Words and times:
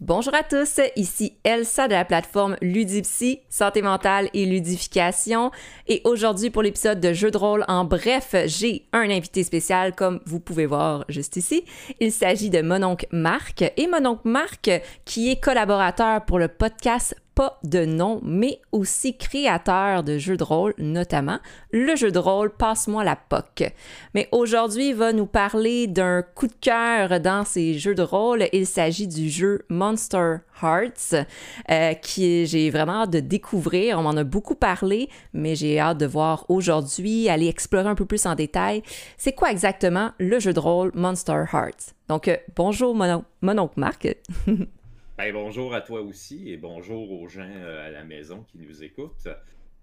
Bonjour 0.00 0.34
à 0.34 0.42
tous, 0.42 0.80
ici 0.96 1.34
Elsa 1.44 1.86
de 1.86 1.92
la 1.92 2.04
plateforme 2.04 2.56
Ludipsy, 2.60 3.38
santé 3.48 3.80
mentale 3.80 4.28
et 4.34 4.44
ludification. 4.44 5.52
Et 5.86 6.02
aujourd'hui, 6.04 6.50
pour 6.50 6.62
l'épisode 6.62 6.98
de 6.98 7.12
jeu 7.12 7.30
de 7.30 7.38
rôle 7.38 7.64
en 7.68 7.84
bref, 7.84 8.34
j'ai 8.46 8.86
un 8.92 9.08
invité 9.08 9.44
spécial, 9.44 9.94
comme 9.94 10.20
vous 10.26 10.40
pouvez 10.40 10.66
voir 10.66 11.04
juste 11.08 11.36
ici. 11.36 11.64
Il 12.00 12.10
s'agit 12.10 12.50
de 12.50 12.60
mon 12.60 12.82
oncle 12.82 13.06
Marc. 13.12 13.62
Et 13.76 13.86
mon 13.86 14.04
oncle 14.04 14.28
Marc, 14.28 14.68
qui 15.04 15.30
est 15.30 15.40
collaborateur 15.40 16.24
pour 16.24 16.40
le 16.40 16.48
podcast 16.48 17.14
pas 17.34 17.58
de 17.64 17.84
nom, 17.84 18.20
mais 18.22 18.60
aussi 18.72 19.16
créateur 19.16 20.02
de 20.04 20.18
jeux 20.18 20.36
de 20.36 20.44
rôle, 20.44 20.74
notamment 20.78 21.38
le 21.72 21.96
jeu 21.96 22.10
de 22.10 22.18
rôle 22.18 22.50
Passe-moi 22.50 23.04
la 23.04 23.16
POC. 23.16 23.72
Mais 24.14 24.28
aujourd'hui, 24.32 24.90
il 24.90 24.94
va 24.94 25.12
nous 25.12 25.26
parler 25.26 25.86
d'un 25.86 26.22
coup 26.22 26.46
de 26.46 26.54
cœur 26.60 27.20
dans 27.20 27.44
ces 27.44 27.78
jeux 27.78 27.94
de 27.94 28.02
rôle. 28.02 28.46
Il 28.52 28.66
s'agit 28.66 29.08
du 29.08 29.28
jeu 29.28 29.64
Monster 29.68 30.36
Hearts, 30.62 31.26
euh, 31.70 31.94
qui 31.94 32.46
j'ai 32.46 32.70
vraiment 32.70 33.02
hâte 33.02 33.10
de 33.10 33.20
découvrir. 33.20 33.98
On 33.98 34.02
m'en 34.02 34.10
a 34.10 34.24
beaucoup 34.24 34.54
parlé, 34.54 35.08
mais 35.32 35.56
j'ai 35.56 35.80
hâte 35.80 35.98
de 35.98 36.06
voir 36.06 36.44
aujourd'hui, 36.48 37.28
aller 37.28 37.48
explorer 37.48 37.88
un 37.88 37.94
peu 37.94 38.06
plus 38.06 38.26
en 38.26 38.34
détail. 38.34 38.82
C'est 39.18 39.32
quoi 39.32 39.50
exactement 39.50 40.12
le 40.18 40.38
jeu 40.38 40.52
de 40.52 40.60
rôle 40.60 40.92
Monster 40.94 41.44
Hearts? 41.52 41.94
Donc, 42.08 42.28
euh, 42.28 42.36
bonjour 42.54 42.94
mon, 42.94 43.24
mon 43.42 43.58
oncle 43.58 43.80
Marc. 43.80 44.06
Ben, 45.16 45.32
bonjour 45.32 45.72
à 45.74 45.80
toi 45.80 46.00
aussi 46.02 46.50
et 46.50 46.56
bonjour 46.56 47.12
aux 47.12 47.28
gens 47.28 47.48
euh, 47.48 47.86
à 47.86 47.90
la 47.92 48.02
maison 48.02 48.42
qui 48.42 48.58
nous 48.58 48.82
écoutent. 48.82 49.28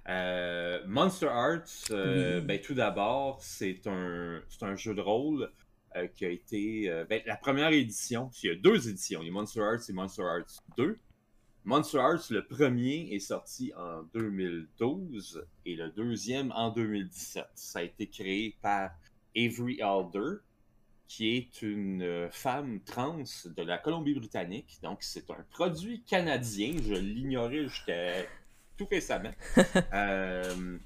Euh, 0.09 0.85
Monster 0.85 1.27
Arts, 1.27 1.63
euh, 1.91 2.41
ben, 2.41 2.59
tout 2.59 2.73
d'abord, 2.73 3.41
c'est 3.41 3.87
un, 3.87 4.41
un 4.59 4.75
jeu 4.75 4.93
de 4.93 4.99
rôle 4.99 5.49
qui 6.15 6.25
a 6.25 6.29
été. 6.29 7.05
Ben, 7.09 7.21
la 7.25 7.37
première 7.37 7.71
édition, 7.71 8.29
il 8.43 8.47
y 8.47 8.49
a 8.49 8.55
deux 8.55 8.89
éditions, 8.89 9.21
les 9.21 9.31
Monster 9.31 9.61
Arts 9.61 9.89
et 9.89 9.93
Monster 9.93 10.23
Arts 10.23 10.63
2. 10.75 10.97
Monster 11.63 11.99
Arts, 11.99 12.25
le 12.29 12.45
premier 12.45 13.13
est 13.13 13.19
sorti 13.19 13.71
en 13.77 14.03
2012 14.13 15.45
et 15.65 15.75
le 15.77 15.91
deuxième 15.91 16.51
en 16.51 16.71
2017. 16.71 17.45
Ça 17.55 17.79
a 17.79 17.83
été 17.83 18.09
créé 18.09 18.57
par 18.61 18.91
Avery 19.37 19.81
Alder, 19.81 20.41
qui 21.11 21.35
est 21.35 21.61
une 21.61 22.03
euh, 22.03 22.29
femme 22.31 22.79
trans 22.85 23.17
de 23.45 23.63
la 23.63 23.77
Colombie-Britannique. 23.77 24.79
Donc, 24.81 24.99
c'est 25.01 25.29
un 25.29 25.45
produit 25.49 26.03
canadien. 26.03 26.73
Je 26.81 26.93
l'ignorais 26.93 27.63
jusqu'à 27.63 28.13
tout 28.77 28.87
récemment. 28.89 29.33
Euh, 29.93 30.77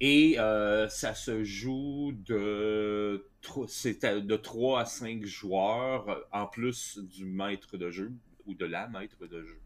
et 0.00 0.40
euh, 0.40 0.88
ça 0.88 1.14
se 1.14 1.44
joue 1.44 2.14
de, 2.26 3.24
de 3.44 4.36
3 4.36 4.80
à 4.80 4.84
5 4.84 5.24
joueurs, 5.24 6.26
en 6.32 6.46
plus 6.48 6.98
du 6.98 7.26
maître 7.26 7.76
de 7.76 7.92
jeu 7.92 8.12
ou 8.44 8.54
de 8.54 8.66
la 8.66 8.88
maître 8.88 9.26
de 9.26 9.44
jeu. 9.44 9.60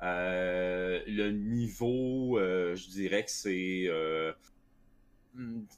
le 0.00 1.30
niveau, 1.30 2.38
je 2.40 2.88
dirais 2.88 3.24
que 3.24 3.30
c'est 3.30 3.88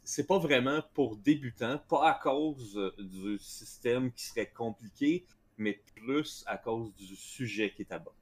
c'est 0.04 0.26
pas 0.26 0.38
vraiment 0.38 0.82
pour 0.94 1.16
débutants, 1.16 1.80
pas 1.88 2.10
à 2.10 2.14
cause 2.14 2.92
du 2.98 3.38
système 3.38 4.12
qui 4.12 4.24
serait 4.24 4.50
compliqué, 4.50 5.24
mais 5.56 5.80
plus 5.96 6.44
à 6.46 6.56
cause 6.56 6.94
du 6.94 7.16
sujet 7.16 7.72
qui 7.74 7.82
est 7.82 7.92
abordé. 7.92 8.18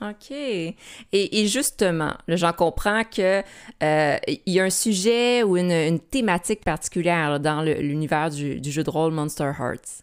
OK. 0.00 0.32
Et, 0.32 1.46
justement, 1.46 2.14
j'en 2.28 2.52
comprends 2.52 3.04
que 3.04 3.42
euh, 3.82 4.16
il 4.26 4.52
y 4.52 4.60
a 4.60 4.64
un 4.64 4.70
sujet 4.70 5.42
ou 5.42 5.56
une, 5.56 6.00
thématique 6.00 6.64
particulière 6.64 7.38
dans 7.38 7.62
l'univers 7.62 8.30
du, 8.30 8.60
jeu 8.62 8.82
de 8.82 8.90
rôle 8.90 9.12
Monster 9.12 9.52
Hearts. 9.58 10.02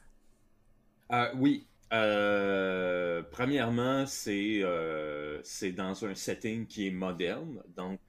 Euh, 1.11 1.27
oui. 1.35 1.67
Euh, 1.93 3.21
premièrement, 3.31 4.05
c'est 4.05 4.61
dans 5.73 6.05
un 6.05 6.15
setting 6.15 6.65
qui 6.65 6.87
est 6.87 6.91
moderne, 6.91 7.61
donc 7.75 7.99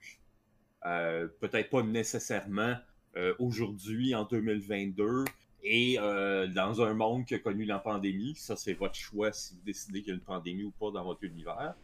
euh, 0.85 1.27
peut-être 1.39 1.69
pas 1.69 1.81
nécessairement 1.81 2.75
euh, 3.15 3.33
aujourd'hui, 3.39 4.13
en 4.15 4.25
2022, 4.25 5.25
et 5.63 5.97
euh, 5.97 6.47
dans 6.47 6.81
un 6.81 6.93
monde 6.93 7.25
qui 7.25 7.35
a 7.35 7.39
connu 7.39 7.63
la 7.65 7.79
pandémie. 7.79 8.35
Ça, 8.35 8.55
c'est 8.57 8.73
votre 8.73 8.95
choix 8.95 9.31
si 9.31 9.55
vous 9.55 9.61
décidez 9.65 10.01
qu'il 10.01 10.09
y 10.09 10.11
a 10.11 10.15
une 10.15 10.21
pandémie 10.21 10.63
ou 10.63 10.71
pas 10.71 10.91
dans 10.91 11.05
votre 11.05 11.23
univers. 11.23 11.75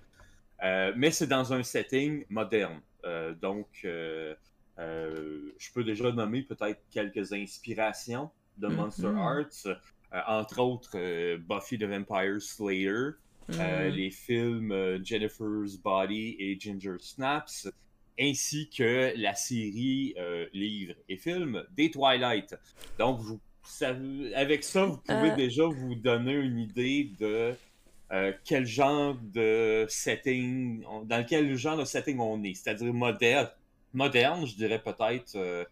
mais 0.96 1.12
c'est 1.12 1.28
dans 1.28 1.54
un 1.54 1.64
setting 1.64 2.26
moderne. 2.30 2.82
donc, 3.42 3.68
je 3.84 5.74
peux 5.74 5.84
déjà 5.84 6.12
nommer 6.12 6.42
peut-être 6.42 6.82
quelques 6.92 7.32
inspirations 7.32 8.30
de 8.58 8.68
mm-hmm. 8.68 8.76
Monster 8.76 9.14
Arts, 9.16 9.78
entre 10.28 10.60
autres 10.60 11.38
Buffy 11.38 11.78
the 11.78 11.84
Vampire 11.84 12.42
Slayer, 12.42 13.12
mm. 13.48 13.88
les 13.94 14.12
films 14.12 15.06
Jennifer's 15.06 15.78
Body 15.78 16.36
et 16.38 16.60
Ginger 16.60 16.98
Snaps, 17.00 17.70
ainsi 18.20 18.70
que 18.70 19.14
la 19.16 19.34
série 19.34 20.14
euh, 20.18 20.46
livre 20.54 20.94
et 21.08 21.18
film 21.18 21.64
des 21.72 21.90
Twilight. 21.90 22.56
Donc, 22.98 23.20
vous, 23.20 23.40
avec 24.36 24.64
ça, 24.64 24.86
vous 24.86 24.98
pouvez 24.98 25.32
euh. 25.32 25.36
déjà 25.36 25.66
vous 25.66 25.96
donner 25.96 26.34
une 26.34 26.60
idée 26.60 27.12
de 27.20 27.56
euh, 28.12 28.34
quel 28.44 28.66
genre 28.66 29.16
de 29.22 29.86
setting, 29.88 30.84
dans 31.06 31.26
quel 31.26 31.56
genre 31.56 31.78
de 31.78 31.86
setting 31.86 32.20
on 32.20 32.44
est, 32.44 32.56
c'est-à-dire 32.56 32.94
moderne, 32.94 33.50
moderne, 33.94 34.46
je 34.46 34.56
dirais 34.56 34.82
peut-être 34.82 35.68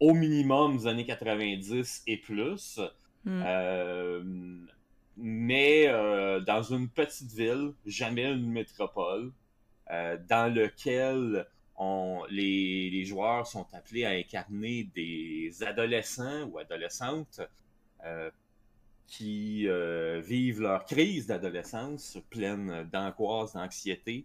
au 0.00 0.14
minimum 0.14 0.78
des 0.78 0.86
années 0.86 1.06
90 1.06 2.02
et 2.06 2.16
plus. 2.16 2.80
Hmm. 3.24 4.66
mais 5.16 5.86
dans 6.44 6.62
une 6.62 6.88
petite 6.88 7.32
ville, 7.32 7.72
jamais 7.86 8.24
une 8.24 8.50
métropole, 8.50 9.32
dans 9.88 10.52
lequel 10.52 11.46
les, 12.30 13.04
joueurs 13.04 13.46
sont 13.46 13.66
appelés 13.72 14.04
à 14.04 14.10
incarner 14.10 14.84
des 14.94 15.62
adolescents 15.62 16.44
ou 16.44 16.58
adolescentes 16.58 17.40
euh, 18.04 18.30
qui 19.06 19.68
euh, 19.68 20.20
vivent 20.20 20.62
leur 20.62 20.84
crise 20.86 21.26
d'adolescence 21.26 22.18
pleine 22.30 22.88
d'angoisse, 22.92 23.54
d'anxiété, 23.54 24.24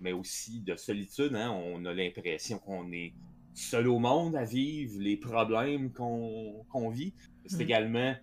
mais 0.00 0.12
aussi 0.12 0.60
de 0.60 0.76
solitude. 0.76 1.34
Hein. 1.34 1.50
On 1.50 1.84
a 1.84 1.92
l'impression 1.92 2.58
qu'on 2.58 2.92
est 2.92 3.12
seul 3.54 3.88
au 3.88 3.98
monde 3.98 4.36
à 4.36 4.44
vivre 4.44 5.00
les 5.00 5.16
problèmes 5.16 5.92
qu'on 5.92 6.90
vit. 6.90 7.12
C'est 7.46 7.58
mm. 7.58 7.62
également 7.62 8.14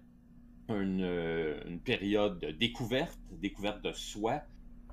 une, 0.70 1.62
une, 1.66 1.80
période 1.80 2.40
de 2.40 2.52
découverte, 2.52 3.20
découverte 3.42 3.82
de 3.84 3.92
soi. 3.92 4.42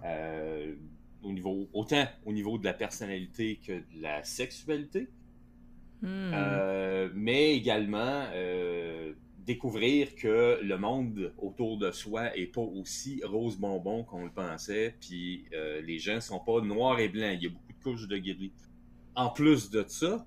Euh, 0.05 0.75
au 1.25 1.33
niveau, 1.33 1.69
autant 1.73 2.07
au 2.25 2.33
niveau 2.33 2.59
de 2.59 2.65
la 2.65 2.75
personnalité 2.75 3.61
que 3.65 3.73
de 3.73 4.03
la 4.03 4.23
sexualité, 4.25 5.09
hmm. 6.03 6.07
euh, 6.33 7.09
mais 7.15 7.57
également 7.57 8.27
euh, 8.35 9.13
découvrir 9.47 10.15
que 10.15 10.61
le 10.63 10.77
monde 10.79 11.33
autour 11.39 11.79
de 11.79 11.91
soi 11.91 12.37
est 12.37 12.47
pas 12.47 12.61
aussi 12.61 13.21
rose 13.25 13.59
bonbon 13.59 14.05
qu'on 14.05 14.25
le 14.25 14.31
pensait, 14.31 14.97
puis 15.01 15.45
euh, 15.53 15.81
les 15.83 15.99
gens 15.99 16.21
sont 16.21 16.41
pas 16.41 16.61
noirs 16.61 16.99
et 16.99 17.09
blancs, 17.09 17.37
il 17.41 17.43
y 17.43 17.47
a 17.47 17.51
beaucoup 17.51 17.73
de 17.73 17.83
couches 17.83 18.09
de 18.09 18.19
gris. 18.19 18.53
En 19.15 19.31
plus 19.31 19.71
de 19.71 19.85
ça, 19.87 20.27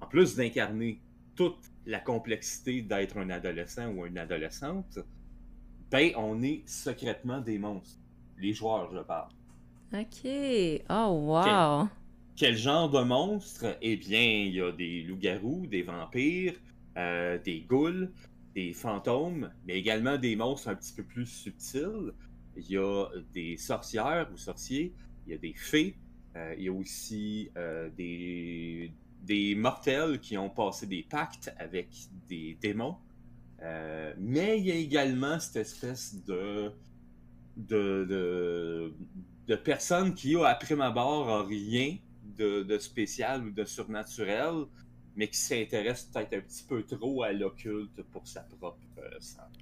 en 0.00 0.06
plus 0.06 0.36
d'incarner 0.36 1.00
toute 1.34 1.58
la 1.86 1.98
complexité 1.98 2.82
d'être 2.82 3.18
un 3.18 3.30
adolescent 3.30 3.88
ou 3.92 4.06
une 4.06 4.18
adolescente, 4.18 4.98
ben 5.90 6.12
on 6.16 6.42
est 6.42 6.62
secrètement 6.66 7.40
des 7.40 7.58
monstres. 7.58 8.00
Les 8.38 8.54
joueurs, 8.54 8.90
je 8.94 9.00
parle. 9.00 9.30
Ok. 9.94 10.26
Oh, 10.88 11.10
wow. 11.26 11.88
Quel, 12.34 12.56
genre 12.56 12.88
de 12.88 13.02
monstre? 13.02 13.76
Eh 13.82 13.96
bien, 13.96 14.22
il 14.22 14.54
y 14.54 14.60
a 14.62 14.72
des 14.72 15.02
loups-garous, 15.02 15.66
des 15.66 15.82
vampires, 15.82 16.54
euh, 16.96 17.38
des 17.38 17.60
ghouls, 17.60 18.10
des 18.54 18.72
fantômes, 18.72 19.50
mais 19.66 19.78
également 19.78 20.16
des 20.16 20.34
monstres 20.34 20.68
un 20.68 20.76
petit 20.76 20.94
peu 20.94 21.02
plus 21.02 21.26
subtils. 21.26 22.12
Il 22.56 22.70
y 22.70 22.78
a 22.78 23.06
des 23.34 23.58
sorcières 23.58 24.30
ou 24.32 24.38
sorciers, 24.38 24.94
il 25.26 25.32
y 25.32 25.34
a 25.34 25.38
des 25.38 25.52
fées, 25.54 25.94
euh, 26.36 26.54
il 26.56 26.64
y 26.64 26.68
a 26.68 26.72
aussi 26.72 27.50
euh, 27.58 27.90
des, 27.94 28.92
des 29.22 29.54
mortels 29.54 30.20
qui 30.20 30.38
ont 30.38 30.50
passé 30.50 30.86
des 30.86 31.02
pactes 31.02 31.52
avec 31.58 31.88
des 32.28 32.56
démons. 32.62 32.96
mais 34.18 34.58
il 34.58 34.66
y 34.66 34.72
a 34.72 34.74
également 34.74 35.38
cette 35.38 35.56
espèce 35.56 36.24
de, 36.24 36.72
de, 37.56 38.06
de, 38.08 38.94
de 39.46 39.56
personnes 39.56 40.14
qui, 40.14 40.36
après 40.36 40.76
ma 40.76 40.90
barre, 40.90 41.46
rien 41.46 41.96
de, 42.36 42.78
spécial 42.78 43.44
ou 43.44 43.50
de 43.50 43.64
surnaturel, 43.64 44.64
mais 45.16 45.28
qui 45.28 45.38
s'intéressent 45.38 46.10
peut-être 46.12 46.34
un 46.34 46.40
petit 46.40 46.64
peu 46.64 46.82
trop 46.82 47.22
à 47.22 47.32
l'occulte 47.32 48.02
pour 48.10 48.26
sa 48.26 48.40
propre 48.40 48.78
euh, 48.98 49.10
santé. 49.20 49.60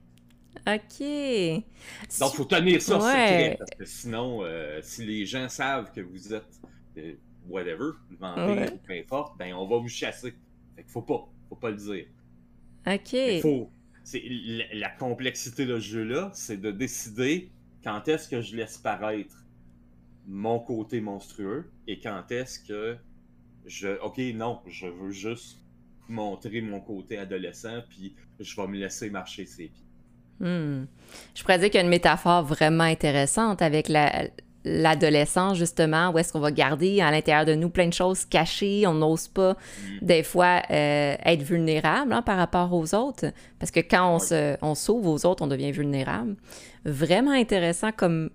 OK. 0.67 2.21
Donc, 2.21 2.33
il 2.33 2.37
faut 2.37 2.45
tenir 2.45 2.83
ça 2.83 3.01
secret, 3.01 3.57
parce 3.59 3.71
que 3.71 3.85
sinon, 3.85 4.41
euh, 4.43 4.81
si 4.83 5.05
les 5.05 5.27
gens 5.27 5.49
savent 5.49 5.93
que 5.93 6.01
vous 6.01 6.35
êtes 6.35 6.61
euh, 6.99 7.15
whatever, 7.49 7.93
vampire 8.19 8.73
ou 8.73 8.79
peu 8.79 8.93
importe, 8.93 9.39
ben 9.39 9.55
on 9.55 9.67
va 9.67 9.79
vous 9.79 9.89
chasser. 9.89 10.35
Fait 10.77 10.83
qu'il 10.83 10.91
faut 10.91 11.03
pas, 11.03 11.29
faut 11.49 11.57
pas 11.57 11.71
le 11.71 11.77
dire. 11.77 12.07
OK. 12.87 13.43
faut, 13.43 13.71
la, 14.15 14.75
la 14.75 14.91
complexité 14.91 15.67
de 15.67 15.79
ce 15.79 15.87
jeu-là, 15.87 16.31
c'est 16.35 16.61
de 16.61 16.71
décider 16.71 17.51
quand 17.83 18.07
est-ce 18.09 18.29
que 18.29 18.41
je 18.41 18.57
laisse 18.57 18.79
paraître 18.79 19.40
mon 20.31 20.61
côté 20.61 21.01
monstrueux 21.01 21.71
et 21.89 21.99
quand 21.99 22.23
est-ce 22.31 22.61
que 22.61 22.97
je. 23.67 24.01
Ok, 24.01 24.19
non, 24.35 24.61
je 24.67 24.87
veux 24.87 25.11
juste 25.11 25.59
montrer 26.09 26.61
mon 26.61 26.81
côté 26.81 27.19
adolescent, 27.19 27.83
puis 27.89 28.15
je 28.39 28.57
vais 28.57 28.67
me 28.69 28.77
laisser 28.79 29.11
marcher 29.11 29.45
ses 29.45 29.69
pieds. 29.69 29.85
Hmm. 30.39 30.87
Je 31.35 31.43
pourrais 31.43 31.59
dire 31.59 31.69
qu'il 31.69 31.79
y 31.79 31.83
a 31.83 31.85
une 31.85 31.91
métaphore 31.91 32.45
vraiment 32.45 32.85
intéressante 32.85 33.61
avec 33.61 33.89
la, 33.89 34.29
l'adolescence, 34.65 35.59
justement, 35.59 36.11
où 36.11 36.19
est-ce 36.19 36.33
qu'on 36.33 36.41
va 36.41 36.51
garder 36.51 37.01
à 37.01 37.11
l'intérieur 37.11 37.45
de 37.45 37.55
nous 37.55 37.71
plein 37.71 37.89
de 37.89 37.93
choses 37.93 38.25
cachées, 38.25 38.87
on 38.87 38.95
n'ose 38.95 39.29
pas, 39.29 39.53
mm. 39.53 40.05
des 40.05 40.23
fois, 40.23 40.63
euh, 40.71 41.17
être 41.25 41.43
vulnérable 41.43 42.13
hein, 42.13 42.23
par 42.23 42.37
rapport 42.37 42.73
aux 42.73 42.95
autres, 42.95 43.27
parce 43.59 43.71
que 43.71 43.81
quand 43.81 44.15
on, 44.15 44.19
se, 44.19 44.57
on 44.63 44.75
s'ouvre 44.75 45.11
aux 45.11 45.27
autres, 45.27 45.43
on 45.43 45.49
devient 45.49 45.73
vulnérable. 45.73 46.37
Vraiment 46.85 47.33
intéressant 47.33 47.91
comme... 47.93 48.31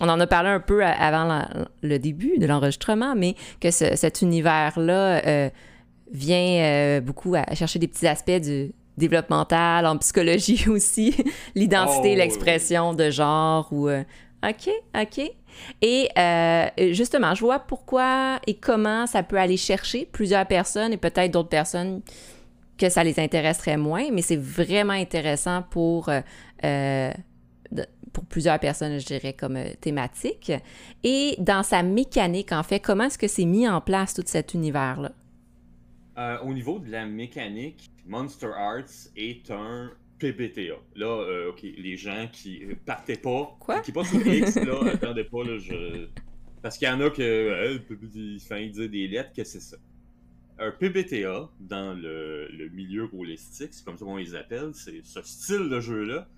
On 0.00 0.08
en 0.08 0.18
a 0.18 0.26
parlé 0.26 0.48
un 0.48 0.60
peu 0.60 0.84
avant 0.84 1.44
le 1.82 1.98
début 1.98 2.38
de 2.38 2.46
l'enregistrement, 2.46 3.14
mais 3.14 3.34
que 3.60 3.70
cet 3.70 4.22
univers-là 4.22 5.26
euh, 5.26 5.50
vient 6.12 6.62
euh, 6.62 7.00
beaucoup 7.00 7.34
à 7.34 7.54
chercher 7.54 7.78
des 7.78 7.88
petits 7.88 8.06
aspects 8.06 8.40
du, 8.40 8.72
développemental, 8.96 9.86
en 9.86 9.96
psychologie 9.98 10.64
aussi, 10.68 11.14
l'identité, 11.54 12.12
oh, 12.14 12.18
l'expression 12.18 12.94
de 12.94 13.10
genre 13.10 13.68
ou... 13.72 13.88
OK, 14.42 14.70
OK. 14.98 15.30
Et 15.82 16.08
euh, 16.18 16.66
justement, 16.92 17.34
je 17.34 17.40
vois 17.40 17.58
pourquoi 17.58 18.38
et 18.46 18.54
comment 18.54 19.06
ça 19.06 19.22
peut 19.22 19.38
aller 19.38 19.56
chercher 19.56 20.08
plusieurs 20.10 20.46
personnes 20.46 20.92
et 20.92 20.96
peut-être 20.96 21.30
d'autres 21.30 21.48
personnes 21.48 22.00
que 22.78 22.88
ça 22.88 23.04
les 23.04 23.20
intéresserait 23.20 23.76
moins, 23.76 24.10
mais 24.10 24.22
c'est 24.22 24.38
vraiment 24.40 24.94
intéressant 24.94 25.62
pour, 25.62 26.08
euh, 26.08 26.20
euh, 26.64 27.12
pour 28.12 28.24
plusieurs 28.24 28.58
personnes, 28.58 28.98
je 28.98 29.06
dirais, 29.06 29.32
comme 29.32 29.58
thématique. 29.80 30.52
Et 31.02 31.36
dans 31.38 31.62
sa 31.62 31.82
mécanique, 31.82 32.52
en 32.52 32.62
fait, 32.62 32.80
comment 32.80 33.04
est-ce 33.04 33.18
que 33.18 33.28
c'est 33.28 33.44
mis 33.44 33.68
en 33.68 33.80
place 33.80 34.14
tout 34.14 34.22
cet 34.26 34.54
univers-là? 34.54 35.12
au 36.44 36.52
niveau 36.52 36.78
de 36.78 36.90
la 36.90 37.06
mécanique, 37.06 37.90
Monster 38.04 38.50
Arts 38.54 39.08
est 39.16 39.50
un 39.50 39.90
PBTA. 40.20 40.74
Là, 40.94 41.06
euh, 41.06 41.50
OK, 41.50 41.62
les 41.62 41.96
gens 41.96 42.28
qui 42.30 42.62
partaient 42.84 43.16
pas, 43.16 43.56
Quoi? 43.58 43.80
qui 43.80 43.90
pas 43.90 44.04
sur 44.04 44.24
X, 44.24 44.56
là, 44.56 44.78
attendaient 44.92 45.24
pas, 45.24 45.42
là, 45.42 45.58
je... 45.58 46.06
Parce 46.62 46.76
qu'il 46.76 46.86
y 46.86 46.90
en 46.90 47.00
a 47.00 47.08
que, 47.08 47.22
euh, 47.22 47.78
ils 47.90 48.70
dire 48.70 48.90
des 48.90 49.08
lettres, 49.08 49.32
que 49.34 49.44
c'est 49.44 49.60
ça. 49.60 49.78
Un 50.58 50.70
PBTA, 50.72 51.48
dans 51.58 51.98
le, 51.98 52.48
le 52.48 52.68
milieu 52.68 53.08
holistique, 53.18 53.70
c'est 53.72 53.82
comme 53.82 53.96
ça 53.96 54.04
qu'on 54.04 54.16
les 54.16 54.34
appelle, 54.34 54.72
c'est 54.74 55.00
ce 55.02 55.22
style 55.22 55.70
de 55.70 55.80
jeu-là, 55.80 56.28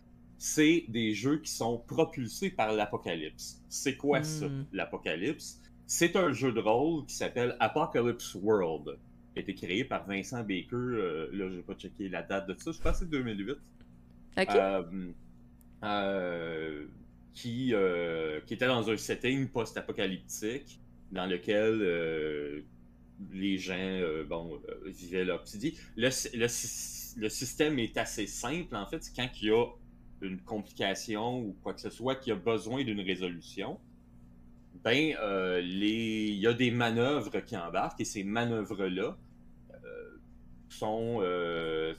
c'est 0.43 0.87
des 0.89 1.15
jeux 1.15 1.37
qui 1.37 1.53
sont 1.53 1.79
propulsés 1.79 2.50
par 2.50 2.73
l'apocalypse. 2.73 3.62
C'est 3.69 3.97
quoi 3.97 4.25
ça, 4.25 4.49
hmm. 4.49 4.67
l'apocalypse? 4.73 5.61
C'est 5.87 6.17
un 6.17 6.33
jeu 6.33 6.50
de 6.50 6.59
rôle 6.59 7.06
qui 7.06 7.15
s'appelle 7.15 7.56
Apocalypse 7.61 8.35
World 8.35 8.99
a 9.37 9.41
été 9.41 9.55
créé 9.55 9.85
par 9.85 10.05
Vincent 10.05 10.41
Baker. 10.41 10.75
Euh, 10.75 11.29
là, 11.33 11.49
je 11.49 11.59
vais 11.59 11.62
pas 11.62 11.75
checker 11.75 12.09
la 12.09 12.25
date 12.25 12.49
de 12.49 12.56
ça. 12.59 12.73
Je 12.73 12.79
pense 12.81 12.94
que 12.94 13.05
c'est 13.05 13.11
2008. 13.11 13.56
Euh, 14.50 14.83
euh, 15.85 16.87
qui, 17.35 17.73
qui 18.45 18.55
était 18.55 18.67
dans 18.67 18.91
un 18.91 18.97
setting 18.97 19.47
post-apocalyptique 19.47 20.81
dans 21.12 21.27
lequel 21.27 22.65
les 23.33 23.59
gens 23.59 24.00
bon, 24.29 24.61
vivaient 24.87 25.25
leur 25.25 25.45
petit 25.45 25.79
le, 25.95 26.09
le, 26.35 27.21
le, 27.21 27.29
système 27.29 27.79
est 27.79 27.97
assez 27.97 28.27
simple, 28.27 28.75
en 28.75 28.87
fait. 28.87 29.05
C'est 29.05 29.15
quand 29.15 29.29
il 29.41 29.49
y 29.49 29.50
a 29.53 29.67
une 30.23 30.41
complication 30.41 31.41
ou 31.41 31.57
quoi 31.63 31.75
que 31.75 31.81
ce 31.81 31.91
soit 31.91 32.17
qui 32.17 32.31
a 32.31 32.37
besoin 32.37 32.85
d'une 32.85 33.01
résolution, 33.01 33.79
ben, 34.83 35.15
les... 35.61 36.29
il 36.29 36.39
y 36.39 36.47
a 36.47 36.55
des 36.55 36.71
manœuvres 36.71 37.41
qui 37.41 37.57
embarquent 37.57 38.01
et 38.01 38.05
ces 38.05 38.25
manœuvres-là 38.25 39.17
sont. 40.73 41.19
Euh, 41.23 41.95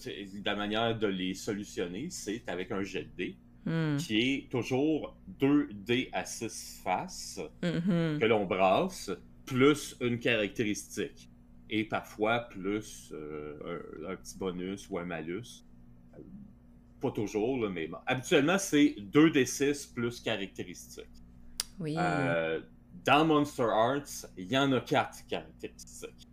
la 0.45 0.55
manière 0.55 0.97
de 0.97 1.07
les 1.07 1.33
solutionner, 1.33 2.07
c'est 2.09 2.43
avec 2.47 2.71
un 2.71 2.83
jet 2.83 3.03
de 3.03 3.15
dés. 3.17 3.37
Hmm. 3.65 3.95
qui 3.95 4.19
est 4.19 4.49
toujours 4.49 5.15
2 5.39 5.69
dés 5.71 6.09
à 6.11 6.25
6 6.25 6.81
faces 6.83 7.39
mm-hmm. 7.61 8.19
que 8.19 8.25
l'on 8.25 8.43
brasse, 8.45 9.09
plus 9.45 9.95
une 10.01 10.19
caractéristique. 10.19 11.29
Et 11.69 11.85
parfois 11.85 12.41
plus 12.41 13.13
euh, 13.13 14.05
un, 14.09 14.17
petit 14.17 14.37
bonus 14.37 14.89
ou 14.89 14.99
un 14.99 15.05
malus. 15.05 15.63
Pas 17.03 17.11
toujours, 17.11 17.69
mais 17.69 17.87
bon. 17.87 17.97
Habituellement, 18.05 18.57
c'est 18.57 18.95
2 18.97 19.31
d 19.31 19.45
6 19.45 19.87
plus 19.87 20.21
caractéristique. 20.21 21.03
Oui. 21.77 21.95
Euh, 21.97 22.61
dans 23.03 23.25
Monster 23.25 23.63
Arts, 23.63 24.25
il 24.37 24.49
y 24.49 24.57
en 24.57 24.71
a 24.71 24.79
4 24.79 25.27
caractéristiques. 25.27 26.29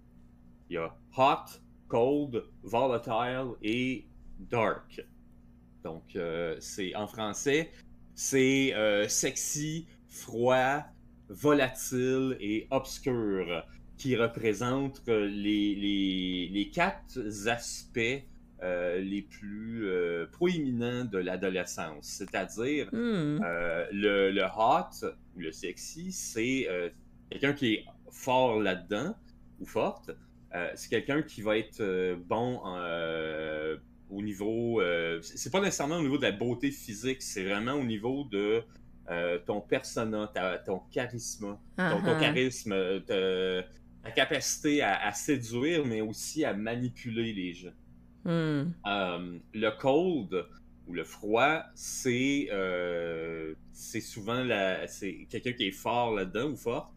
Il 0.68 0.74
y 0.74 0.76
a 0.76 0.94
Hot, 1.16 1.58
cold, 1.88 2.44
volatile 2.62 3.54
et 3.64 4.06
dark. 4.38 5.04
Donc, 5.82 6.04
euh, 6.14 6.56
c'est 6.60 6.94
en 6.94 7.08
français, 7.08 7.72
c'est 8.14 8.72
euh, 8.72 9.08
sexy, 9.08 9.88
froid, 10.06 10.84
volatile 11.28 12.36
et 12.38 12.68
obscur, 12.70 13.64
qui 13.96 14.14
représente 14.14 15.02
les, 15.08 16.48
les, 16.48 16.70
quatre 16.70 17.18
aspects 17.48 18.22
euh, 18.62 18.98
les 19.00 19.22
plus 19.22 19.88
proéminents 20.32 21.04
de 21.04 21.18
l'adolescence. 21.18 22.04
C'est-à-dire, 22.04 22.86
hmm. 22.92 23.40
le, 23.92 24.30
le, 24.30 24.44
hot, 24.44 25.08
le 25.36 25.52
sexy, 25.52 26.12
c'est 26.12 26.68
quelqu'un 27.30 27.52
qui 27.52 27.74
est 27.74 27.84
fort 28.10 28.60
là-dedans 28.60 29.14
ou 29.60 29.66
forte. 29.66 30.10
Euh, 30.54 30.70
c'est 30.74 30.90
quelqu'un 30.90 31.22
qui 31.22 31.42
va 31.42 31.56
être 31.56 31.80
euh, 31.80 32.16
bon 32.16 32.60
euh, 32.66 33.76
au 34.10 34.20
niveau. 34.20 34.82
c'est 35.22 35.52
pas 35.52 35.60
nécessairement 35.60 35.98
au 35.98 36.02
niveau 36.02 36.18
de 36.18 36.22
la 36.22 36.32
beauté 36.32 36.70
physique, 36.70 37.22
c'est 37.22 37.44
vraiment 37.44 37.74
au 37.74 37.84
niveau 37.84 38.24
de 38.24 38.62
ton 39.46 39.60
persona, 39.60 40.32
ton 40.66 40.80
charisme, 40.90 41.56
ton, 41.76 41.82
uh-huh. 41.82 42.20
charisme, 42.20 43.00
ta 43.06 44.10
capacité 44.10 44.82
à, 44.82 45.12
séduire, 45.12 45.86
mais 45.86 46.00
aussi 46.00 46.44
à 46.44 46.54
manipuler 46.54 47.32
les 47.32 47.54
gens. 47.54 47.72
Hmm. 48.24 48.72
le 49.54 49.70
cold 49.78 50.46
ou 50.86 50.92
le 50.92 51.04
froid, 51.04 51.62
c'est 51.74 52.48
c'est 53.72 54.00
souvent 54.00 54.46
quelqu'un 55.30 55.52
qui 55.52 55.68
est 55.68 55.72
fort 55.72 56.14
là-dedans 56.14 56.50
ou 56.50 56.56
fort 56.56 56.92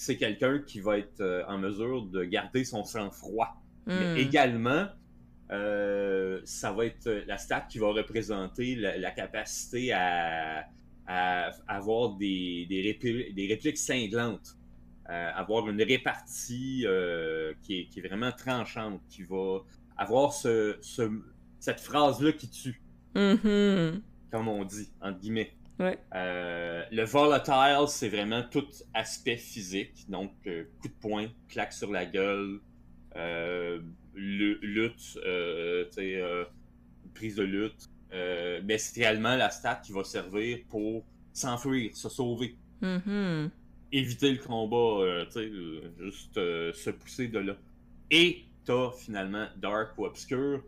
c'est 0.00 0.16
quelqu'un 0.16 0.60
qui 0.60 0.80
va 0.80 0.96
être 0.96 1.20
euh, 1.20 1.44
en 1.46 1.58
mesure 1.58 2.06
de 2.06 2.24
garder 2.24 2.64
son 2.64 2.84
sang-froid. 2.84 3.54
Mais 3.86 4.14
hmm. 4.14 4.16
également, 4.16 4.86
euh, 5.50 6.40
ça 6.44 6.72
va 6.72 6.86
être 6.86 7.10
la 7.26 7.36
stat 7.36 7.66
qui 7.68 7.78
va 7.78 7.88
représenter 7.88 8.76
la, 8.76 9.10
capacité 9.10 9.92
à, 9.92 10.64
avoir 11.06 12.16
des, 12.16 12.66
des, 12.70 13.46
répliques, 13.46 13.76
cinglantes, 13.76 14.56
euh, 15.10 15.30
avoir 15.34 15.68
une 15.68 15.82
répartie 15.82 16.86
qui 17.62 17.90
est, 17.94 18.00
vraiment 18.00 18.32
tranchante, 18.32 19.02
qui 19.10 19.22
va 19.24 19.58
avoir 20.00 20.32
ce, 20.32 20.78
cette 21.60 21.80
phrase-là 21.80 22.32
qui 22.32 22.48
tue, 22.48 22.82
mm-hmm. 23.14 24.00
comme 24.32 24.48
on 24.48 24.64
dit, 24.64 24.90
entre 25.00 25.20
guillemets. 25.20 25.52
Euh, 26.14 26.82
le 26.90 27.04
volatile, 27.04 27.86
c'est 27.88 28.08
vraiment 28.08 28.42
tout 28.50 28.66
aspect 28.92 29.36
physique. 29.36 30.04
Donc, 30.08 30.32
euh, 30.46 30.64
coup 30.80 30.88
de 30.88 30.94
poing, 31.00 31.26
claque 31.48 31.72
sur 31.72 31.90
la 31.90 32.04
gueule, 32.06 32.60
euh, 33.16 33.80
lutte, 34.14 35.18
prise 37.14 37.36
de 37.36 37.42
lutte. 37.42 37.88
mais 38.64 38.78
c'est 38.78 39.00
réellement 39.00 39.36
la 39.36 39.50
stat 39.50 39.76
qui 39.84 39.92
va 39.92 40.04
servir 40.04 40.58
pour 40.68 41.04
s'enfuir, 41.32 41.94
se 41.94 42.08
sauver. 42.08 42.56
Mm-hmm. 42.82 43.50
Éviter 43.92 44.32
le 44.32 44.38
combat, 44.38 45.26
juste 45.98 46.34
se 46.34 46.90
pousser 46.90 47.28
de 47.28 47.38
là. 47.38 47.56
Et 48.10 48.44
t'as 48.64 48.90
finalement 48.92 49.46
Dark 49.56 49.96
ou 49.98 50.04
Obscure, 50.04 50.62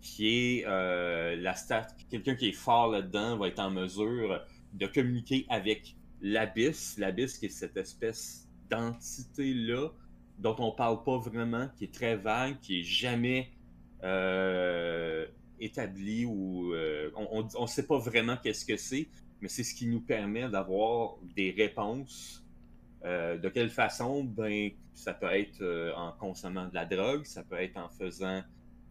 qui 0.00 0.28
est 0.28 0.66
euh, 0.66 1.34
la 1.36 1.54
stat, 1.54 1.86
quelqu'un 2.10 2.34
qui 2.34 2.48
est 2.50 2.52
fort 2.52 2.88
là-dedans 2.90 3.38
va 3.38 3.48
être 3.48 3.60
en 3.60 3.70
mesure 3.70 4.44
de 4.74 4.86
communiquer 4.86 5.46
avec 5.48 5.96
l'abysse, 6.20 6.98
l'abysse 6.98 7.38
qui 7.38 7.46
est 7.46 7.50
cette 7.50 7.76
espèce 7.76 8.46
d'entité-là 8.68 9.88
dont 10.38 10.56
on 10.58 10.72
parle 10.72 11.02
pas 11.04 11.18
vraiment, 11.18 11.68
qui 11.78 11.84
est 11.84 11.94
très 11.94 12.16
vague, 12.16 12.58
qui 12.60 12.80
est 12.80 12.82
jamais 12.82 13.50
euh, 14.02 15.26
établi 15.58 16.26
ou 16.26 16.74
euh, 16.74 17.10
on 17.16 17.62
ne 17.62 17.66
sait 17.66 17.86
pas 17.86 17.98
vraiment 17.98 18.36
qu'est-ce 18.36 18.66
que 18.66 18.76
c'est, 18.76 19.08
mais 19.40 19.48
c'est 19.48 19.64
ce 19.64 19.74
qui 19.74 19.86
nous 19.86 20.00
permet 20.00 20.48
d'avoir 20.50 21.16
des 21.34 21.50
réponses. 21.50 22.44
de 23.04 23.48
quelle 23.48 23.70
façon? 23.70 24.24
Ben, 24.24 24.70
ça 24.94 25.12
peut 25.14 25.32
être 25.32 25.92
en 25.96 26.12
consommant 26.12 26.66
de 26.66 26.74
la 26.74 26.86
drogue, 26.86 27.24
ça 27.24 27.42
peut 27.42 27.60
être 27.60 27.76
en 27.76 27.88
faisant 27.88 28.42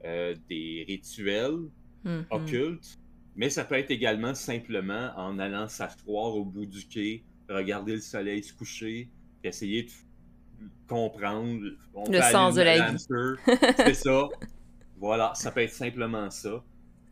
euh, 0.06 0.36
des 0.50 0.86
rituels 0.88 1.70
mm-hmm. 2.06 2.26
occultes 2.30 3.00
mais 3.36 3.50
ça 3.50 3.64
peut 3.64 3.76
être 3.76 3.92
également 3.92 4.36
simplement 4.36 5.12
en 5.16 5.40
allant 5.40 5.68
s'asseoir 5.68 6.36
au 6.36 6.46
bout 6.46 6.66
du 6.66 6.88
quai, 6.88 7.24
regarder 7.50 7.94
le 7.94 8.02
soleil 8.02 8.44
se 8.44 8.54
coucher, 8.54 9.10
essayer 9.44 9.84
de 9.84 9.92
comprendre 10.88 11.62
le 12.10 12.22
sens 12.22 12.56
de 12.56 12.62
la 12.62 12.92
vie. 12.92 12.98
C'est 13.78 13.94
ça. 13.94 14.30
Voilà, 14.98 15.34
ça 15.36 15.52
peut 15.52 15.62
être 15.62 15.74
simplement 15.74 16.30
ça. 16.30 16.64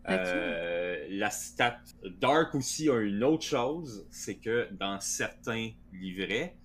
Euh, 0.10 1.06
la 1.10 1.30
stat 1.30 1.80
Dark 2.20 2.56
aussi 2.56 2.90
a 2.90 3.00
une 3.00 3.24
autre 3.24 3.44
chose, 3.44 4.08
c'est 4.10 4.36
que 4.36 4.68
dans 4.72 5.00
certains 5.00 5.70
livrets, 5.94 6.56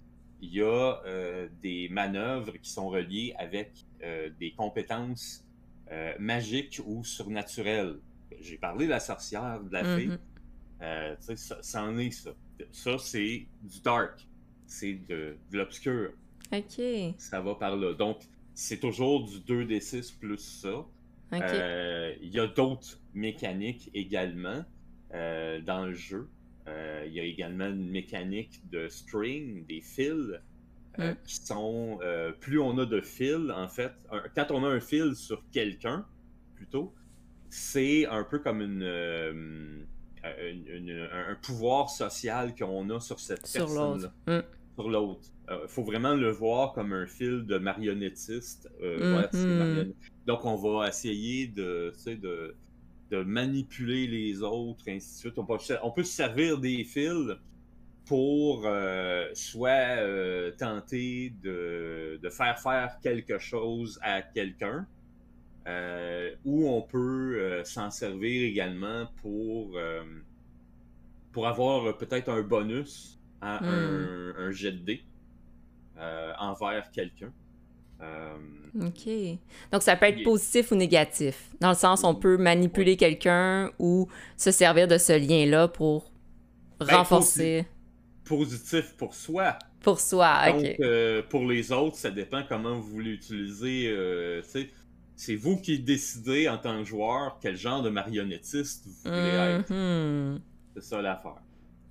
il 0.41 0.55
y 0.55 0.63
a 0.63 1.01
euh, 1.07 1.49
des 1.63 1.89
manœuvres 1.89 2.53
qui 2.59 2.71
sont 2.71 2.89
reliées 2.89 3.35
avec 3.39 3.73
euh, 4.03 4.31
des 4.39 4.53
compétences 4.53 5.43
magiques 6.19 6.81
ou 6.85 7.05
surnaturelles. 7.05 8.01
J'ai 8.41 8.59
parlé 8.59 8.87
de 8.87 8.91
la 8.91 8.99
sorcière, 8.99 9.63
de 9.63 9.73
la 9.73 9.85
fée. 9.85 10.09
Mm-hmm. 10.81 11.63
ça, 11.63 11.85
en 11.85 11.97
est 11.99 12.11
ça. 12.11 12.31
Ça, 12.73 12.99
c'est 12.99 13.47
du 13.63 13.81
dark. 13.85 14.27
C'est 14.67 14.95
de, 15.09 15.37
l'obscur. 15.53 16.11
OK. 16.53 16.83
Ça 17.19 17.41
va 17.41 17.55
par 17.55 17.77
là. 17.77 17.95
Donc, 17.95 18.23
c'est 18.53 18.81
toujours 18.81 19.29
du 19.29 19.39
2d6 19.39 20.19
plus 20.19 20.39
ça. 20.39 20.85
Il 21.33 22.35
y 22.35 22.41
a 22.41 22.49
d'autres 22.49 22.99
mécaniques 23.15 23.91
également 23.95 24.65
euh, 25.15 25.61
dans 25.61 25.87
le 25.87 25.95
jeu. 25.95 26.29
Euh, 26.69 27.05
il 27.07 27.13
y 27.13 27.21
a 27.21 27.25
également 27.25 27.69
une 27.69 27.91
mécanique 27.91 28.61
de 28.71 28.89
string, 28.89 29.65
des 29.67 29.81
fils, 29.81 30.41
euh, 30.99 31.13
mm. 31.13 31.17
qui 31.25 31.37
sont... 31.37 32.01
plus 32.41 32.59
on 32.59 32.77
a 32.79 32.87
de 32.87 33.01
fils, 33.01 33.51
en 33.51 33.69
fait, 33.69 33.93
quand 34.35 34.51
on 34.51 34.65
a 34.65 34.69
un 34.69 34.81
fil 34.81 35.15
sur 35.15 35.43
quelqu'un, 35.53 36.07
plutôt, 36.55 36.93
c'est 37.51 38.07
un 38.07 38.25
peu 38.25 38.41
comme 38.41 38.61
une, 38.61 39.87
un 40.25 41.35
pouvoir 41.43 41.91
social 41.91 42.55
qu'on 42.55 42.91
a 42.91 43.01
sur 43.01 43.21
cette 43.21 43.43
personne-là. 43.43 44.11
Sur 44.75 44.91
l'autre. 44.91 45.29
Il 45.49 45.69
faut 45.69 45.85
vraiment 45.85 46.15
le 46.15 46.31
voir 46.31 46.73
comme 46.73 46.93
un 46.93 47.07
fil 47.07 47.47
de 47.47 47.57
marionnettiste. 47.57 48.69
Mm-hmm. 48.83 49.95
Donc, 50.27 50.45
on 50.45 50.57
va 50.57 50.89
essayer 50.89 51.47
de, 51.47 51.93
de, 52.07 52.57
de 53.11 53.23
manipuler 53.23 54.07
les 54.07 54.43
autres, 54.43 54.85
ainsi 54.89 55.15
de 55.15 55.19
suite. 55.19 55.39
On 55.39 55.45
peut, 55.45 55.59
on 55.83 55.91
peut 55.91 56.05
se 56.05 56.13
servir 56.13 56.59
des 56.59 56.85
fils 56.85 57.37
pour 58.07 58.63
euh, 58.65 59.29
soit 59.35 59.99
euh, 59.99 60.53
tenter 60.53 61.33
de, 61.43 62.19
de, 62.23 62.31
faire 62.31 62.59
faire 62.59 62.99
quelque 63.03 63.39
chose 63.39 63.99
à 64.03 64.23
quelqu'un, 64.23 64.87
euh, 65.67 66.31
ou 66.45 66.69
on 66.69 66.83
peut 66.83 67.63
s'en 67.65 67.91
servir 67.91 68.49
également 68.49 69.07
pour, 69.17 69.79
pour 71.33 71.49
avoir 71.49 71.99
peut-être 71.99 72.29
un 72.29 72.43
bonus 72.43 73.21
à 73.41 73.61
hmm. 73.61 73.67
un, 73.67 74.35
un, 74.39 74.51
jet 74.53 74.73
de 74.73 74.79
dés 74.79 75.05
envers 76.39 76.91
quelqu'un. 76.93 77.33
Euh, 78.03 78.37
OK. 78.81 79.39
Donc, 79.73 79.83
ça 79.83 79.97
peut 79.97 80.07
être 80.07 80.23
positif 80.23 80.71
ou 80.71 80.75
négatif. 80.75 81.51
Dans 81.61 81.71
le 81.71 81.77
sens, 81.77 82.05
on 82.05 82.15
peut 82.15 82.37
manipuler 82.37 82.97
quelqu'un 82.97 83.71
ou 83.79 84.09
se 84.37 84.51
servir 84.51 84.87
de 84.87 84.99
ce 84.99 85.19
lien-là 85.19 85.69
pour 85.69 86.11
ben, 86.79 86.87
renforcer. 86.87 87.67
Positif 88.25 88.95
pour 88.97 89.15
soi. 89.15 89.59
Pour 89.81 90.01
soi, 90.01 90.51
Donc, 90.51 90.81
euh, 90.81 91.23
pour 91.29 91.47
les 91.47 91.71
autres, 91.71 91.97
ça 91.97 92.11
dépend 92.11 92.43
comment 92.47 92.79
vous 92.79 92.99
l'utilisez. 92.99 93.87
Euh, 93.89 94.43
c'est 95.15 95.37
vous 95.37 95.57
qui 95.57 95.79
décidez 95.79 96.49
en 96.49 96.59
tant 96.59 96.79
que 96.79 96.85
joueur 96.85 97.39
quel 97.41 97.57
genre 97.57 97.83
de 97.83 97.89
marionnettiste 97.89 98.85
vous 98.85 99.11
voulez 99.11 99.17
être. 99.17 99.71
Mm-hmm. 99.71 100.41
C'est 100.75 100.83
ça 100.83 101.01
l'affaire. 101.01 101.41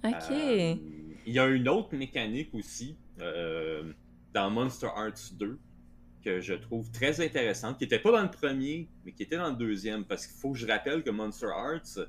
OK. 0.04 0.78
Il 1.28 1.34
y 1.34 1.40
a 1.40 1.48
une 1.48 1.70
autre 1.70 1.96
mécanique 1.96 2.54
aussi 2.54 2.98
dans 4.34 4.52
Monster 4.52 4.90
Arts 4.96 5.32
2 5.40 5.58
que 6.26 6.42
je 6.42 6.56
trouve 6.56 6.92
très 6.92 7.24
intéressante, 7.24 7.78
qui 7.78 7.84
n'était 7.84 8.00
pas 8.00 8.12
dans 8.12 8.24
le 8.24 8.32
premier, 8.32 8.90
mais 9.06 9.12
qui 9.12 9.24
était 9.24 9.38
dans 9.38 9.52
le 9.52 9.56
deuxième, 9.56 10.04
parce 10.04 10.26
qu'il 10.26 10.36
faut 10.36 10.52
que 10.52 10.58
je 10.58 10.66
rappelle 10.66 11.04
que 11.04 11.12
Monster 11.12 11.52
Arts 11.56 12.00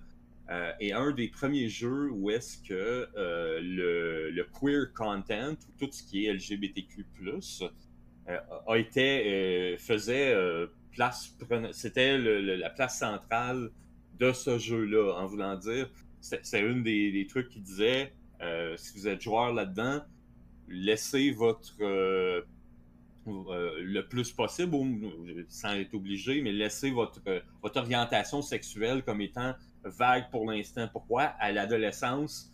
euh, 0.49 0.73
est 0.81 0.93
un 0.93 1.11
des 1.11 1.29
premiers 1.29 1.69
jeux 1.69 2.11
où 2.11 2.31
est-ce 2.31 2.57
que 2.67 3.09
euh, 3.17 3.61
le, 3.61 4.47
queer 4.59 4.93
content, 4.95 5.53
ou 5.53 5.73
tout 5.79 5.93
ce 5.93 6.03
qui 6.03 6.25
est 6.25 6.33
LGBTQ+, 6.33 7.05
euh, 8.29 8.39
a 8.67 8.77
été, 8.79 9.77
faisait 9.79 10.35
place, 10.93 11.37
c'était 11.73 12.17
la 12.19 12.71
place 12.71 12.99
centrale 12.99 13.71
de 14.19 14.33
ce 14.33 14.59
jeu-là, 14.59 15.13
en 15.19 15.27
voulant 15.27 15.57
dire, 15.57 15.91
c'est 16.21 16.61
une 16.61 16.83
des, 16.83 17.27
trucs 17.29 17.51
qui 17.51 17.61
disait, 17.61 18.15
si 18.77 18.95
vous 18.95 19.09
êtes 19.09 19.21
joueur 19.21 19.53
là-dedans, 19.53 20.01
laissez 20.69 21.31
votre 21.33 22.47
euh, 23.27 23.81
le 23.81 24.07
plus 24.07 24.33
possible, 24.33 24.77
sans 25.49 25.75
être 25.75 25.95
obligé, 25.95 26.43
mais 26.43 26.53
laissez 26.53 26.91
votre, 26.91 27.21
euh, 27.27 27.41
votre 27.63 27.81
orientation 27.81 28.43
sexuelle 28.43 29.03
comme 29.03 29.21
étant 29.21 29.55
vague 29.85 30.31
pour 30.31 30.51
l'instant. 30.51 30.89
Pourquoi? 30.93 31.23
À 31.39 31.53
l'adolescence, 31.53 32.51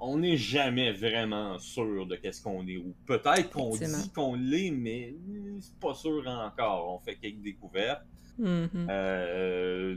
on 0.00 0.18
n'est 0.18 0.36
jamais 0.36 0.92
vraiment 0.92 1.58
sûr 1.58 2.06
de 2.06 2.16
qu'est-ce 2.16 2.42
qu'on 2.42 2.66
est. 2.66 2.76
Ou 2.76 2.94
peut-être 3.06 3.50
qu'on 3.50 3.76
dit 3.76 4.10
qu'on 4.14 4.34
l'est, 4.34 4.70
mais 4.70 5.14
c'est 5.60 5.78
pas 5.78 5.94
sûr 5.94 6.22
encore. 6.26 6.94
On 6.94 6.98
fait 6.98 7.16
quelques 7.16 7.42
découvertes. 7.42 8.04
Mm-hmm. 8.40 8.86
Euh, 8.90 9.96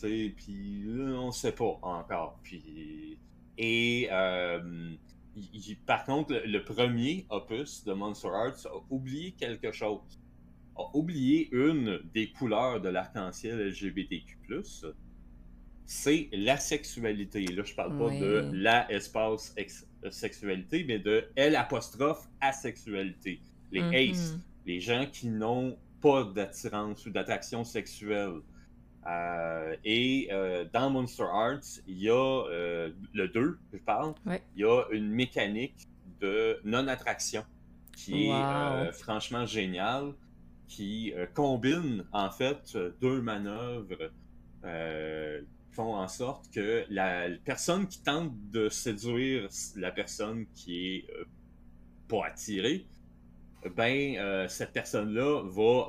puis 0.00 0.84
on 1.16 1.30
sait 1.32 1.52
pas 1.52 1.78
encore. 1.82 2.38
Puis, 2.42 3.18
et 3.58 4.08
par 5.86 6.04
contre, 6.04 6.34
le, 6.44 6.64
premier 6.64 7.26
opus 7.30 7.84
de 7.84 7.92
Monster 7.92 8.28
Arts 8.28 8.66
a 8.66 8.84
oublié 8.90 9.32
quelque 9.32 9.72
chose. 9.72 10.20
A 10.76 10.96
oublié 10.96 11.48
une 11.52 12.00
des 12.14 12.30
couleurs 12.32 12.80
de 12.80 12.88
l'arc-en-ciel 12.88 13.58
LGBTQ+. 13.68 14.36
C'est 15.86 16.28
la 16.32 16.56
sexualité. 16.56 17.44
Là, 17.46 17.62
je 17.64 17.74
parle 17.74 17.98
pas 17.98 18.10
de 18.10 18.50
la 18.52 18.90
espace 18.90 19.54
sexualité, 20.10 20.84
mais 20.84 20.98
de 20.98 21.24
L 21.36 21.56
apostrophe 21.56 22.28
asexualité. 22.40 23.40
Les 23.72 23.80
mm-hmm. 23.80 24.12
aces, 24.12 24.36
les 24.66 24.80
gens 24.80 25.06
qui 25.10 25.28
n'ont 25.28 25.76
pas 26.00 26.24
d'attirance 26.24 27.06
ou 27.06 27.10
d'attraction 27.10 27.64
sexuelle. 27.64 28.40
Euh, 29.10 29.76
et 29.84 30.28
euh, 30.30 30.64
dans 30.72 30.90
Monster 30.90 31.24
Arts, 31.24 31.80
il 31.86 31.98
y 31.98 32.10
a 32.10 32.14
euh, 32.14 32.90
le 33.12 33.28
2, 33.28 33.58
je 33.72 33.78
parle, 33.78 34.14
il 34.26 34.60
y 34.60 34.64
a 34.64 34.84
une 34.92 35.08
mécanique 35.08 35.88
de 36.20 36.60
non-attraction 36.64 37.44
qui 37.96 38.28
est 38.28 38.92
franchement 38.92 39.46
géniale, 39.46 40.12
qui 40.68 41.12
combine 41.34 42.04
en 42.12 42.30
fait 42.30 42.76
deux 43.00 43.20
manœuvres 43.20 44.10
qui 44.62 45.72
font 45.72 45.94
en 45.94 46.08
sorte 46.08 46.50
que 46.52 46.84
la 46.88 47.28
personne 47.44 47.86
qui 47.86 48.02
tente 48.02 48.32
de 48.50 48.68
séduire 48.68 49.48
la 49.76 49.90
personne 49.90 50.46
qui 50.54 50.96
est 50.96 51.06
pas 52.08 52.26
attirée, 52.26 52.86
ben 53.76 54.46
cette 54.48 54.72
personne-là 54.72 55.42
va 55.44 55.88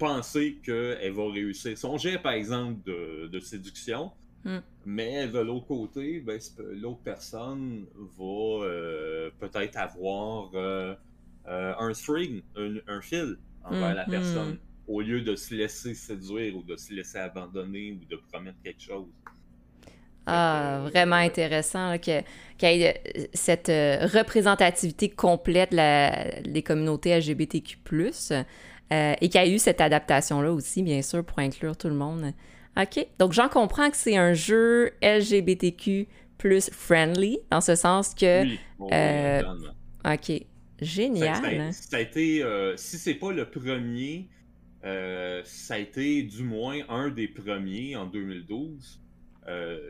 penser 0.00 0.58
qu'elle 0.64 1.12
va 1.12 1.30
réussir 1.30 1.76
son 1.76 1.98
jet, 1.98 2.18
par 2.18 2.32
exemple, 2.32 2.80
de, 2.86 3.40
séduction. 3.40 4.10
Hmm. 4.44 4.60
Mais 4.86 5.28
de 5.28 5.38
l'autre 5.38 5.66
côté, 5.66 6.20
ben, 6.20 6.40
l'autre 6.72 7.02
personne 7.04 7.84
va 8.18 8.64
euh, 8.64 9.30
peut-être 9.38 9.76
avoir 9.76 10.50
euh, 10.54 10.94
euh, 11.46 11.74
un 11.78 11.92
string, 11.92 12.40
un, 12.56 13.00
fil 13.02 13.36
envers 13.62 13.94
la 13.94 14.06
hmm. 14.06 14.10
personne, 14.10 14.58
au 14.88 15.02
lieu 15.02 15.20
de 15.20 15.36
se 15.36 15.54
laisser 15.54 15.92
séduire 15.92 16.56
ou 16.56 16.62
de 16.62 16.76
se 16.76 16.94
laisser 16.94 17.18
abandonner 17.18 17.92
ou 17.92 18.04
de 18.06 18.16
promettre 18.32 18.56
quelque 18.64 18.80
chose. 18.82 19.06
Ah, 20.24 20.86
vraiment 20.90 21.16
intéressant 21.16 21.98
qu'il 21.98 22.22
y 22.62 22.82
ait 22.82 23.02
cette 23.34 23.68
représentativité 23.68 25.10
complète 25.10 25.72
des 25.72 26.62
communautés 26.62 27.18
LGBTQ+. 27.18 27.78
Euh, 28.92 29.14
et 29.20 29.28
qu'il 29.28 29.40
y 29.40 29.44
a 29.44 29.48
eu 29.48 29.58
cette 29.58 29.80
adaptation-là 29.80 30.52
aussi, 30.52 30.82
bien 30.82 31.00
sûr, 31.02 31.24
pour 31.24 31.38
inclure 31.38 31.76
tout 31.76 31.88
le 31.88 31.94
monde. 31.94 32.32
OK. 32.76 33.06
Donc, 33.18 33.32
j'en 33.32 33.48
comprends 33.48 33.88
que 33.90 33.96
c'est 33.96 34.16
un 34.16 34.34
jeu 34.34 34.92
LGBTQ 35.02 36.08
plus 36.38 36.70
friendly, 36.70 37.38
dans 37.50 37.60
ce 37.60 37.76
sens 37.76 38.14
que. 38.14 38.42
Oui, 38.42 38.58
euh, 38.92 39.42
OK. 40.04 40.44
Génial. 40.80 41.72
Ça, 41.72 41.98
a 41.98 42.00
été. 42.00 42.42
Euh, 42.42 42.76
si 42.76 42.98
c'est 42.98 43.14
pas 43.14 43.32
le 43.32 43.48
premier, 43.48 44.28
ça 44.82 45.74
a 45.74 45.78
été 45.78 46.22
du 46.22 46.42
moins 46.42 46.78
un 46.88 47.10
des 47.10 47.28
premiers 47.28 47.94
en 47.94 48.06
2012. 48.06 49.00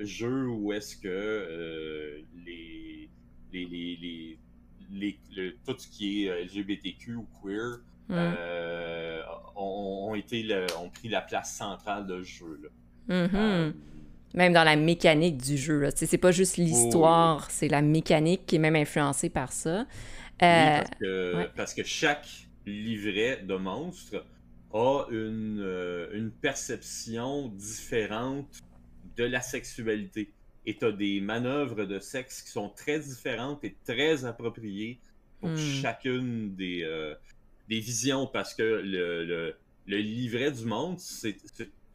jeu 0.03 0.47
où 0.49 0.73
est-ce 0.73 0.97
que 0.97 2.23
les, 2.45 3.09
les, 3.53 4.39
les, 4.91 5.19
tout 5.65 5.77
ce 5.79 5.89
qui 5.89 6.27
est 6.27 6.45
LGBTQ 6.45 7.15
ou 7.15 7.27
queer 7.43 7.81
euh, 8.13 9.23
ont, 9.57 10.15
été 10.15 10.47
ont 10.81 10.91
pris 10.91 11.09
la 11.09 11.21
place 11.21 11.55
centrale 11.55 12.07
de 12.07 12.23
jeu. 12.23 12.61
Là. 12.63 12.69
Mm-hmm. 13.27 13.31
Euh, 13.35 13.73
Même 14.35 14.53
dans 14.53 14.65
la 14.65 14.77
mécanique 14.77 15.39
du 15.39 15.57
jeu. 15.57 15.89
C'est 15.95 16.19
pas 16.19 16.33
juste 16.33 16.57
l'histoire, 16.57 17.51
c'est 17.51 17.69
la 17.69 17.83
mécanique 17.83 18.47
qui 18.47 18.57
est 18.57 18.61
même 18.61 18.77
influencée 18.77 19.31
par 19.31 19.53
ça. 19.53 19.87
parce, 20.39 20.91
que, 21.01 21.47
parce, 21.57 21.75
que, 21.75 21.85
chaque 21.85 22.29
livret 22.67 23.43
de 23.43 23.57
monstre 23.57 24.25
a 24.73 25.05
une, 25.11 26.09
une 26.13 26.31
perception 26.31 27.49
différente 27.49 28.61
de 29.17 29.25
la 29.25 29.41
sexualité. 29.41 30.33
Et 30.67 30.77
tu 30.77 30.85
as 30.85 30.93
des 30.93 31.21
manœuvres 31.21 31.85
de 31.85 31.99
sexe 31.99 32.43
qui 32.43 32.51
sont 32.51 32.69
très 32.69 33.01
différentes 33.01 33.65
et 33.65 33.77
très 33.85 34.25
appropriées 34.25 35.01
pour 35.41 35.51
hmm. 35.51 35.57
chacune 35.57 36.55
des, 36.55 36.83
euh, 36.85 37.15
des 37.71 37.81
visions 37.81 38.27
parce 38.27 38.53
que 38.53 38.63
le, 38.63 39.25
le, 39.25 39.55
le 39.87 39.97
livret 39.97 40.51
du 40.51 40.67
monde, 40.67 40.99
c'est 40.99 41.37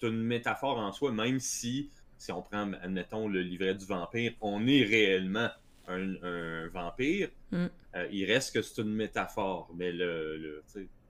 une 0.02 0.24
métaphore 0.24 0.78
en 0.80 0.92
soi, 0.92 1.12
même 1.12 1.40
si, 1.40 1.92
si 2.18 2.32
on 2.32 2.42
prend, 2.42 2.72
admettons, 2.82 3.28
le 3.28 3.42
livret 3.42 3.76
du 3.76 3.86
vampire, 3.86 4.34
on 4.42 4.66
est 4.66 4.84
réellement 4.84 5.50
un, 5.88 6.16
un 6.24 6.68
vampire, 6.70 7.30
hmm. 7.52 7.66
euh, 7.96 8.08
il 8.12 8.26
reste 8.26 8.54
que 8.54 8.62
c'est 8.62 8.82
une 8.82 8.94
métaphore. 8.94 9.70
Mais 9.76 9.92
le, 9.92 10.38
le 10.38 10.64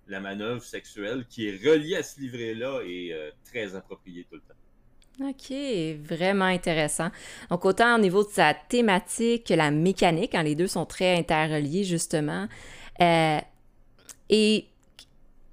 la 0.07 0.19
manœuvre 0.19 0.63
sexuelle 0.63 1.25
qui 1.27 1.47
est 1.47 1.55
reliée 1.55 1.95
à 1.95 2.03
ce 2.03 2.19
livret-là 2.19 2.81
est 2.85 3.11
euh, 3.11 3.31
très 3.43 3.75
appropriée 3.75 4.25
tout 4.29 4.35
le 4.35 4.41
temps. 4.41 5.29
OK, 5.29 6.05
vraiment 6.05 6.45
intéressant. 6.45 7.09
Donc, 7.49 7.65
autant 7.65 7.95
au 7.95 7.99
niveau 7.99 8.23
de 8.23 8.29
sa 8.29 8.53
thématique 8.53 9.47
que 9.47 9.53
la 9.53 9.71
mécanique, 9.71 10.35
hein, 10.35 10.43
les 10.43 10.55
deux 10.55 10.67
sont 10.67 10.85
très 10.85 11.17
interreliés, 11.17 11.85
justement. 11.85 12.47
Euh, 13.01 13.39
et 14.29 14.65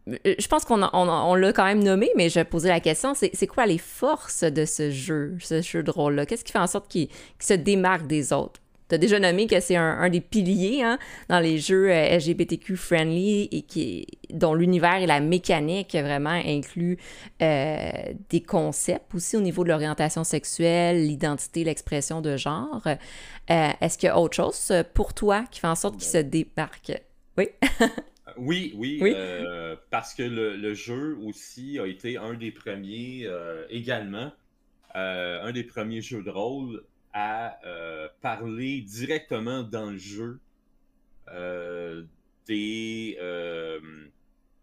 euh, 0.09 0.35
je 0.39 0.49
pense 0.49 0.65
qu'on 0.65 0.83
on, 0.83 1.35
l'a 1.35 1.53
quand 1.53 1.65
même 1.65 1.83
nommé, 1.83 2.11
mais 2.17 2.29
je 2.29 2.41
poser 2.41 2.69
la 2.69 2.81
question, 2.81 3.15
c'est 3.15 3.47
quoi 3.47 3.67
les 3.67 3.79
forces 3.79 4.45
de 4.45 4.65
ce 4.65 4.91
jeu, 4.91 5.37
ce 5.41 5.63
jeu 5.63 5.83
de 5.83 5.91
rôle-là? 5.91 6.27
Qu'est-ce 6.27 6.45
qui 6.45 6.53
fait 6.53 6.59
en 6.59 6.67
sorte 6.67 6.89
qu'il 6.89 7.09
se 7.39 7.55
démarque 7.55 8.07
des 8.07 8.33
autres? 8.33 8.61
tu 8.89 8.97
as 8.97 8.99
déjà 8.99 9.19
nommé 9.19 9.47
que 9.47 9.59
c'est 9.59 9.77
un, 9.77 10.11
des 10.11 10.21
piliers 10.21 10.83
hein, 10.83 10.99
dans 11.31 11.41
les 11.41 11.57
jeux 11.57 11.91
euh, 11.91 12.19
LGBTQ 12.19 12.77
friendly 12.77 13.49
et 13.51 13.63
qui, 13.63 14.07
dont 14.29 14.53
l'univers 14.53 14.97
et 14.97 15.07
la 15.07 15.19
mécanique 15.21 15.93
vraiment 15.95 16.29
incluent 16.45 16.99
euh, 17.41 17.91
des 18.29 18.43
concepts 18.43 19.15
aussi 19.15 19.39
au 19.39 19.41
niveau 19.41 19.65
de 19.65 19.71
l'orientation 19.71 20.25
sexuelle, 20.25 21.07
l'identité, 21.07 21.65
l'expression 21.65 22.21
de 22.21 22.37
genre. 22.37 22.83
Est-ce 23.49 23.97
qu'il 23.97 24.09
y 24.09 24.11
a 24.11 24.19
autre 24.19 24.37
chose 24.37 24.71
pour 24.93 25.15
toi 25.15 25.45
qui 25.51 25.61
fait 25.61 25.69
en 25.69 25.75
sorte 25.75 25.97
qu'il 25.97 26.09
se 26.09 26.19
démarque? 26.19 26.93
Oui. 27.39 27.49
oui, 28.37 28.73
oui, 28.77 29.15
parce 29.91 30.15
que 30.15 30.23
le, 30.23 30.75
jeu 30.75 31.17
aussi 31.23 31.79
a 31.79 31.87
été 31.87 32.17
un 32.17 32.35
des 32.35 32.51
premiers 32.51 33.29
également, 33.71 34.33
un 34.95 35.53
des 35.53 35.65
premiers 35.65 36.03
jeux 36.03 36.23
de 36.23 36.31
rôle 36.31 36.83
à 37.13 37.59
euh, 37.67 38.09
parler 38.21 38.81
directement 38.81 39.63
dans 39.63 39.91
le 39.91 39.99
jeu 39.99 40.41
euh, 41.29 42.03
des 42.47 43.17
euh, 43.21 43.81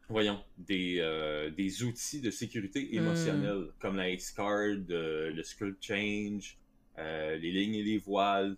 voyons 0.09 0.43
des, 0.57 1.51
des 1.55 1.83
outils 1.83 2.21
de 2.21 2.31
sécurité 2.31 2.89
hmm. 2.91 2.97
émotionnelle 2.97 3.67
comme 3.79 3.97
la 3.97 4.09
X-Card, 4.09 4.77
le 4.87 5.41
script 5.43 5.83
change, 5.83 6.57
les 6.97 7.51
lignes 7.51 7.75
et 7.75 7.83
les 7.83 7.97
voiles. 7.99 8.57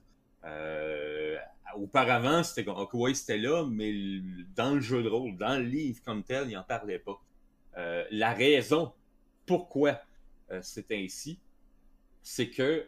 Auparavant, 1.78 2.44
c'était 2.44 2.66
c'était 3.14 3.38
là, 3.38 3.66
mais 3.70 3.94
dans 4.56 4.76
le 4.76 4.82
jeu 4.82 5.04
de 5.04 5.10
rôle, 5.10 5.38
dans 5.38 5.58
le 5.58 5.66
livre 5.66 6.02
comme 6.04 6.24
tel, 6.24 6.50
il 6.50 6.54
n'en 6.54 6.64
parlait 6.64 7.00
pas. 7.00 7.22
la 8.12 8.34
raison 8.34 8.94
pourquoi 9.46 10.00
c'est 10.62 10.92
ainsi, 10.92 11.40
c'est 12.24 12.50
que 12.50 12.88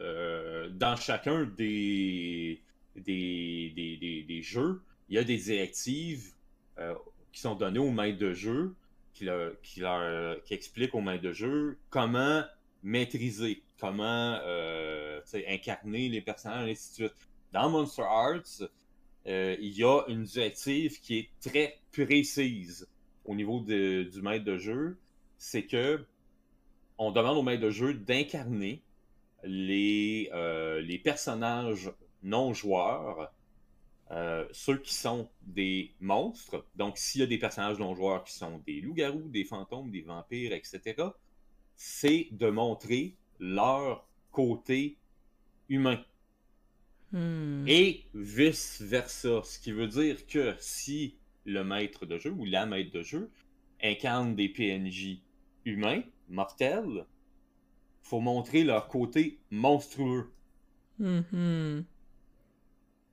euh, 0.00 0.68
dans 0.70 0.96
chacun 0.96 1.44
des 1.44 2.62
des, 2.96 4.24
des, 4.26 4.42
jeux, 4.42 4.82
il 5.08 5.14
y 5.14 5.18
a 5.18 5.24
des 5.24 5.36
directives 5.36 6.32
euh, 6.78 6.94
qui 7.32 7.40
sont 7.40 7.54
données 7.54 7.78
aux 7.78 7.92
maîtres 7.92 8.18
de 8.18 8.32
jeu, 8.32 8.74
qui, 9.14 9.24
leur, 9.24 9.52
qui, 9.62 9.82
qui 10.44 10.54
expliquent 10.54 10.94
aux 10.94 11.00
maîtres 11.00 11.22
de 11.22 11.32
jeu 11.32 11.78
comment 11.90 12.42
maîtriser, 12.82 13.62
comment 13.78 14.38
euh, 14.42 15.20
incarner 15.48 16.08
les 16.08 16.20
personnages, 16.20 16.68
et 16.68 16.72
ainsi 16.72 16.90
de 16.90 17.08
suite. 17.08 17.28
Dans 17.52 17.70
Monster 17.70 18.02
Arts, 18.02 18.68
il 19.26 19.78
y 19.78 19.84
a 19.84 20.02
une 20.08 20.24
directive 20.24 21.00
qui 21.00 21.18
est 21.18 21.30
très 21.40 21.78
précise 21.92 22.88
au 23.24 23.34
niveau 23.34 23.60
du 23.60 24.20
maître 24.22 24.44
de 24.44 24.58
jeu. 24.58 24.98
C'est 25.38 25.64
que 25.64 26.04
on 26.98 27.12
demande 27.12 27.36
au 27.38 27.42
maître 27.42 27.62
de 27.62 27.70
jeu 27.70 27.94
d'incarner 27.94 28.82
les, 29.44 30.30
euh, 30.32 30.98
personnages 31.02 31.92
non 32.22 32.52
joueurs, 32.52 33.32
euh, 34.10 34.46
ceux 34.52 34.78
qui 34.78 34.94
sont 34.94 35.28
des 35.42 35.92
monstres, 36.00 36.64
donc 36.74 36.98
s'il 36.98 37.20
y 37.20 37.24
a 37.24 37.26
des 37.26 37.38
personnages 37.38 37.78
non 37.78 37.94
joueurs 37.94 38.24
qui 38.24 38.32
sont 38.32 38.58
des 38.66 38.80
loups-garous, 38.80 39.28
des 39.28 39.44
fantômes, 39.44 39.90
des 39.90 40.02
vampires, 40.02 40.52
etc., 40.52 40.96
c'est 41.76 42.28
de 42.32 42.50
montrer 42.50 43.14
leur 43.38 44.04
côté 44.32 44.96
humain. 45.68 46.02
Hmm. 47.12 47.64
Et 47.66 48.04
vice-versa. 48.14 49.42
Ce 49.44 49.58
qui 49.58 49.72
veut 49.72 49.88
dire 49.88 50.26
que 50.26 50.54
si 50.58 51.16
le 51.44 51.64
maître 51.64 52.06
de 52.06 52.18
jeu 52.18 52.30
ou 52.30 52.44
la 52.44 52.66
maître 52.66 52.92
de 52.92 53.02
jeu 53.02 53.30
incarne 53.82 54.34
des 54.34 54.48
PNJ 54.48 55.22
humains, 55.64 56.02
mortels, 56.28 57.06
faut 58.02 58.20
montrer 58.20 58.64
leur 58.64 58.88
côté 58.88 59.38
monstrueux. 59.50 60.30
Mm-hmm. 61.00 61.84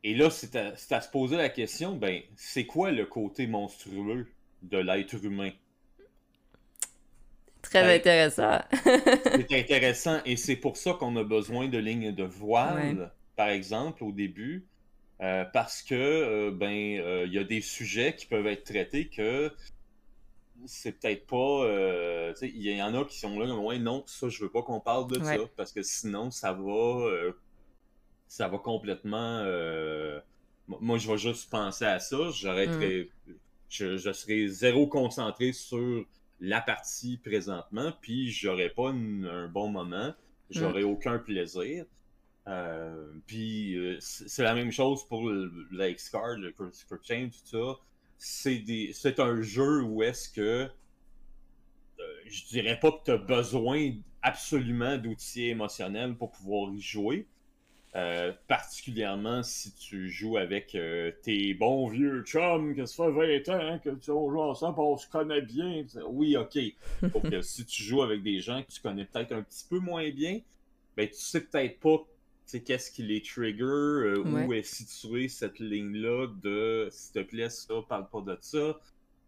Et 0.04 0.14
là, 0.16 0.30
c'est 0.30 0.56
à, 0.56 1.02
se 1.02 1.10
poser 1.10 1.38
la 1.38 1.50
question, 1.50 1.96
ben, 1.96 2.22
c'est 2.36 2.66
quoi 2.66 2.92
le 2.92 3.06
côté 3.06 3.48
monstrueux 3.48 4.28
de 4.62 4.78
l'être 4.78 5.24
humain? 5.24 5.52
Très 7.62 7.82
ben, 7.82 8.00
intéressant. 8.00 8.60
c'est 8.84 9.60
intéressant 9.60 10.20
et 10.26 10.38
c'est 10.38 10.56
pour 10.56 10.78
ça 10.78 10.94
qu'on 10.94 11.16
a 11.16 11.24
besoin 11.24 11.68
de 11.68 11.78
lignes 11.78 12.14
de 12.14 12.24
voile, 12.24 13.12
par 13.36 13.50
exemple, 13.50 14.04
au 14.04 14.12
début. 14.12 14.66
Euh, 15.22 15.46
parce 15.46 15.82
que 15.82 15.96
euh, 15.96 16.52
ben 16.52 16.72
il 16.72 17.00
euh, 17.00 17.26
y 17.28 17.38
a 17.38 17.46
des 17.46 17.62
sujets 17.62 18.14
qui 18.18 18.26
peuvent 18.26 18.48
être 18.48 18.66
traités 18.66 19.08
que 19.08 19.50
c'est 20.66 21.00
peut-être 21.00 21.26
pas. 21.26 21.66
Il 22.42 22.62
y 22.62 22.82
en 22.82 22.94
a 22.96 23.06
qui 23.06 23.18
sont 23.20 23.40
là, 23.40 23.54
ouais, 23.56 23.80
non, 23.80 24.04
ça, 24.08 24.30
je 24.30 24.44
veux 24.44 24.50
pas 24.50 24.62
qu'on 24.62 24.80
parle 24.80 25.10
de 25.12 25.24
ça, 25.24 25.38
parce 25.56 25.72
que 25.72 25.84
sinon, 25.84 26.32
ça 26.32 26.54
va. 26.54 27.10
Ça 28.28 28.48
va 28.48 28.58
complètement. 28.58 29.44
Moi, 30.68 30.98
je 30.98 31.12
vais 31.12 31.18
juste 31.18 31.50
penser 31.50 31.86
à 31.86 32.00
ça. 32.00 32.18
J'arrêterai. 32.32 33.10
Mm. 33.28 33.34
Je, 33.68 33.98
je 33.98 34.14
serai 34.14 34.48
zéro 34.48 34.88
concentré 34.88 35.52
sur 35.52 36.06
la 36.40 36.62
partie 36.62 37.18
présentement, 37.18 37.92
puis 38.02 38.32
j'aurai 38.32 38.70
pas 38.70 38.90
un 38.90 39.48
bon 39.48 39.70
moment, 39.70 40.14
j'aurai 40.50 40.84
mm. 40.84 40.88
aucun 40.88 41.20
plaisir. 41.20 41.86
Puis 43.26 43.98
c'est 44.00 44.44
la 44.44 44.54
même 44.54 44.72
chose 44.72 45.06
pour 45.08 45.30
le, 45.30 45.52
la 45.72 45.90
X-Card, 45.90 46.38
le 46.38 46.54
Chain, 47.04 47.30
tout 47.30 47.58
ça 47.58 47.80
c'est 48.18 49.20
un 49.20 49.42
jeu 49.42 49.84
où 49.84 50.04
est-ce 50.04 50.30
que 50.30 50.70
euh, 52.00 52.04
je 52.26 52.46
dirais 52.46 52.80
pas 52.80 52.92
que 52.92 53.04
tu 53.06 53.12
as 53.12 53.18
besoin 53.18 53.92
absolument 54.22 54.98
d'outils 54.98 55.50
émotionnels 55.50 56.16
pour 56.16 56.32
pouvoir 56.32 56.74
y 56.74 56.82
jouer. 56.82 57.28
Euh, 57.96 58.34
particulièrement 58.50 59.42
si 59.42 59.74
tu 59.74 60.10
joues 60.10 60.36
avec 60.36 60.76
euh, 60.76 61.14
tes 61.24 61.54
bons 61.54 61.88
vieux 61.88 62.24
chums, 62.24 62.76
que 62.76 62.86
ça 62.86 63.06
fait 63.06 63.40
20 63.40 63.50
ans 63.50 63.80
que 63.82 63.90
tu 63.92 64.08
joue 64.08 64.42
ensemble, 64.42 64.80
on 64.80 64.98
se 64.98 65.08
connaît 65.08 65.42
bien. 65.42 65.86
Oui, 66.06 66.36
ok. 66.36 66.58
que 67.32 67.42
si 67.42 67.66
tu 67.66 67.84
joues 67.84 68.02
avec 68.02 68.22
des 68.22 68.42
gens 68.42 68.64
que 68.64 68.72
tu 68.72 68.82
connais 68.82 69.06
peut-être 69.06 69.32
un 69.32 69.44
petit 69.44 69.66
peu 69.70 69.80
moins 69.80 70.10
bien, 70.10 70.42
ben 70.98 71.08
tu 71.08 71.16
sais 71.16 71.42
peut-être 71.42 71.80
pas 71.80 72.06
qu'est-ce 72.52 72.92
qui 72.92 73.04
les 73.04 73.22
trigger, 73.22 73.64
euh, 73.64 74.24
où 74.24 74.54
est 74.54 74.64
située 74.64 75.28
cette 75.28 75.60
ligne-là 75.60 76.28
de 76.42 76.88
s'il 76.92 77.14
te 77.14 77.20
plaît, 77.20 77.50
ça, 77.50 77.74
parle 77.88 78.10
pas 78.10 78.22
de 78.22 78.38
ça. 78.42 78.80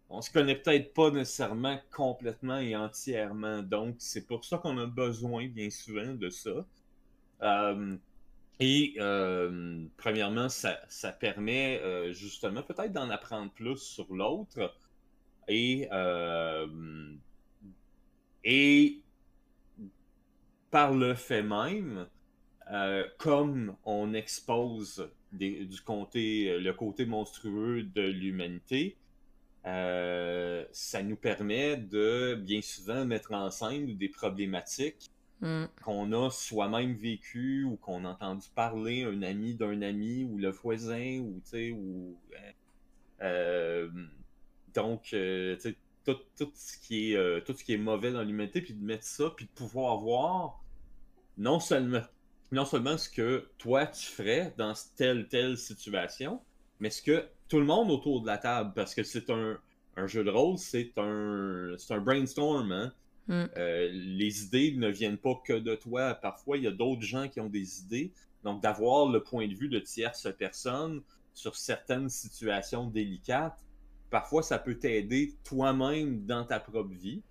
On 0.09 0.21
se 0.21 0.31
connaît 0.31 0.55
peut-être 0.55 0.93
pas 0.93 1.11
nécessairement 1.11 1.79
complètement 1.91 2.59
et 2.59 2.75
entièrement, 2.75 3.61
donc 3.61 3.95
c'est 3.99 4.25
pour 4.25 4.45
ça 4.45 4.57
qu'on 4.57 4.77
a 4.77 4.85
besoin 4.85 5.47
bien 5.47 5.69
souvent 5.69 6.13
de 6.13 6.29
ça. 6.29 6.65
Euh, 7.41 7.97
et 8.59 8.95
euh, 8.99 9.83
premièrement, 9.97 10.49
ça, 10.49 10.79
ça 10.87 11.11
permet 11.11 11.81
justement 12.13 12.63
peut-être 12.63 12.93
d'en 12.93 13.09
apprendre 13.09 13.51
plus 13.51 13.77
sur 13.77 14.11
l'autre 14.13 14.73
et, 15.47 15.89
et 18.43 19.01
par 20.71 20.93
le 20.93 21.13
fait 21.15 21.43
même, 21.43 22.07
euh, 22.71 23.03
comme 23.17 23.75
on 23.85 24.13
expose 24.13 25.09
du 25.31 25.81
côté, 25.85 26.57
le 26.59 26.73
côté 26.73 27.05
monstrueux 27.05 27.83
de 27.83 28.01
l'humanité, 28.01 28.97
euh, 29.65 30.63
ça 30.71 31.03
nous 31.03 31.17
permet 31.17 31.77
de 31.77 32.35
bien 32.35 32.61
souvent 32.61 33.05
mettre 33.05 33.33
en 33.33 33.51
scène 33.51 33.97
des 33.97 34.09
problématiques 34.09 35.09
Mm. 35.41 35.65
qu'on 35.83 36.11
a 36.13 36.31
soi-même 36.31 36.95
vécu 36.95 37.63
ou 37.63 37.75
qu'on 37.75 38.05
a 38.05 38.09
entendu 38.09 38.47
parler, 38.55 39.03
un 39.03 39.21
ami 39.21 39.53
d'un 39.53 39.83
ami 39.83 40.23
ou 40.23 40.39
le 40.39 40.49
voisin 40.49 41.19
ou 41.19 41.39
tu 41.43 41.49
sais 41.49 41.71
ou 41.71 42.17
euh, 43.21 43.87
donc 44.73 45.13
euh, 45.13 45.55
tu 45.57 45.61
sais, 45.61 45.75
tout, 46.03 46.17
tout 46.35 46.51
ce 46.55 46.79
qui 46.79 47.11
est 47.11 47.17
euh, 47.17 47.39
tout 47.41 47.53
ce 47.53 47.63
qui 47.63 47.73
est 47.73 47.77
mauvais 47.77 48.11
dans 48.11 48.23
l'humanité 48.23 48.61
puis 48.61 48.73
de 48.73 48.83
mettre 48.83 49.03
ça 49.03 49.31
puis 49.35 49.45
de 49.45 49.51
pouvoir 49.51 49.97
voir 49.97 50.63
non 51.37 51.59
seulement 51.59 52.01
non 52.51 52.65
seulement 52.65 52.97
ce 52.97 53.09
que 53.09 53.49
toi 53.57 53.87
tu 53.87 54.05
ferais 54.05 54.53
dans 54.57 54.73
telle 54.95 55.27
telle 55.27 55.57
situation 55.57 56.41
mais 56.79 56.89
ce 56.89 57.01
que 57.01 57.25
tout 57.49 57.59
le 57.59 57.65
monde 57.65 57.91
autour 57.91 58.21
de 58.21 58.27
la 58.27 58.37
table 58.37 58.71
parce 58.75 58.95
que 58.95 59.03
c'est 59.03 59.29
un, 59.29 59.57
un 59.95 60.07
jeu 60.07 60.23
de 60.23 60.29
rôle 60.29 60.57
c'est 60.57 60.91
un 60.97 61.75
c'est 61.77 61.93
un 61.93 61.99
brainstorm 61.99 62.71
hein? 62.71 62.93
Mm. 63.27 63.45
Euh, 63.57 63.89
les 63.91 64.43
idées 64.43 64.73
ne 64.75 64.89
viennent 64.89 65.17
pas 65.17 65.35
que 65.43 65.53
de 65.53 65.75
toi. 65.75 66.13
Parfois, 66.15 66.57
il 66.57 66.63
y 66.63 66.67
a 66.67 66.71
d'autres 66.71 67.01
gens 67.01 67.27
qui 67.27 67.39
ont 67.39 67.49
des 67.49 67.81
idées. 67.81 68.11
Donc, 68.43 68.61
d'avoir 68.61 69.09
le 69.09 69.21
point 69.21 69.47
de 69.47 69.53
vue 69.53 69.69
de 69.69 69.79
tierces 69.79 70.27
personnes 70.37 71.01
sur 71.33 71.55
certaines 71.55 72.09
situations 72.09 72.87
délicates, 72.87 73.63
parfois, 74.09 74.43
ça 74.43 74.57
peut 74.57 74.75
t'aider 74.75 75.35
toi-même 75.43 76.25
dans 76.25 76.45
ta 76.45 76.59
propre 76.59 76.93
vie. 76.93 77.21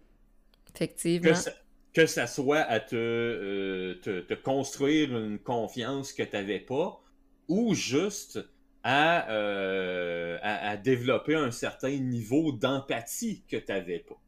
Effectivement. 0.74 1.30
Que 1.30 1.34
ça, 1.34 1.52
que 1.96 2.04
ça 2.04 2.26
soit 2.26 2.60
à 2.60 2.78
te, 2.78 2.94
euh, 2.94 4.36
construire 4.44 5.16
une 5.16 5.38
confiance 5.38 6.12
que 6.12 6.22
tu 6.22 6.36
n'avais 6.36 6.60
pas, 6.60 7.02
ou 7.48 7.72
juste 7.72 8.38
à, 8.82 9.30
euh, 9.30 10.38
à, 10.42 10.76
développer 10.76 11.34
un 11.34 11.50
certain 11.50 11.96
niveau 11.96 12.52
d'empathie 12.52 13.44
que 13.48 13.56
tu 13.56 13.72
n'avais 13.72 14.00
pas 14.00 14.20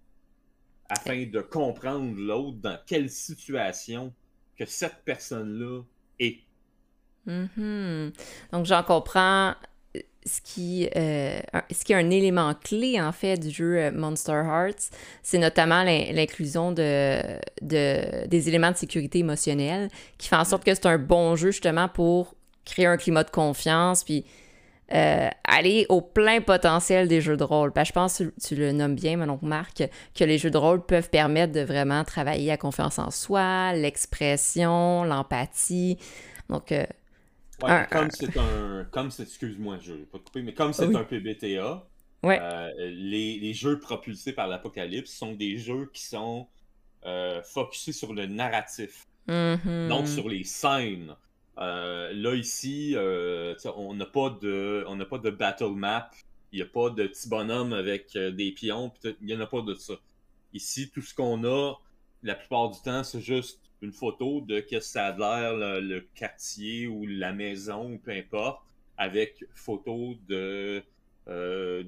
afin 0.89 1.27
de 1.27 1.43
comprendre 1.43 2.19
l'autre 2.19 2.57
dans 2.57 2.79
quelle 2.87 3.11
situation 3.11 4.15
que 4.57 4.65
cette 4.65 5.05
personne-là 5.05 5.83
est. 6.19 6.39
Mhm. 7.27 8.15
Donc, 8.51 8.65
j'en 8.65 8.83
comprends 8.83 9.55
ce 10.27 10.41
qui, 10.43 10.89
euh, 10.97 11.41
ce 11.71 11.85
qui 11.85 11.93
est 11.93 11.97
un 11.97 12.11
élément 12.11 12.53
clé, 12.55 13.01
en 13.01 13.13
fait, 13.13 13.39
du 13.39 13.51
jeu 13.51 13.79
euh, 13.79 13.91
Monster 13.93 14.43
Hearts, 14.45 14.91
c'est 15.23 15.39
notamment 15.39 15.83
l'in- 15.83 16.13
l'inclusion 16.13 16.73
de, 16.73 17.21
de- 17.63 18.27
des 18.27 18.49
éléments 18.49 18.73
de 18.73 18.77
sécurité 18.77 19.21
émotionnelle 19.21 19.89
qui 20.19 20.29
fait 20.29 20.37
en 20.37 20.45
sorte 20.45 20.65
que 20.65 20.75
c'est 20.75 20.87
un 20.87 20.99
bon 20.99 21.37
jeu, 21.37 21.51
justement, 21.51 21.89
pour 21.89 22.35
créer 22.65 22.87
un 22.87 22.97
climat 22.97 23.25
de 23.25 23.31
confiance, 23.31 24.05
puis 24.05 24.27
euh, 24.95 25.29
aller 25.45 25.87
au 25.89 26.01
plein 26.01 26.41
potentiel 26.41 27.09
des 27.09 27.21
jeux 27.21 27.37
de 27.37 27.45
rôle. 27.45 27.73
Parce 27.73 27.89
que 27.89 27.95
je 27.95 27.95
pense, 27.95 28.17
tu, 28.17 28.33
tu 28.43 28.55
le 28.55 28.73
nommes 28.73 28.95
bien, 28.95 29.17
mon 29.17 29.39
Marc, 29.43 29.83
que 30.15 30.25
les 30.25 30.39
jeux 30.39 30.51
de 30.51 30.59
rôle 30.59 30.85
peuvent 30.85 31.11
permettre 31.11 31.53
de 31.53 31.61
vraiment 31.61 32.05
travailler 32.05 32.49
la 32.49 32.57
confiance 32.57 32.99
en 32.99 33.11
soi, 33.11 33.73
l'expression, 33.75 35.05
l'empathie. 35.05 35.99
Donc, 36.49 36.73
Ouais, 37.63 37.71
Un- 37.71 37.85
comme 37.85 38.11
c'est 38.11 38.37
un. 38.37 38.85
Comme 38.91 39.11
c'est. 39.11 39.25
Excuse-moi, 39.25 39.79
je 39.81 39.93
vais 39.93 40.05
pas 40.05 40.19
te 40.19 40.25
couper, 40.25 40.43
mais 40.43 40.55
comme 40.55 40.73
c'est 40.73 40.87
Oui. 40.87 40.97
un 40.97 41.05
PBTA, 41.05 41.87
Ouais. 42.23 42.39
euh, 42.41 42.71
les, 42.91 43.39
les 43.39 43.55
jeux 43.55 43.79
propulsés 43.81 44.33
par 44.33 44.49
l'apocalypse 44.49 45.11
sont 45.13 45.33
des 45.33 45.59
jeux 45.59 45.91
qui 45.93 46.05
sont 46.05 46.49
euh, 47.07 47.43
focusés 47.43 47.93
sur 47.93 48.13
le 48.15 48.27
narratif. 48.27 49.07
mhm. 49.29 49.89
donc 49.89 50.09
sur 50.09 50.29
les 50.29 50.43
scènes. 50.45 51.15
Euh, 51.59 52.13
là 52.15 52.35
ici, 52.35 52.95
euh, 52.97 53.55
on 53.77 53.93
n'a 53.95 54.07
pas 54.07 54.31
de, 54.31 54.85
on 54.89 54.97
n'a 54.97 55.05
pas 55.05 55.19
de 55.19 55.31
battle 55.31 55.73
map. 55.75 56.11
Il 56.53 56.57
n'y 56.57 56.63
a 56.63 56.67
pas 56.67 56.89
de 56.91 57.07
petit 57.07 57.29
bonhomme 57.29 57.73
avec 57.75 58.17
des 58.17 58.53
pions. 58.53 58.91
Il 59.05 59.27
n'y 59.27 59.35
en 59.35 59.41
a 59.41 59.47
pas 59.47 59.61
de 59.61 59.75
ça. 59.75 59.95
Ici, 60.55 60.91
tout 60.91 61.03
ce 61.03 61.15
qu'on 61.15 61.45
a, 61.45 61.75
la 62.23 62.35
plupart 62.37 62.71
du 62.71 62.81
temps, 62.81 63.05
c'est 63.05 63.21
juste 63.21 63.61
une 63.83 63.93
photo 63.93 64.41
de 64.41 64.61
que 64.61 64.81
ça 64.81 65.07
a 65.07 65.17
l'air 65.17 65.55
le, 65.55 65.81
le 65.81 66.01
quartier 66.15 66.87
ou 66.89 67.07
la 67.07 67.33
maison 67.33 67.93
ou 67.93 67.99
peu 67.99 68.11
importe, 68.13 68.63
avec 68.97 69.45
photo 69.55 70.15
de 70.29 70.83
euh, 71.29 71.85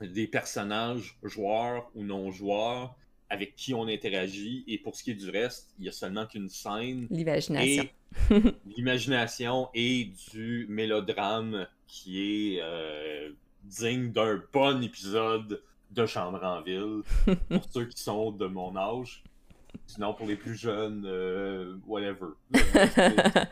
des 0.00 0.26
personnages 0.26 1.18
joueurs 1.22 1.90
ou 1.94 2.02
non 2.04 2.30
joueurs 2.30 2.94
avec 3.28 3.54
qui 3.54 3.74
on 3.74 3.86
interagit. 3.86 4.64
Et 4.66 4.78
pour 4.78 4.96
ce 4.96 5.02
qui 5.04 5.12
est 5.12 5.14
du 5.14 5.30
reste, 5.30 5.72
il 5.78 5.84
y 5.86 5.88
a 5.88 5.92
seulement 5.92 6.26
qu'une 6.26 6.48
scène 6.48 7.06
L'imagination. 7.10 7.84
et 7.84 7.90
l'imagination 8.76 9.68
et 9.74 10.10
du 10.32 10.66
mélodrame 10.68 11.66
qui 11.86 12.54
est 12.56 12.60
euh, 12.62 13.30
digne 13.64 14.10
d'un 14.10 14.42
bon 14.52 14.82
épisode 14.82 15.62
de 15.90 16.06
Chambre 16.06 16.42
en 16.42 16.60
ville 16.62 17.02
pour 17.48 17.64
ceux 17.72 17.84
qui 17.86 18.00
sont 18.00 18.30
de 18.32 18.46
mon 18.46 18.76
âge. 18.76 19.22
Sinon, 19.90 20.14
pour 20.14 20.26
les 20.26 20.36
plus 20.36 20.54
jeunes, 20.54 21.02
euh, 21.04 21.76
whatever. 21.86 22.28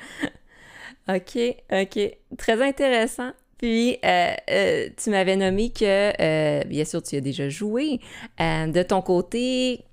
OK, 1.09 1.39
OK. 1.73 2.17
Très 2.37 2.63
intéressant. 2.63 3.33
Puis, 3.57 3.99
euh, 4.05 4.35
euh, 4.51 4.89
tu 4.97 5.11
m'avais 5.11 5.35
nommé 5.35 5.71
que, 5.71 6.13
euh, 6.23 6.63
bien 6.65 6.85
sûr, 6.85 7.03
tu 7.03 7.17
as 7.17 7.21
déjà 7.21 7.49
joué. 7.49 7.99
Euh, 8.41 8.69
de 8.69 8.83
ton 8.85 9.03
côté, 9.03 9.85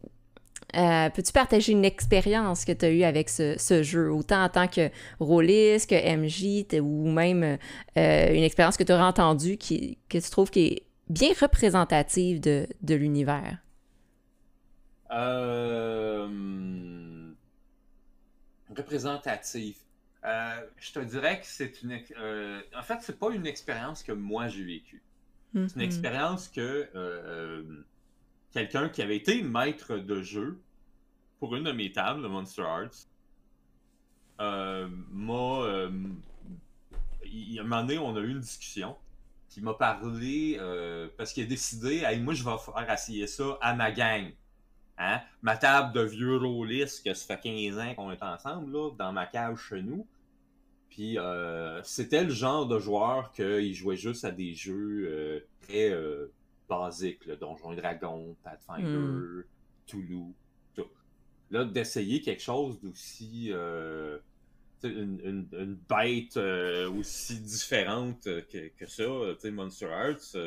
euh, 0.75 1.09
peux-tu 1.09 1.31
partager 1.31 1.71
une 1.71 1.85
expérience 1.85 2.63
que 2.63 2.73
tu 2.73 2.85
as 2.85 2.91
eue 2.91 3.03
avec 3.03 3.29
ce, 3.29 3.55
ce 3.57 3.81
jeu, 3.81 4.11
autant 4.11 4.43
en 4.43 4.49
tant 4.49 4.67
que 4.67 4.91
rôliste, 5.19 5.89
que 5.89 5.95
MJ, 5.95 6.79
ou 6.79 7.09
même 7.09 7.57
euh, 7.97 8.33
une 8.33 8.43
expérience 8.43 8.77
que 8.77 8.83
tu 8.83 8.93
aurais 8.93 9.03
entendue 9.03 9.57
qui, 9.57 9.97
que 10.09 10.19
tu 10.19 10.29
trouves 10.29 10.51
qui 10.51 10.65
est 10.67 10.83
bien 11.09 11.31
représentative 11.41 12.39
de, 12.39 12.67
de 12.83 12.93
l'univers? 12.93 13.57
Euh, 15.11 16.27
représentatif. 18.75 19.77
Euh, 20.23 20.65
je 20.77 20.91
te 20.91 20.99
dirais 20.99 21.39
que 21.39 21.45
c'est 21.45 21.81
une. 21.83 21.99
euh, 22.17 22.61
en 22.75 22.81
fait, 22.81 22.97
c'est 23.01 23.19
pas 23.19 23.29
une 23.31 23.45
expérience 23.45 24.01
que 24.03 24.11
moi 24.11 24.47
j'ai 24.47 24.63
vécue. 24.63 25.03
C'est 25.53 25.59
une 25.75 25.81
Mhm. 25.81 25.81
expérience 25.81 26.49
que 26.49 26.89
euh, 26.95 27.63
quelqu'un 28.51 28.89
qui 28.89 29.01
avait 29.01 29.15
été 29.17 29.41
maître 29.41 29.97
de 29.97 30.21
jeu 30.21 30.59
pour 31.39 31.55
une 31.55 31.63
de 31.63 31.71
mes 31.71 31.91
tables 31.93 32.21
de 32.23 32.27
Monster 32.27 32.63
Arts 32.63 33.07
m'a. 34.39 35.89
il, 37.23 37.53
il- 37.53 37.59
un 37.59 37.63
moment 37.63 37.81
donné, 37.83 37.97
on 37.99 38.15
a 38.15 38.19
eu 38.19 38.31
une 38.31 38.39
discussion. 38.39 38.95
Puis 39.49 39.57
il 39.61 39.63
m'a 39.63 39.75
parlé 39.75 40.57
parce 41.17 41.31
qu'il 41.33 41.43
a 41.43 41.47
décidé, 41.47 41.97
hey, 42.03 42.19
moi 42.19 42.33
je 42.33 42.43
vais 42.43 42.57
faire 42.57 42.91
essayer 42.91 43.27
ça 43.27 43.57
à 43.61 43.73
ma 43.75 43.91
gang. 43.91 44.33
Hein? 44.97 45.19
Ma 45.41 45.57
table 45.57 45.93
de 45.93 46.01
vieux 46.01 46.37
rôlistes, 46.37 47.03
que 47.05 47.13
ça 47.13 47.35
fait 47.37 47.41
15 47.71 47.79
ans 47.79 47.95
qu'on 47.95 48.11
est 48.11 48.23
ensemble, 48.23 48.71
là, 48.71 48.91
dans 48.97 49.11
ma 49.11 49.25
cage 49.25 49.59
chez 49.69 49.81
nous. 49.81 50.07
Puis 50.89 51.17
euh, 51.19 51.83
c'était 51.83 52.23
le 52.23 52.29
genre 52.29 52.65
de 52.67 52.79
joueur 52.79 53.31
qu'il 53.33 53.73
jouait 53.73 53.97
juste 53.97 54.23
à 54.23 54.31
des 54.31 54.53
jeux 54.53 55.05
euh, 55.09 55.39
très 55.63 55.89
euh, 55.89 56.31
basiques, 56.69 57.25
là, 57.25 57.35
Donjons 57.35 57.73
et 57.73 57.75
Dragons, 57.75 58.35
Pathfinder, 58.43 58.87
Mm. 58.87 59.43
Toulouse, 59.87 60.33
tout. 60.73 60.87
Là, 61.51 61.65
d'essayer 61.65 62.21
quelque 62.21 62.41
chose 62.41 62.79
d'aussi. 62.81 63.51
une, 64.83 65.19
une- 65.23 65.47
une 65.51 65.77
bête 65.89 66.37
aussi 66.37 67.39
différente 67.39 68.23
que, 68.23 68.69
que 68.77 68.85
ça, 68.87 69.03
Monster 69.51 69.87
Hearts, 69.87 70.37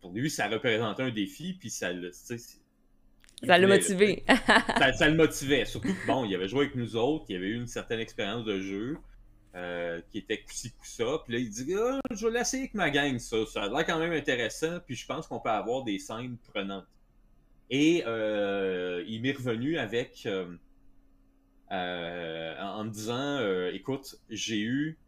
pour 0.00 0.12
lui, 0.12 0.28
ça 0.30 0.48
représentait 0.48 1.02
un 1.04 1.10
défi, 1.10 1.54
puis 1.54 1.70
ça 1.70 1.92
le. 1.92 2.10
tu 2.10 2.16
sais, 2.16 2.36
il 2.36 3.29
Ça 3.42 3.58
l'a 3.58 3.66
motivé. 3.66 4.24
ça, 4.78 4.92
ça 4.92 5.08
le 5.08 5.16
motivait. 5.16 5.64
Surtout 5.64 5.94
que, 5.94 6.06
bon, 6.06 6.24
il 6.24 6.34
avait 6.34 6.48
joué 6.48 6.60
avec 6.62 6.74
nous 6.74 6.96
autres, 6.96 7.26
il 7.28 7.36
avait 7.36 7.48
eu 7.48 7.54
une 7.56 7.66
certaine 7.66 8.00
expérience 8.00 8.44
de 8.44 8.60
jeu 8.60 8.98
euh, 9.54 10.00
qui 10.10 10.18
était 10.18 10.42
coup-ci, 10.42 10.72
coup-ça. 10.72 11.22
Puis 11.24 11.34
là, 11.34 11.38
il 11.40 11.50
dit 11.50 11.74
Ah, 11.74 12.00
Je 12.14 12.26
vais 12.28 12.38
l'essayer 12.38 12.64
avec 12.64 12.74
ma 12.74 12.90
gang, 12.90 13.18
ça. 13.18 13.46
Ça 13.46 13.64
a 13.64 13.68
l'air 13.68 13.86
quand 13.86 13.98
même 13.98 14.12
intéressant, 14.12 14.78
puis 14.86 14.94
je 14.94 15.06
pense 15.06 15.26
qu'on 15.26 15.40
peut 15.40 15.50
avoir 15.50 15.84
des 15.84 15.98
scènes 15.98 16.36
prenantes. 16.52 16.86
Et 17.70 18.02
euh, 18.06 19.04
il 19.06 19.22
m'est 19.22 19.32
revenu 19.32 19.78
avec. 19.78 20.24
euh, 20.26 20.54
euh, 21.72 22.54
en, 22.60 22.80
en 22.80 22.84
me 22.84 22.90
disant 22.90 23.40
Écoute, 23.72 24.16
j'ai 24.28 24.60
eu 24.60 24.98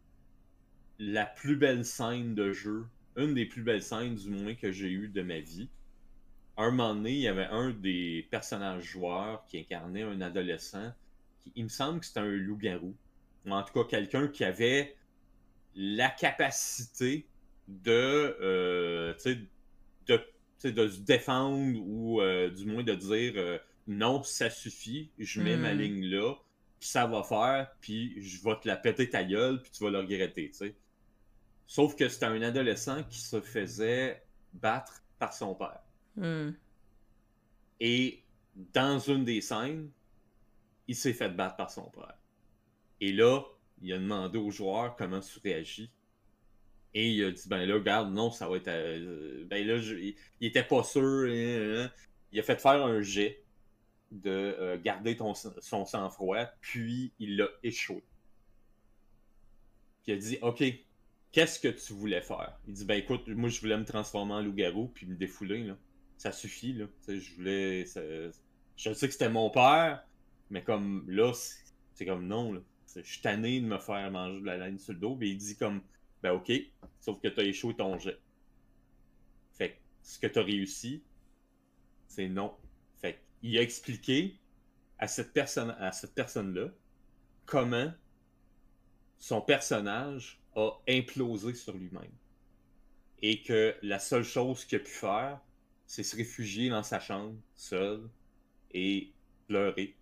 la 0.99 1.25
plus 1.25 1.55
belle 1.57 1.85
scène 1.85 2.35
de 2.35 2.51
jeu, 2.51 2.85
une 3.17 3.33
des 3.33 3.45
plus 3.45 3.63
belles 3.63 3.83
scènes, 3.83 4.15
du 4.15 4.29
moins, 4.29 4.55
que 4.55 4.71
j'ai 4.71 4.89
eues 4.89 5.09
de 5.09 5.21
ma 5.21 5.39
vie 5.39 5.69
un 6.57 6.71
moment 6.71 6.93
donné, 6.93 7.11
il 7.13 7.21
y 7.21 7.27
avait 7.27 7.47
un 7.47 7.71
des 7.71 8.27
personnages 8.29 8.83
joueurs 8.83 9.45
qui 9.47 9.59
incarnait 9.59 10.03
un 10.03 10.21
adolescent. 10.21 10.93
Qui, 11.39 11.51
il 11.55 11.63
me 11.63 11.69
semble 11.69 11.99
que 11.99 12.05
c'était 12.05 12.19
un 12.19 12.25
loup-garou. 12.25 12.95
Ou 13.45 13.51
en 13.51 13.63
tout 13.63 13.73
cas, 13.73 13.83
quelqu'un 13.89 14.27
qui 14.27 14.43
avait 14.43 14.95
la 15.75 16.09
capacité 16.09 17.27
de, 17.67 18.37
euh, 18.41 19.13
de, 20.05 20.87
se 20.87 20.99
défendre 21.01 21.79
ou 21.81 22.21
euh, 22.21 22.49
du 22.49 22.65
moins 22.65 22.83
de 22.83 22.93
dire 22.95 23.33
euh, 23.35 23.57
non, 23.87 24.23
ça 24.23 24.49
suffit, 24.49 25.11
je 25.17 25.41
mets 25.41 25.57
ma 25.57 25.73
Mm. 25.73 25.77
ligne 25.77 26.05
là, 26.05 26.35
puis 26.79 26.89
ça 26.89 27.05
va 27.05 27.23
faire, 27.23 27.71
puis 27.81 28.21
je 28.21 28.43
vais 28.43 28.55
te 28.61 28.67
la 28.67 28.77
péter 28.77 29.09
ta 29.09 29.23
gueule, 29.23 29.61
puis 29.61 29.71
tu 29.71 29.83
vas 29.83 29.89
le 29.89 29.99
regretter. 29.99 30.51
Sauf 31.67 31.95
que 31.95 32.07
c'était 32.07 32.27
un 32.27 32.41
adolescent 32.41 33.03
qui 33.03 33.19
se 33.19 33.41
faisait 33.41 34.23
battre 34.53 35.03
par 35.19 35.33
son 35.33 35.55
père. 35.55 35.82
Hmm. 36.15 36.51
Et 37.79 38.23
dans 38.73 38.99
une 38.99 39.25
des 39.25 39.41
scènes, 39.41 39.89
il 40.87 40.95
s'est 40.95 41.13
fait 41.13 41.29
battre 41.29 41.55
par 41.55 41.71
son 41.71 41.89
père. 41.89 42.17
Et 43.01 43.11
là, 43.11 43.41
il 43.81 43.91
a 43.93 43.97
demandé 43.97 44.37
aux 44.37 44.51
joueurs 44.51 44.95
comment 44.95 45.19
tu 45.19 45.39
réagis. 45.39 45.91
Et 46.93 47.11
il 47.11 47.23
a 47.25 47.31
dit, 47.31 47.47
ben 47.47 47.65
là, 47.65 47.73
regarde, 47.75 48.13
non, 48.13 48.31
ça 48.31 48.47
va 48.47 48.57
être... 48.57 48.67
Euh, 48.67 49.43
ben 49.45 49.65
là, 49.65 49.77
il, 49.77 50.15
était 50.41 50.63
pas 50.63 50.83
sûr. 50.83 51.25
Hein, 51.27 51.83
hein. 51.85 51.91
Il 52.31 52.39
a 52.39 52.43
fait 52.43 52.59
faire 52.61 52.85
un 52.85 53.01
jet 53.01 53.43
de 54.11 54.29
euh, 54.29 54.77
garder 54.79 55.17
ton, 55.17 55.33
son 55.33 55.85
sang-froid, 55.85 56.45
puis 56.61 57.11
il 57.19 57.37
l'a 57.37 57.49
échoué. 57.63 58.03
Puis 60.03 60.11
il 60.11 60.13
a 60.13 60.17
dit, 60.17 60.37
OK, 60.41 60.63
qu'est-ce 61.31 61.59
que 61.59 61.67
tu 61.69 61.93
voulais 61.93 62.21
faire? 62.21 62.57
Il 62.67 62.73
dit, 62.73 62.85
ben 62.85 62.95
écoute, 62.95 63.27
moi 63.27 63.49
je 63.49 63.59
voulais 63.59 63.77
me 63.77 63.85
transformer 63.85 64.33
en 64.33 64.41
loup-garou, 64.41 64.89
puis 64.93 65.07
me 65.07 65.15
défouler, 65.15 65.63
là. 65.63 65.77
Ça 66.17 66.31
suffit, 66.31 66.73
là. 66.73 66.85
je 67.07 67.35
voulais... 67.35 67.85
Je 68.75 68.93
sais 68.93 69.07
que 69.07 69.13
c'était 69.13 69.29
mon 69.29 69.49
père, 69.49 70.05
mais 70.49 70.63
comme 70.63 71.09
là, 71.09 71.31
c'est 71.93 72.05
comme 72.05 72.27
non, 72.27 72.53
là. 72.53 72.59
Je 72.95 73.01
suis 73.01 73.21
tanné 73.21 73.59
de 73.59 73.65
me 73.65 73.79
faire 73.79 74.11
manger 74.11 74.39
de 74.39 74.45
la 74.45 74.57
laine 74.57 74.77
sur 74.77 74.93
le 74.93 74.99
dos, 74.99 75.15
puis 75.15 75.31
il 75.31 75.37
dit 75.37 75.57
comme, 75.57 75.81
ben 76.21 76.31
ok, 76.33 76.51
sauf 76.99 77.19
que 77.19 77.27
t'as 77.27 77.43
échoué 77.43 77.75
ton 77.75 77.97
jet. 77.97 78.19
Fait 79.53 79.71
que 79.71 79.75
ce 80.03 80.19
que 80.19 80.27
t'as 80.27 80.43
réussi, 80.43 81.03
c'est 82.07 82.29
non. 82.29 82.55
Fait 82.99 83.19
il 83.41 83.57
a 83.57 83.61
expliqué 83.61 84.37
à 84.99 85.07
cette 85.07 85.33
personne 85.33 85.71
à 85.79 85.91
cette 85.91 86.13
personne-là 86.13 86.69
comment 87.45 87.91
son 89.17 89.41
personnage 89.41 90.39
a 90.55 90.71
implosé 90.87 91.55
sur 91.55 91.73
lui-même. 91.73 92.11
Et 93.21 93.41
que 93.41 93.75
la 93.81 93.99
seule 93.99 94.23
chose 94.23 94.65
qu'il 94.65 94.79
a 94.79 94.81
pu 94.81 94.91
faire, 94.91 95.39
c'est 95.85 96.03
se 96.03 96.15
réfugier 96.15 96.69
dans 96.69 96.83
sa 96.83 96.99
chambre, 96.99 97.35
seul, 97.55 98.01
et 98.71 99.11
pleurer. 99.47 99.95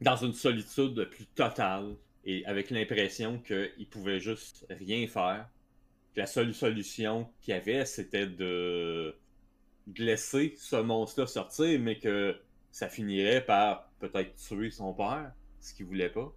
Dans 0.00 0.16
une 0.16 0.32
solitude 0.32 1.04
plus 1.10 1.26
totale, 1.26 1.96
et 2.24 2.44
avec 2.44 2.70
l'impression 2.70 3.38
qu'il 3.38 3.86
pouvait 3.88 4.20
juste 4.20 4.66
rien 4.68 5.06
faire. 5.06 5.48
La 6.16 6.26
seule 6.26 6.52
solution 6.52 7.28
qu'il 7.40 7.54
avait, 7.54 7.84
c'était 7.84 8.26
de 8.26 9.14
laisser 9.96 10.54
ce 10.58 10.76
monstre-là 10.76 11.26
sortir, 11.26 11.78
mais 11.80 11.98
que 11.98 12.36
ça 12.72 12.88
finirait 12.88 13.44
par 13.44 13.88
peut-être 14.00 14.34
tuer 14.34 14.70
son 14.70 14.92
père, 14.92 15.32
ce 15.60 15.72
qu'il 15.72 15.86
voulait 15.86 16.10
pas. 16.10 16.32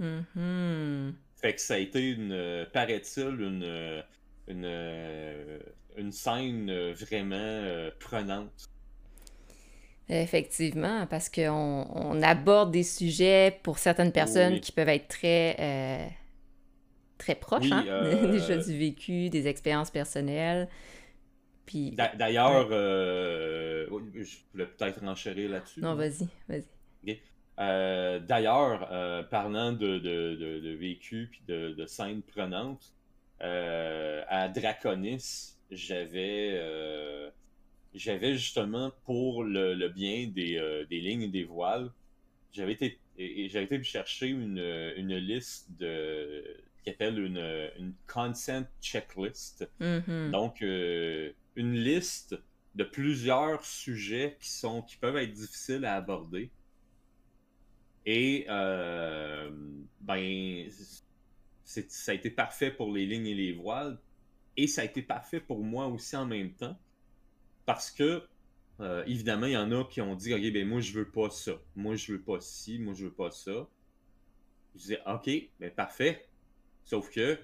Mm-hmm. 0.00 1.12
Fait 1.36 1.54
que 1.54 1.60
ça 1.60 1.74
a 1.74 1.78
été 1.78 2.10
une, 2.10 2.66
paraît-il, 2.72 3.40
une, 3.40 4.02
une, 4.48 5.60
une 5.96 6.12
scène 6.12 6.92
vraiment 6.92 7.36
euh, 7.36 7.90
prenante. 7.98 8.70
Effectivement, 10.08 11.06
parce 11.06 11.28
qu'on 11.28 11.86
on 11.94 12.22
aborde 12.22 12.70
des 12.70 12.82
sujets 12.82 13.58
pour 13.62 13.78
certaines 13.78 14.12
personnes 14.12 14.58
qui 14.60 14.72
peuvent 14.72 14.88
être 14.88 15.08
très, 15.08 15.56
euh, 15.60 16.06
très 17.18 17.34
proches, 17.34 17.70
hein? 17.70 17.84
euh, 17.86 18.32
déjà 18.32 18.56
du 18.56 18.78
vécu, 18.78 19.28
des 19.28 19.46
expériences 19.48 19.90
personnelles. 19.90 20.68
Puis... 21.66 21.94
D'ailleurs, 22.14 22.70
je 22.70 23.86
voulais 24.52 24.66
peut-être 24.66 25.04
renchérir 25.04 25.50
là-dessus. 25.50 25.82
Non, 25.82 25.94
vas-y, 25.94 26.26
vas-y. 26.48 26.64
Euh, 27.58 28.20
d'ailleurs, 28.20 28.88
euh, 28.92 29.22
parlant 29.24 29.72
de, 29.72 29.98
de, 29.98 30.74
vécu 30.74 31.28
puis 31.30 31.42
de, 31.48 31.72
de 31.72 31.86
scènes 31.86 32.22
prenantes, 32.22 32.92
euh, 33.42 34.22
à 34.28 34.48
Draconis, 34.48 35.54
j'avais 35.70 36.60
j'avais 37.94 38.34
justement 38.34 38.92
pour 39.04 39.44
le, 39.44 39.88
bien 39.88 40.28
des, 40.28 40.86
lignes 40.90 41.22
et 41.22 41.28
des 41.28 41.44
voiles, 41.44 41.90
j'avais 42.52 42.72
été 42.72 42.98
j'avais 43.16 43.64
été 43.64 43.82
chercher 43.82 44.28
une, 44.28 45.16
liste 45.16 45.68
de 45.78 46.44
qui 46.84 46.90
appelle 46.90 47.18
une, 47.18 47.70
une 47.78 47.94
consent 48.06 48.66
checklist. 48.80 49.68
Mm-hmm. 49.80 50.30
Donc 50.30 50.60
une 50.60 51.74
liste 51.74 52.36
de 52.74 52.84
plusieurs 52.84 53.64
sujets 53.64 54.36
qui 54.40 54.50
sont 54.50 54.82
qui 54.82 54.96
peuvent 54.96 55.16
être 55.16 55.32
difficiles 55.32 55.84
à 55.84 55.96
aborder 55.96 56.50
et 58.10 58.46
euh, 58.48 59.50
ben, 60.00 60.66
ça 61.68 62.12
a 62.12 62.14
été 62.14 62.30
parfait 62.30 62.70
pour 62.70 62.92
les 62.92 63.04
lignes 63.04 63.26
et 63.26 63.34
les 63.34 63.52
voiles. 63.52 63.98
Et 64.56 64.66
ça 64.66 64.82
a 64.82 64.84
été 64.84 65.02
parfait 65.02 65.40
pour 65.40 65.62
moi 65.62 65.86
aussi 65.86 66.16
en 66.16 66.26
même 66.26 66.52
temps. 66.54 66.76
Parce 67.66 67.90
que, 67.90 68.26
euh, 68.80 69.04
évidemment, 69.06 69.46
il 69.46 69.52
y 69.52 69.56
en 69.56 69.70
a 69.72 69.84
qui 69.84 70.00
ont 70.00 70.16
dit, 70.16 70.32
OK, 70.32 70.52
ben 70.52 70.66
moi, 70.66 70.80
je 70.80 70.92
veux 70.92 71.10
pas 71.10 71.30
ça. 71.30 71.52
Moi, 71.76 71.96
je 71.96 72.12
veux 72.12 72.22
pas 72.22 72.40
ci. 72.40 72.78
Moi, 72.78 72.94
je 72.94 73.04
veux 73.04 73.12
pas 73.12 73.30
ça. 73.30 73.68
Je 74.74 74.80
disais, 74.80 75.00
OK, 75.06 75.30
ben 75.60 75.70
parfait. 75.70 76.26
Sauf 76.84 77.10
que, 77.10 77.38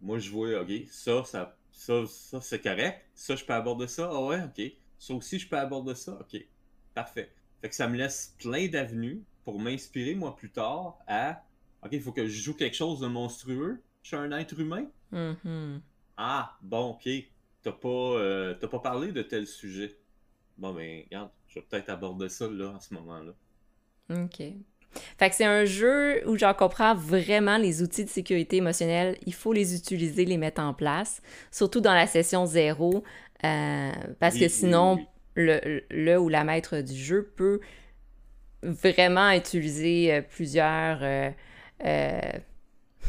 moi, 0.00 0.18
je 0.18 0.30
vois, 0.30 0.60
OK, 0.60 0.70
ça, 0.90 1.24
ça, 1.24 1.56
ça, 1.72 2.04
ça 2.06 2.40
c'est 2.42 2.60
correct. 2.60 3.02
Ça, 3.14 3.34
je 3.34 3.44
peux 3.44 3.54
aborder 3.54 3.88
ça. 3.88 4.10
Ah 4.12 4.22
ouais, 4.22 4.42
OK. 4.42 4.72
Ça 4.98 5.14
aussi, 5.14 5.38
je 5.38 5.48
peux 5.48 5.58
aborder 5.58 5.94
ça. 5.94 6.18
OK. 6.20 6.46
Parfait. 6.92 7.32
Fait 7.62 7.70
que 7.70 7.74
ça 7.74 7.88
me 7.88 7.96
laisse 7.96 8.36
plein 8.38 8.68
d'avenues 8.68 9.24
pour 9.42 9.58
m'inspirer, 9.58 10.14
moi, 10.14 10.36
plus 10.36 10.50
tard, 10.50 10.98
à 11.06 11.45
OK, 11.86 11.92
il 11.92 12.02
faut 12.02 12.12
que 12.12 12.26
je 12.26 12.42
joue 12.42 12.54
quelque 12.54 12.76
chose 12.76 13.00
de 13.00 13.06
monstrueux. 13.06 13.80
Je 14.02 14.08
suis 14.08 14.16
un 14.16 14.30
être 14.32 14.58
humain? 14.60 14.86
Mm-hmm. 15.12 15.80
Ah, 16.16 16.56
bon, 16.62 16.90
OK. 16.90 17.08
T'as 17.62 17.72
pas, 17.72 17.88
euh, 17.88 18.54
pas 18.54 18.78
parlé 18.78 19.12
de 19.12 19.22
tel 19.22 19.46
sujet. 19.46 19.96
Bon, 20.58 20.72
ben, 20.72 21.02
regarde, 21.06 21.30
je 21.48 21.58
vais 21.58 21.66
peut-être 21.68 21.88
aborder 21.90 22.28
ça, 22.28 22.48
là, 22.48 22.74
à 22.76 22.80
ce 22.80 22.94
moment-là. 22.94 23.32
OK. 24.10 24.42
Fait 25.18 25.28
que 25.28 25.34
c'est 25.34 25.44
un 25.44 25.64
jeu 25.64 26.26
où 26.28 26.36
j'en 26.38 26.54
comprends 26.54 26.94
vraiment 26.94 27.58
les 27.58 27.82
outils 27.82 28.04
de 28.04 28.10
sécurité 28.10 28.56
émotionnelle. 28.58 29.18
Il 29.26 29.34
faut 29.34 29.52
les 29.52 29.74
utiliser, 29.74 30.24
les 30.24 30.38
mettre 30.38 30.60
en 30.60 30.72
place, 30.74 31.20
surtout 31.50 31.80
dans 31.80 31.94
la 31.94 32.06
session 32.06 32.46
zéro, 32.46 33.02
euh, 33.44 33.92
parce 34.20 34.38
que 34.38 34.48
sinon, 34.48 34.98
Le, 35.38 35.82
le, 35.90 36.18
ou 36.18 36.30
la 36.30 36.44
maître 36.44 36.80
du 36.80 36.94
jeu 36.94 37.30
peut 37.36 37.60
vraiment 38.62 39.30
utiliser 39.32 40.14
euh, 40.14 40.22
plusieurs 40.22 41.00
euh, 41.02 41.30
euh, 41.84 42.32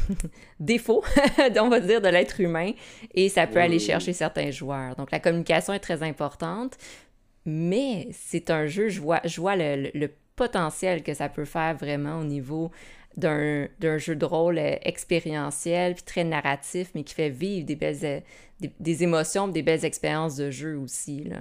défauts, 0.60 1.02
on 1.60 1.68
va 1.68 1.80
dire, 1.80 2.00
de 2.00 2.08
l'être 2.08 2.40
humain 2.40 2.72
et 3.14 3.28
ça 3.28 3.46
peut 3.46 3.60
aller 3.60 3.78
chercher 3.78 4.12
certains 4.12 4.50
joueurs. 4.50 4.96
Donc 4.96 5.10
la 5.10 5.20
communication 5.20 5.72
est 5.72 5.80
très 5.80 6.02
importante, 6.02 6.76
mais 7.44 8.08
c'est 8.12 8.50
un 8.50 8.66
jeu, 8.66 8.88
je 8.88 9.00
vois, 9.00 9.20
je 9.24 9.40
vois 9.40 9.56
le, 9.56 10.08
potentiel 10.36 11.02
que 11.02 11.14
ça 11.14 11.28
peut 11.28 11.44
faire 11.44 11.74
vraiment 11.74 12.20
au 12.20 12.24
niveau 12.24 12.70
d'un 13.16 13.98
jeu 13.98 14.14
de 14.14 14.24
rôle 14.24 14.56
expérientiel, 14.58 15.94
puis 15.94 16.04
très 16.04 16.22
narratif, 16.22 16.92
mais 16.94 17.02
qui 17.02 17.12
fait 17.12 17.28
vivre 17.28 17.66
des 17.66 17.74
belles 17.74 18.22
des, 18.60 19.02
émotions, 19.02 19.48
des 19.48 19.62
belles 19.62 19.84
expériences 19.84 20.36
de 20.36 20.52
jeu 20.52 20.76
aussi. 20.76 21.24
Là. 21.24 21.38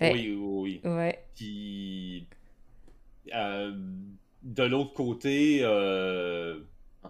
oui, 0.00 0.36
oui, 0.38 0.80
oui. 0.84 0.88
Ouais. 0.88 1.18
Puis 1.34 2.28
euh, 3.34 3.72
de 4.42 4.62
l'autre 4.62 4.92
côté, 4.92 5.60
euh, 5.62 6.60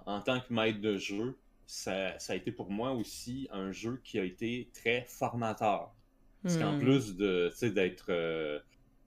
en 0.07 0.21
tant 0.21 0.41
que 0.41 0.53
maître 0.53 0.81
de 0.81 0.97
jeu, 0.97 1.37
ça, 1.67 2.17
a 2.29 2.35
été 2.35 2.51
pour 2.53 2.71
moi 2.71 2.93
aussi 2.93 3.49
un 3.53 3.73
jeu 3.73 4.01
qui 4.03 4.19
a 4.19 4.25
été 4.25 4.69
très 4.75 5.05
formateur. 5.07 5.95
Parce 6.43 6.57
qu'en 6.57 6.77
hmm. 6.77 6.81
plus 6.81 7.17
de 7.17 7.51
d'être 7.69 8.07
euh, 8.11 8.61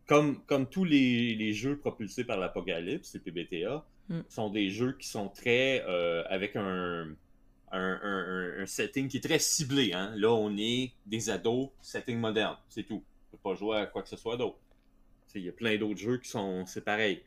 comme, 0.06 0.44
comme 0.46 0.68
tous 0.68 0.84
les, 0.84 1.54
jeux 1.54 1.78
propulsés 1.78 2.26
par 2.26 2.38
l'Apocalypse, 2.38 3.14
les 3.14 3.20
PBTA, 3.20 3.86
hmm. 4.10 4.22
sont 4.28 4.50
des 4.50 4.70
jeux 4.70 4.94
qui 4.98 5.08
sont 5.08 5.30
très 5.30 5.82
avec 6.30 6.56
un, 6.56 7.16
un, 7.72 8.66
setting 8.66 9.08
qui 9.08 9.18
est 9.18 9.22
très 9.22 9.40
ciblé. 9.40 9.94
Hein. 9.94 10.14
Là, 10.16 10.32
on 10.32 10.56
est 10.58 10.92
des 11.06 11.30
ados, 11.30 11.70
setting 11.82 12.18
moderne, 12.18 12.58
c'est 12.70 12.84
tout. 12.84 13.04
On 13.32 13.38
peut 13.38 13.50
pas 13.50 13.56
jouer 13.56 13.78
à 13.78 13.86
quoi 13.86 14.02
que 14.04 14.10
ce 14.10 14.18
soit 14.18 14.38
d'autre. 14.38 14.58
Il 15.34 15.44
y 15.44 15.50
a 15.50 15.54
plein 15.54 15.78
d'autres 15.78 16.00
jeux 16.00 16.18
qui 16.18 16.30
sont. 16.30 16.66
C'est 16.66 16.84
pareil. 16.84 17.24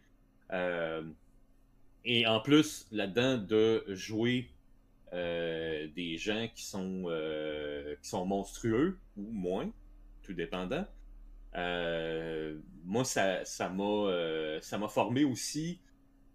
Euh, 0.52 1.02
et 2.04 2.26
en 2.26 2.40
plus, 2.40 2.86
là-dedans, 2.92 3.38
de 3.38 3.84
jouer 3.88 4.50
euh, 5.12 5.88
des 5.94 6.18
gens 6.18 6.48
qui 6.54 6.64
sont, 6.64 7.04
euh, 7.06 7.94
qui 8.02 8.08
sont 8.08 8.26
monstrueux 8.26 8.98
ou 9.16 9.30
moins, 9.30 9.70
tout 10.22 10.34
dépendant. 10.34 10.86
moi, 12.84 13.04
ça, 13.04 13.42
m'a 13.70 14.60
ça 14.60 14.88
formé 14.88 15.24
aussi 15.24 15.78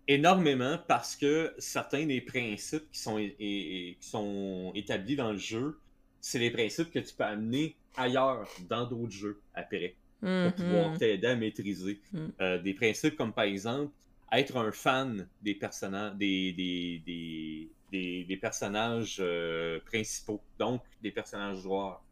énormément 0.08 0.80
parce 0.88 1.16
que 1.16 1.54
certains 1.60 2.08
des 2.08 2.22
principes 2.22 2.90
qui 2.92 3.00
sont, 3.00 3.18
qui 3.18 3.98
sont 4.02 4.72
établis 4.74 5.16
dans 5.16 5.32
le 5.32 5.38
jeu, 5.38 5.80
c'est 6.20 6.40
les 6.40 6.52
principes 6.52 6.92
que 6.92 7.00
tu 7.00 7.14
peux 7.14 7.24
amener 7.24 7.76
ailleurs 7.96 8.48
dans 8.68 8.86
d'autres 8.88 9.12
jeux 9.12 9.42
après 9.54 9.96
pour 10.20 10.54
pouvoir 10.54 10.94
mm-hmm. 10.94 10.98
t'aider 10.98 11.28
à 11.28 11.36
maîtriser. 11.36 12.00
Mm. 12.12 12.28
Euh, 12.42 12.62
des 12.62 12.74
principes 12.74 13.16
comme 13.16 13.34
par 13.34 13.46
exemple 13.46 13.92
être 14.32 14.58
un 14.58 14.72
fan 14.72 15.28
des 15.42 15.56
personnages 15.56 16.16
des, 16.16 16.54
des, 16.54 17.70
des, 17.92 18.24
des, 18.26 18.38
personnages 18.38 19.18
euh, 19.20 19.80
principaux, 19.86 20.42
donc 20.58 20.82
des 21.02 21.12
personnages 21.12 21.60
joueurs. 21.60 22.04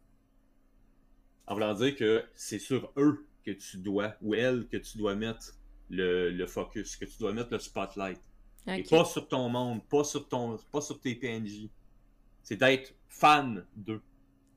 En 1.46 1.54
voulant 1.54 1.74
dire 1.74 1.94
que 1.96 2.24
c'est 2.34 2.58
sur 2.58 2.92
eux 2.96 3.24
que 3.44 3.52
tu 3.52 3.78
dois, 3.78 4.14
ou 4.20 4.34
elle, 4.34 4.66
que 4.66 4.76
tu 4.76 4.98
dois 4.98 5.14
mettre 5.14 5.54
le, 5.88 6.46
focus, 6.46 6.96
que 6.96 7.04
tu 7.04 7.18
dois 7.18 7.32
mettre 7.32 7.52
le 7.52 7.58
spotlight. 7.58 8.20
Et 8.66 8.82
pas 8.82 9.04
sur 9.04 9.26
ton 9.28 9.48
monde, 9.48 9.82
pas 9.88 10.04
sur, 10.04 10.28
ton, 10.28 10.58
pas 10.70 10.82
sur 10.82 11.00
tes 11.00 11.14
PNJ. 11.14 11.68
C'est 12.42 12.56
d'être 12.56 12.92
fan 13.08 13.64
d'eux. 13.74 14.02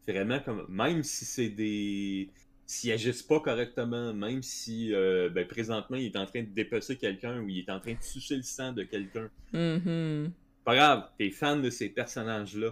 C'est 0.01 0.11
vraiment 0.11 0.39
comme, 0.39 0.65
même 0.67 1.03
si 1.03 1.23
c'est 1.23 1.49
des. 1.49 2.29
S'ils 2.71 2.93
agissent 2.93 3.21
pas 3.21 3.41
correctement, 3.41 4.13
même 4.13 4.41
si 4.41 4.93
euh, 4.93 5.29
ben, 5.29 5.45
présentement 5.45 5.97
il 5.97 6.05
est 6.05 6.15
en 6.15 6.25
train 6.25 6.43
de 6.43 6.47
dépecer 6.47 6.95
quelqu'un 6.95 7.41
ou 7.41 7.49
il 7.49 7.59
est 7.59 7.69
en 7.69 7.81
train 7.81 7.95
de 7.95 8.01
sucer 8.01 8.37
le 8.37 8.43
sang 8.43 8.71
de 8.71 8.83
quelqu'un. 8.83 9.29
Mm-hmm. 9.53 10.29
Pas 10.63 10.75
grave, 10.75 11.09
t'es 11.17 11.31
fan 11.31 11.61
de 11.61 11.69
ces 11.69 11.89
personnages-là. 11.89 12.71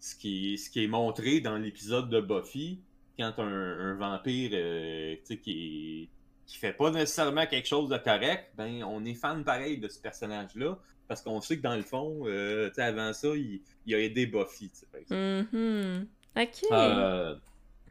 Ce 0.00 0.14
qui, 0.14 0.56
ce 0.56 0.70
qui 0.70 0.84
est 0.84 0.88
montré 0.88 1.40
dans 1.40 1.58
l'épisode 1.58 2.08
de 2.08 2.22
Buffy, 2.22 2.80
quand 3.18 3.34
un, 3.36 3.92
vampire 3.96 4.50
euh, 4.54 5.16
qui, 5.26 6.08
qui 6.46 6.56
fait 6.56 6.72
pas 6.72 6.90
nécessairement 6.90 7.44
quelque 7.44 7.68
chose 7.68 7.90
de 7.90 7.98
correct, 7.98 8.50
ben 8.56 8.82
on 8.84 9.04
est 9.04 9.14
fan 9.14 9.44
pareil 9.44 9.76
de 9.76 9.88
ce 9.88 9.98
personnage-là. 9.98 10.78
Parce 11.06 11.20
qu'on 11.20 11.42
sait 11.42 11.58
que 11.58 11.62
dans 11.62 11.76
le 11.76 11.82
fond, 11.82 12.22
euh, 12.24 12.70
avant 12.78 13.12
ça, 13.12 13.28
il, 13.36 13.60
il, 13.84 13.94
a 13.94 14.00
aidé 14.00 14.24
Buffy. 14.24 14.70
Mm-hmm. 15.10 16.06
Ok. 16.34 16.64
Euh, 16.72 17.36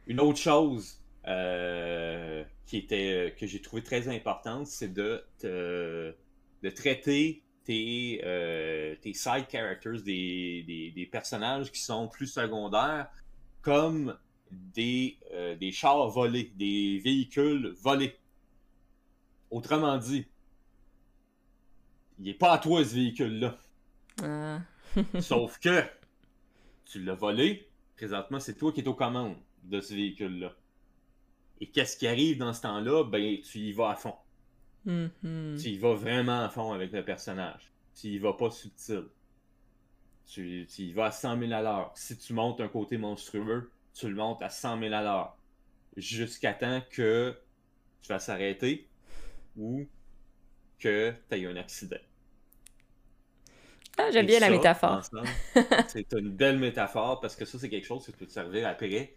une 0.07 0.19
autre 0.19 0.39
chose 0.39 1.02
qui 1.25 2.77
était 2.77 3.35
que 3.39 3.47
j'ai 3.47 3.61
trouvé 3.61 3.83
très 3.83 4.07
importante, 4.07 4.67
c'est 4.67 4.93
de, 4.93 5.23
de 5.41 6.69
traiter 6.69 7.43
tes, 7.63 8.19
tes 9.01 9.13
side 9.13 9.45
characters, 9.49 10.01
des, 10.01 10.91
des, 10.95 11.05
personnages 11.05 11.71
qui 11.71 11.81
sont 11.81 12.07
plus 12.07 12.27
secondaires, 12.27 13.09
comme 13.61 14.17
des, 14.73 15.17
euh, 15.33 15.55
des 15.55 15.71
chars 15.71 16.07
volés, 16.09 16.51
des 16.55 16.99
véhicules 17.03 17.73
volés. 17.81 18.15
Autrement 19.49 19.97
dit, 19.97 20.25
il 22.19 22.25
n'est 22.25 22.33
pas 22.33 22.53
à 22.53 22.57
toi 22.57 22.83
ce 22.83 22.95
véhicule-là. 22.95 23.57
Ah. 24.21 24.61
Sauf 25.19 25.59
que 25.59 25.83
tu 26.85 27.03
l'as 27.03 27.15
volé, 27.15 27.67
présentement 27.95 28.39
c'est 28.39 28.55
toi 28.55 28.71
qui 28.71 28.81
es 28.81 28.87
aux 28.87 28.93
commandes 28.93 29.37
de 29.63 29.81
ce 29.81 29.93
véhicule-là. 29.93 30.53
Et 31.63 31.67
qu'est-ce 31.67 31.95
qui 31.95 32.07
arrive 32.07 32.39
dans 32.39 32.51
ce 32.51 32.61
temps-là? 32.63 33.05
Ben, 33.05 33.39
tu 33.39 33.59
y 33.59 33.71
vas 33.71 33.91
à 33.91 33.95
fond. 33.95 34.15
Mm-hmm. 34.85 35.61
Tu 35.61 35.69
y 35.69 35.77
vas 35.77 35.93
vraiment 35.93 36.43
à 36.43 36.49
fond 36.49 36.73
avec 36.73 36.91
le 36.91 37.05
personnage. 37.05 37.71
Tu 37.95 38.07
y 38.07 38.17
vas 38.17 38.33
pas 38.33 38.51
subtil. 38.51 39.05
Tu, 40.25 40.67
tu 40.69 40.81
y 40.81 40.91
vas 40.91 41.05
à 41.05 41.11
100 41.11 41.39
000 41.39 41.53
à 41.53 41.61
l'heure. 41.61 41.93
Si 41.95 42.17
tu 42.17 42.33
montes 42.33 42.59
un 42.59 42.67
côté 42.67 42.97
monstrueux, 42.97 43.71
tu 43.93 44.09
le 44.09 44.15
montes 44.15 44.41
à 44.41 44.49
100 44.49 44.77
000 44.77 44.93
à 44.93 45.01
l'heure 45.01 45.37
jusqu'à 45.95 46.53
temps 46.53 46.81
que 46.89 47.33
tu 48.01 48.09
vas 48.09 48.19
s'arrêter 48.19 48.89
ou 49.55 49.87
que 50.79 51.13
tu 51.29 51.35
aies 51.37 51.45
un 51.45 51.55
accident. 51.55 51.95
Ah, 53.97 54.11
j'aime 54.11 54.25
bien 54.25 54.41
la 54.41 54.49
métaphore. 54.49 55.01
c'est 55.87 56.11
une 56.11 56.29
belle 56.29 56.59
métaphore 56.59 57.21
parce 57.21 57.37
que 57.37 57.45
ça, 57.45 57.57
c'est 57.57 57.69
quelque 57.69 57.87
chose 57.87 58.03
qui 58.03 58.11
peut 58.11 58.25
te 58.25 58.33
servir 58.33 58.67
après 58.67 59.15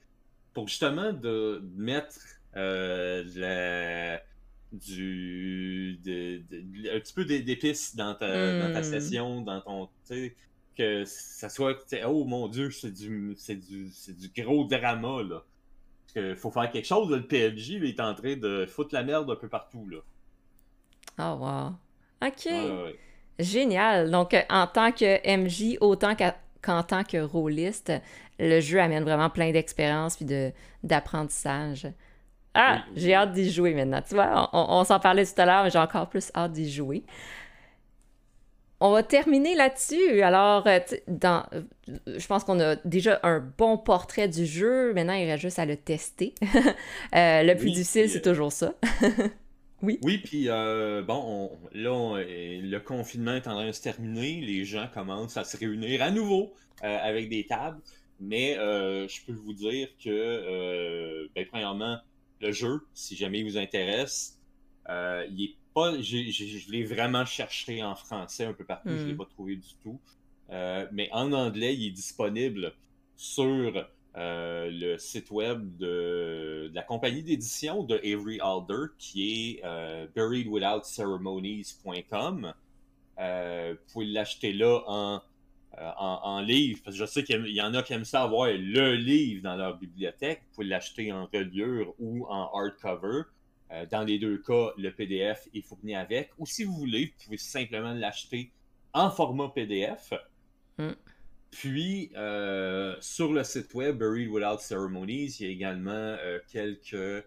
pour 0.56 0.68
justement 0.68 1.12
de 1.12 1.62
mettre 1.74 2.35
euh, 2.56 4.16
du, 4.72 5.98
un 6.92 7.00
petit 7.00 7.14
peu 7.14 7.24
d'épices 7.24 7.94
dans 7.96 8.14
ta, 8.14 8.26
dans 8.60 8.72
ta 8.72 8.80
hmm. 8.80 8.84
session, 8.84 9.40
dans 9.42 9.60
ton 9.60 9.88
que 10.76 11.04
ça 11.06 11.48
soit 11.48 11.74
oh 12.06 12.24
mon 12.24 12.48
dieu 12.48 12.70
c'est 12.70 12.92
du 12.92 13.34
c'est 13.38 13.56
du 13.56 13.88
c'est 13.92 14.16
du 14.16 14.30
gros 14.42 14.64
drama 14.64 15.22
là. 15.22 15.42
Parce 16.02 16.12
qu'il 16.12 16.36
faut 16.36 16.50
faire 16.50 16.70
quelque 16.70 16.86
chose 16.86 17.10
le 17.10 17.26
PLJ 17.26 17.70
il 17.70 17.84
est 17.86 18.00
en 18.00 18.14
train 18.14 18.36
de 18.36 18.66
foutre 18.66 18.94
la 18.94 19.02
merde 19.02 19.30
un 19.30 19.36
peu 19.36 19.48
partout 19.48 19.88
là. 19.88 19.98
Oh 21.18 21.38
wow. 21.42 21.72
Ok. 22.26 22.48
Génial. 23.38 24.10
Donc 24.10 24.36
en 24.50 24.66
tant 24.66 24.92
que 24.92 25.36
MJ 25.36 25.78
autant 25.80 26.14
qu'en 26.14 26.82
tant 26.82 27.04
que 27.04 27.18
rôliste 27.18 27.92
le 28.38 28.60
jeu 28.60 28.80
amène 28.80 29.02
vraiment 29.02 29.30
plein 29.30 29.52
d'expérience 29.52 30.16
puis 30.16 30.26
de 30.26 30.52
d'apprentissage 30.82 31.88
ah 32.56 32.84
j'ai 32.94 33.14
hâte 33.14 33.32
d'y 33.32 33.50
jouer 33.50 33.74
maintenant 33.74 34.00
tu 34.02 34.14
vois 34.14 34.48
on, 34.52 34.66
on 34.80 34.84
s'en 34.84 34.98
parlait 34.98 35.24
tout 35.24 35.40
à 35.40 35.46
l'heure 35.46 35.64
mais 35.64 35.70
j'ai 35.70 35.78
encore 35.78 36.08
plus 36.08 36.30
hâte 36.34 36.52
d'y 36.52 36.70
jouer 36.70 37.04
on 38.80 38.92
va 38.92 39.02
terminer 39.02 39.54
là-dessus. 39.54 40.20
Alors, 40.22 40.66
euh, 40.66 40.80
dans, 41.08 41.44
euh, 41.54 41.62
je 42.18 42.26
pense 42.26 42.44
qu'on 42.44 42.60
a 42.60 42.76
déjà 42.84 43.20
un 43.22 43.40
bon 43.40 43.78
portrait 43.78 44.28
du 44.28 44.44
jeu. 44.44 44.92
Maintenant, 44.92 45.14
il 45.14 45.24
reste 45.24 45.42
juste 45.42 45.58
à 45.58 45.66
le 45.66 45.76
tester. 45.76 46.34
Euh, 47.14 47.42
le 47.42 47.54
plus 47.54 47.70
difficile, 47.70 48.10
c'est 48.10 48.20
toujours 48.20 48.52
ça. 48.52 48.74
oui. 49.82 49.98
Oui, 50.02 50.18
puis 50.18 50.48
bon, 50.48 51.50
là, 51.72 52.20
le 52.22 52.78
confinement 52.78 53.34
est 53.34 53.46
en 53.46 53.54
train 53.54 53.66
de 53.66 53.72
se 53.72 53.82
terminer. 53.82 54.40
Les 54.40 54.64
gens 54.64 54.86
commencent 54.92 55.36
à 55.36 55.44
se 55.44 55.56
réunir 55.56 56.02
à 56.02 56.10
nouveau 56.10 56.52
avec 56.82 57.28
des 57.28 57.46
tables. 57.46 57.78
Mais 58.20 58.54
je 58.54 59.24
peux 59.24 59.32
vous 59.32 59.52
dire 59.52 59.88
que, 60.02 61.28
ben, 61.34 61.46
premièrement, 61.48 61.98
le 62.40 62.52
jeu, 62.52 62.80
si 62.94 63.16
jamais 63.16 63.40
il 63.40 63.44
vous 63.44 63.58
intéresse, 63.58 64.40
il 64.88 65.42
est 65.42 65.56
je 66.00 66.70
l'ai 66.70 66.84
vraiment 66.84 67.24
cherché 67.24 67.82
en 67.82 67.94
français 67.94 68.44
un 68.44 68.52
peu 68.52 68.64
partout, 68.64 68.90
je 68.90 68.94
ne 68.94 69.06
l'ai 69.06 69.14
hmm. 69.14 69.18
pas 69.18 69.26
trouvé 69.26 69.56
du 69.56 69.74
tout. 69.82 69.98
Euh, 70.50 70.86
mais 70.92 71.08
en 71.12 71.32
anglais, 71.32 71.74
il 71.74 71.88
est 71.88 71.90
disponible 71.90 72.72
sur 73.16 73.88
euh, 74.16 74.70
le 74.70 74.96
site 74.98 75.30
web 75.30 75.76
de, 75.76 76.70
la 76.72 76.82
compagnie 76.82 77.22
d'édition 77.22 77.82
de 77.82 77.96
Avery 77.96 78.38
Alder, 78.40 78.92
qui 78.98 79.58
est 79.58 79.60
euh, 79.64 80.06
buriedwithoutceremonies.com. 80.14 82.54
vous 83.18 83.76
pouvez 83.92 84.06
l'acheter 84.06 84.52
là 84.52 84.82
en, 84.86 85.20
en, 85.78 86.40
livre, 86.40 86.80
parce 86.84 86.96
que 86.96 87.04
je 87.04 87.10
sais 87.10 87.22
qu'il 87.22 87.48
y 87.48 87.60
en 87.60 87.74
a 87.74 87.82
qui 87.82 87.92
aiment 87.92 88.04
ça 88.04 88.22
avoir 88.22 88.48
le 88.48 88.94
livre 88.94 89.42
dans 89.42 89.56
leur 89.56 89.76
bibliothèque. 89.76 90.42
Vous 90.48 90.54
pouvez 90.54 90.66
l'acheter 90.68 91.12
en 91.12 91.26
reliure 91.32 91.94
ou 91.98 92.26
en 92.26 92.50
hardcover. 92.54 93.22
Euh, 93.72 93.84
dans 93.90 94.04
les 94.04 94.18
deux 94.18 94.38
cas, 94.38 94.70
le 94.78 94.90
PDF 94.90 95.48
est 95.54 95.60
fourni 95.60 95.94
avec. 95.94 96.30
Ou 96.38 96.46
si 96.46 96.64
vous 96.64 96.74
voulez, 96.74 97.06
vous 97.06 97.24
pouvez 97.24 97.36
simplement 97.36 97.92
l'acheter 97.92 98.52
en 98.92 99.10
format 99.10 99.48
PDF. 99.48 100.12
Hmm. 100.78 100.92
Puis, 101.50 102.10
euh, 102.16 102.96
sur 103.00 103.32
le 103.32 103.42
site 103.44 103.72
web 103.74 103.98
Buried 103.98 104.28
Without 104.28 104.58
Ceremonies, 104.60 105.36
il 105.40 105.46
y 105.46 105.48
a 105.48 105.52
également 105.52 105.90
euh, 105.90 106.38
quelques 106.50 107.24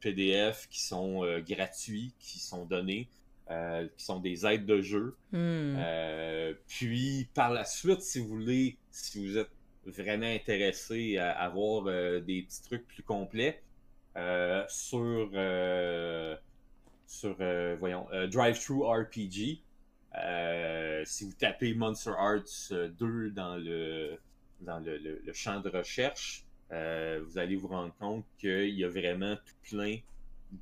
PDF 0.00 0.68
qui 0.70 0.80
sont 0.80 1.24
gratuits, 1.40 2.14
qui 2.20 2.38
sont 2.38 2.66
donnés, 2.66 3.08
qui 3.96 4.04
sont 4.04 4.20
des 4.20 4.46
aides 4.46 4.66
de 4.66 4.80
jeu. 4.80 5.16
Hmm. 5.32 5.76
puis, 6.68 7.28
par 7.34 7.50
la 7.50 7.64
suite, 7.64 8.00
si 8.02 8.20
vous 8.20 8.28
voulez, 8.28 8.76
si 8.90 9.26
vous 9.26 9.38
êtes 9.38 9.50
vraiment 9.84 10.26
intéressé 10.26 11.18
à 11.18 11.32
avoir 11.32 11.84
des 12.22 12.42
petits 12.42 12.62
trucs 12.62 12.86
plus 12.86 13.02
complets, 13.02 13.60
euh, 14.16 14.64
sur, 14.68 15.30
euh, 15.34 16.36
sur 17.06 17.36
euh, 17.40 17.76
voyons, 17.78 18.06
Drive-Thru 18.30 18.82
RPG. 18.84 19.62
si 21.04 21.24
vous 21.24 21.32
tapez 21.38 21.74
Monster 21.74 22.12
Arts 22.18 22.72
2 22.98 23.30
dans 23.30 23.56
le, 23.56 24.18
dans 24.60 24.80
le, 24.80 24.98
le, 24.98 25.32
champ 25.32 25.60
de 25.60 25.68
recherche, 25.68 26.44
vous 26.70 27.38
allez 27.38 27.56
vous 27.56 27.68
rendre 27.68 27.94
compte 28.00 28.24
qu'il 28.38 28.70
y 28.70 28.84
a 28.84 28.88
vraiment 28.88 29.36
tout 29.36 29.76
plein 29.76 29.98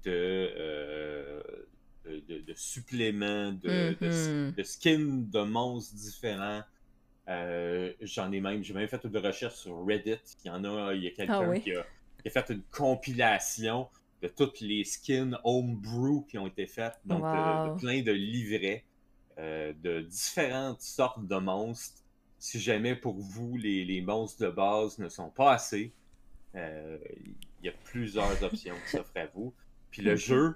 de, 0.05 1.42
de, 2.29 2.40
de, 2.40 2.55
suppléments, 2.55 3.53
de, 3.53 3.94
mm-hmm. 4.01 4.55
de, 4.55 4.62
skins 4.62 5.29
de 5.31 5.42
monstres 5.42 5.94
différents. 5.94 6.62
J'en 8.01 8.33
ai 8.33 8.40
même, 8.40 8.62
j'ai 8.64 8.75
même 8.75 8.88
fait 8.88 9.05
une 9.05 9.16
recherche 9.18 9.57
sur 9.57 9.85
Reddit. 9.87 10.18
Il 10.44 10.49
y 10.49 10.51
en 10.51 10.64
a, 10.64 10.94
il 10.94 11.05
y 11.05 11.07
a 11.07 11.11
quelqu'un 11.11 11.53
ah 11.53 11.59
qui 11.59 11.73
a 11.75 12.31
fait 12.31 12.53
une 12.53 12.62
compilation 12.71 13.88
de 14.23 14.29
toutes 14.29 14.61
les 14.61 14.85
skins 14.85 15.38
homebrew 15.44 16.25
qui 16.29 16.38
ont 16.38 16.46
été 16.46 16.67
faites, 16.67 16.98
donc 17.04 17.23
de, 17.23 17.79
plein 17.79 18.02
de 18.02 18.13
livrets 18.13 18.85
euh, 19.38 19.73
de 19.83 20.00
différentes 20.00 20.81
sortes 20.81 21.27
de 21.27 21.37
monstres. 21.37 22.02
Si 22.38 22.61
jamais 22.61 22.94
pour 22.94 23.15
vous 23.15 23.56
les, 23.56 23.85
les 23.85 24.00
monstres 24.00 24.42
de 24.42 24.50
base 24.50 24.98
ne 24.98 25.09
sont 25.09 25.31
pas 25.31 25.52
assez, 25.52 25.92
euh, 26.54 26.98
il 27.61 27.67
y 27.67 27.69
a 27.69 27.75
plusieurs 27.85 28.42
options 28.42 28.75
qui 28.85 28.96
s'offrent 28.96 29.17
à 29.17 29.27
vous. 29.27 29.54
Puis 29.90 30.02
le 30.02 30.17
jeu, 30.17 30.54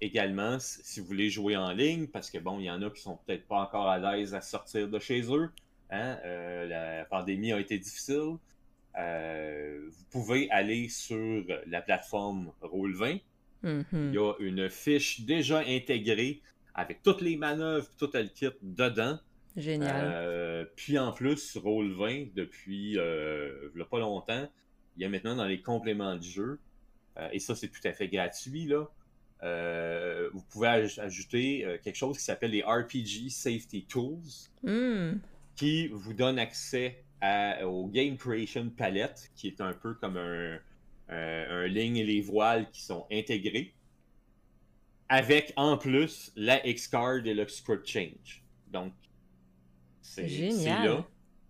également, 0.00 0.58
si 0.58 1.00
vous 1.00 1.06
voulez 1.06 1.30
jouer 1.30 1.56
en 1.56 1.72
ligne, 1.72 2.06
parce 2.06 2.30
que 2.30 2.38
bon, 2.38 2.58
il 2.58 2.64
y 2.64 2.70
en 2.70 2.82
a 2.82 2.90
qui 2.90 3.00
sont 3.02 3.18
peut-être 3.26 3.46
pas 3.46 3.60
encore 3.62 3.88
à 3.88 3.98
l'aise 3.98 4.34
à 4.34 4.40
sortir 4.40 4.88
de 4.88 4.98
chez 4.98 5.22
eux. 5.32 5.50
Hein? 5.90 6.18
Euh, 6.24 6.66
la 6.66 7.04
pandémie 7.04 7.52
a 7.52 7.60
été 7.60 7.78
difficile. 7.78 8.36
Euh, 8.98 9.88
vous 9.90 10.04
pouvez 10.10 10.50
aller 10.50 10.88
sur 10.88 11.44
la 11.66 11.82
plateforme 11.82 12.52
Roll20. 12.62 13.20
Mm-hmm. 13.62 13.84
Il 13.92 14.14
y 14.14 14.18
a 14.18 14.32
une 14.40 14.68
fiche 14.70 15.20
déjà 15.22 15.60
intégrée 15.60 16.40
avec 16.74 17.02
toutes 17.02 17.20
les 17.20 17.36
manœuvres, 17.36 17.88
tout 17.98 18.10
le 18.14 18.24
kit 18.24 18.48
dedans. 18.62 19.18
Génial. 19.56 20.10
Euh, 20.14 20.64
puis 20.76 20.98
en 20.98 21.12
plus, 21.12 21.56
Roll20, 21.56 22.32
depuis 22.34 22.98
euh, 22.98 23.70
pas 23.90 23.98
longtemps, 23.98 24.48
il 24.96 25.02
y 25.02 25.04
a 25.04 25.08
maintenant 25.08 25.36
dans 25.36 25.46
les 25.46 25.60
compléments 25.60 26.16
du 26.16 26.28
jeu 26.28 26.58
et 27.32 27.38
ça, 27.38 27.54
c'est 27.54 27.68
tout 27.68 27.80
à 27.84 27.92
fait 27.92 28.08
gratuit, 28.08 28.64
là. 28.64 28.88
Vous 29.42 30.42
pouvez 30.50 30.68
ajouter 30.98 31.78
quelque 31.82 31.96
chose 31.96 32.18
qui 32.18 32.24
s'appelle 32.24 32.50
les 32.52 32.62
RPG 32.62 33.30
Safety 33.30 33.84
Tools, 33.86 34.48
Hmm. 34.62 35.18
qui 35.56 35.88
vous 35.88 36.12
donne 36.14 36.38
accès 36.38 37.04
au 37.64 37.86
Game 37.88 38.16
Creation 38.16 38.70
Palette, 38.70 39.30
qui 39.34 39.48
est 39.48 39.60
un 39.60 39.72
peu 39.72 39.94
comme 39.94 40.16
un, 40.16 40.58
un 41.08 41.66
ligne 41.66 41.96
et 41.98 42.04
les 42.04 42.20
voiles 42.20 42.70
qui 42.70 42.82
sont 42.82 43.06
intégrés, 43.10 43.74
avec 45.08 45.52
en 45.56 45.76
plus 45.76 46.32
la 46.36 46.64
X-Card 46.66 47.26
et 47.26 47.34
le 47.34 47.46
Script 47.48 47.86
Change. 47.86 48.42
Donc, 48.68 48.92
c'est 50.02 50.26
là. 50.84 51.06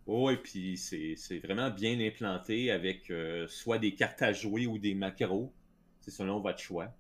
Oh, 0.07 0.30
et 0.30 0.36
puis 0.36 0.76
c'est 0.76 1.38
vraiment 1.38 1.70
bien 1.70 2.01
implanté 2.01 2.70
avec 2.70 3.11
euh, 3.11 3.47
soit 3.49 3.78
des 3.78 3.95
cartes 3.95 4.22
à 4.22 4.32
jouer 4.32 4.66
ou 4.66 4.78
des 4.78 4.95
macros. 4.95 5.53
C'est 6.01 6.11
selon 6.11 6.41
votre 6.41 6.59
choix. 6.59 6.93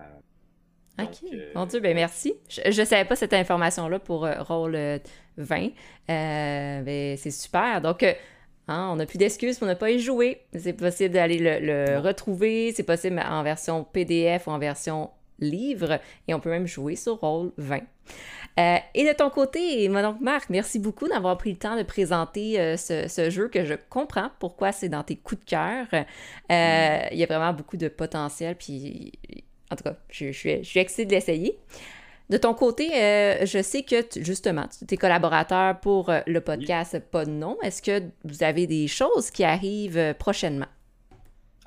Euh, 0.00 1.02
ok. 1.02 1.32
Euh, 1.32 1.50
Mon 1.54 1.66
Dieu, 1.66 1.80
ben 1.80 1.94
merci. 1.94 2.34
Je 2.48 2.80
ne 2.80 2.86
savais 2.86 3.04
pas 3.04 3.16
cette 3.16 3.32
information-là 3.32 3.98
pour 3.98 4.26
rôle 4.26 5.00
20. 5.36 5.68
Ben, 6.08 7.16
c'est 7.16 7.30
super. 7.30 7.80
Donc, 7.80 8.02
hein, 8.02 8.88
on 8.92 8.96
n'a 8.96 9.06
plus 9.06 9.18
d'excuses 9.18 9.58
pour 9.58 9.68
ne 9.68 9.74
pas 9.74 9.90
y 9.90 9.98
jouer. 9.98 10.42
C'est 10.54 10.72
possible 10.72 11.14
d'aller 11.14 11.38
le, 11.38 11.58
le 11.60 11.98
retrouver. 11.98 12.72
C'est 12.72 12.82
possible 12.82 13.22
en 13.26 13.42
version 13.42 13.84
PDF 13.84 14.46
ou 14.46 14.50
en 14.50 14.58
version 14.58 15.10
livre 15.38 16.00
et 16.28 16.34
on 16.34 16.40
peut 16.40 16.50
même 16.50 16.66
jouer 16.66 16.96
sur 16.96 17.20
rôle 17.20 17.52
20. 17.58 17.80
Euh, 18.58 18.78
et 18.94 19.06
de 19.06 19.12
ton 19.12 19.28
côté, 19.28 19.86
mon 19.88 20.16
Marc, 20.20 20.48
merci 20.48 20.78
beaucoup 20.78 21.08
d'avoir 21.08 21.36
pris 21.36 21.50
le 21.50 21.58
temps 21.58 21.76
de 21.76 21.82
présenter 21.82 22.58
euh, 22.58 22.76
ce, 22.76 23.28
jeu 23.28 23.48
que 23.48 23.64
je 23.64 23.74
comprends 23.90 24.30
pourquoi 24.38 24.72
c'est 24.72 24.88
dans 24.88 25.02
tes 25.02 25.16
coups 25.16 25.44
de 25.44 25.50
cœur. 25.50 25.86
Euh, 25.92 26.00
mm. 26.48 27.08
Il 27.12 27.18
y 27.18 27.22
a 27.22 27.26
vraiment 27.26 27.52
beaucoup 27.52 27.76
de 27.76 27.88
potentiel, 27.88 28.56
puis 28.56 29.12
en 29.70 29.76
tout 29.76 29.84
cas, 29.84 29.96
je, 30.10 30.30
suis, 30.32 30.58
je 30.62 30.68
suis 30.68 30.80
excitée 30.80 31.06
de 31.06 31.10
l'essayer. 31.12 31.58
De 32.28 32.38
ton 32.38 32.54
côté, 32.54 32.88
je 32.90 33.62
sais 33.62 33.84
que 33.84 34.04
justement, 34.16 34.66
tu 34.88 34.92
es 34.92 34.96
collaborateur 34.96 35.78
pour 35.78 36.12
le 36.26 36.40
podcast 36.40 36.98
Pas 36.98 37.24
de 37.24 37.30
nom. 37.30 37.56
Est-ce 37.62 37.80
que 37.80 38.02
vous 38.24 38.42
avez 38.42 38.66
des 38.66 38.88
choses 38.88 39.30
qui 39.30 39.44
arrivent 39.44 40.12
prochainement? 40.18 40.66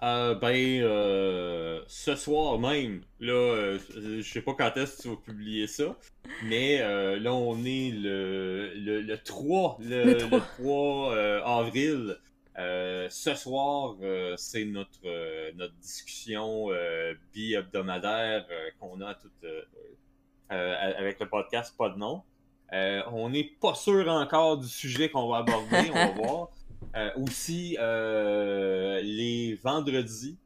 Euh, 0.01 0.33
ben, 0.33 0.55
euh, 0.81 1.81
ce 1.87 2.15
soir 2.15 2.57
même, 2.57 3.01
là, 3.19 3.33
euh, 3.33 3.79
je 3.95 4.21
sais 4.21 4.41
pas 4.41 4.53
quand 4.57 4.77
est-ce 4.77 4.97
que 4.97 5.01
tu 5.01 5.09
vas 5.09 5.15
publier 5.17 5.67
ça, 5.67 5.97
mais 6.45 6.79
là, 6.79 7.33
on 7.33 7.57
est 7.65 7.91
le, 7.93 8.71
le, 8.75 9.17
3, 9.17 9.77
le, 9.81 10.17
3. 10.57 11.15
avril. 11.43 12.17
Ce 13.09 13.35
soir, 13.35 13.95
c'est 14.37 14.65
notre, 14.65 15.51
notre 15.55 15.75
discussion 15.75 16.67
bi-hebdomadaire 17.33 18.45
qu'on 18.79 18.99
a 19.01 19.15
toute, 19.15 19.45
avec 20.49 21.19
le 21.19 21.29
podcast 21.29 21.73
Pas 21.77 21.89
de 21.89 21.97
nom. 21.97 22.23
on 22.71 23.29
n'est 23.29 23.51
pas 23.61 23.75
sûr 23.75 24.07
encore 24.09 24.57
du 24.57 24.67
sujet 24.67 25.09
qu'on 25.09 25.27
va 25.27 25.37
aborder, 25.37 25.89
on 25.89 25.93
va 25.93 26.11
voir. 26.21 26.49
Euh, 26.95 27.11
aussi, 27.17 27.77
euh, 27.79 28.99
les 29.01 29.55
vendredis, 29.55 30.37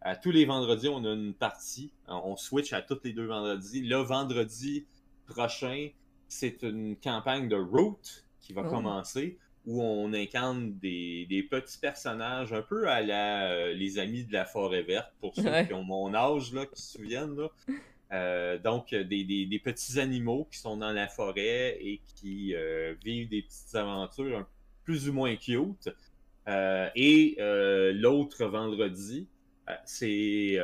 à 0.00 0.16
tous 0.16 0.30
les 0.30 0.44
vendredis, 0.44 0.88
on 0.88 1.04
a 1.04 1.12
une 1.12 1.34
partie. 1.34 1.92
Euh, 2.08 2.14
on 2.24 2.36
switch 2.36 2.72
à 2.72 2.82
tous 2.82 2.98
les 3.04 3.12
deux 3.12 3.26
vendredis. 3.26 3.82
Le 3.82 3.96
vendredi 3.96 4.86
prochain, 5.26 5.88
c'est 6.28 6.62
une 6.62 6.96
campagne 6.96 7.48
de 7.48 7.56
Route 7.56 8.26
qui 8.40 8.52
va 8.52 8.62
oh. 8.64 8.70
commencer 8.70 9.38
où 9.66 9.82
on 9.82 10.12
incarne 10.12 10.74
des, 10.78 11.46
petits 11.50 11.78
personnages 11.78 12.52
un 12.52 12.62
peu 12.62 12.88
à 12.88 13.00
la 13.00 13.72
les 13.72 13.98
amis 13.98 14.24
de 14.24 14.32
la 14.32 14.44
forêt 14.44 14.82
verte 14.82 15.12
pour 15.20 15.34
ceux 15.36 15.64
qui 15.66 15.72
ont 15.72 15.84
mon 15.84 16.14
âge 16.14 16.52
là, 16.52 16.66
qui 16.66 16.82
se 16.82 16.98
souviennent 16.98 17.36
là. 17.36 18.58
donc 18.58 18.94
des, 18.94 19.60
petits 19.64 20.00
animaux 20.00 20.48
qui 20.50 20.58
sont 20.58 20.76
dans 20.76 20.92
la 20.92 21.08
forêt 21.08 21.78
et 21.80 22.00
qui 22.16 22.54
vivent 23.04 23.28
des 23.28 23.42
petites 23.42 23.74
aventures 23.74 24.46
plus 24.84 25.08
ou 25.08 25.12
moins 25.12 25.36
cute. 25.36 25.88
Euh, 26.48 26.88
et 26.96 27.36
euh, 27.38 27.92
l'autre 27.92 28.44
vendredi, 28.46 29.28
euh, 29.68 29.74
c'est 29.84 30.58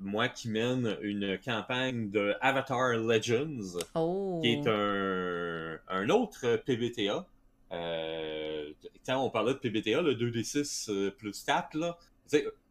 moi 0.00 0.28
qui 0.28 0.50
mène 0.50 0.96
une 1.02 1.38
campagne 1.38 2.10
de 2.10 2.34
Avatar 2.40 2.94
Legends, 2.96 3.78
oh. 3.94 4.40
qui 4.42 4.52
est 4.52 4.66
un, 4.66 5.78
un 5.88 6.08
autre 6.10 6.56
PBTA. 6.64 7.26
Quand 7.70 9.24
on 9.24 9.30
parlait 9.30 9.54
de 9.54 9.58
PBTA, 9.58 10.02
le 10.02 10.14
2D6 10.14 11.10
plus 11.12 11.42
4, 11.44 11.76
là, 11.76 11.98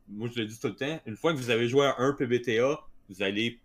moi 0.07 0.29
je 0.33 0.39
le 0.39 0.45
dis 0.45 0.59
tout 0.59 0.67
le 0.67 0.75
temps, 0.75 0.99
une 1.05 1.15
fois 1.15 1.33
que 1.33 1.37
vous 1.37 1.49
avez 1.49 1.67
joué 1.67 1.85
à 1.85 1.95
un 1.99 2.13
PBTA, 2.13 2.79
vous 3.09 3.23
allez 3.23 3.59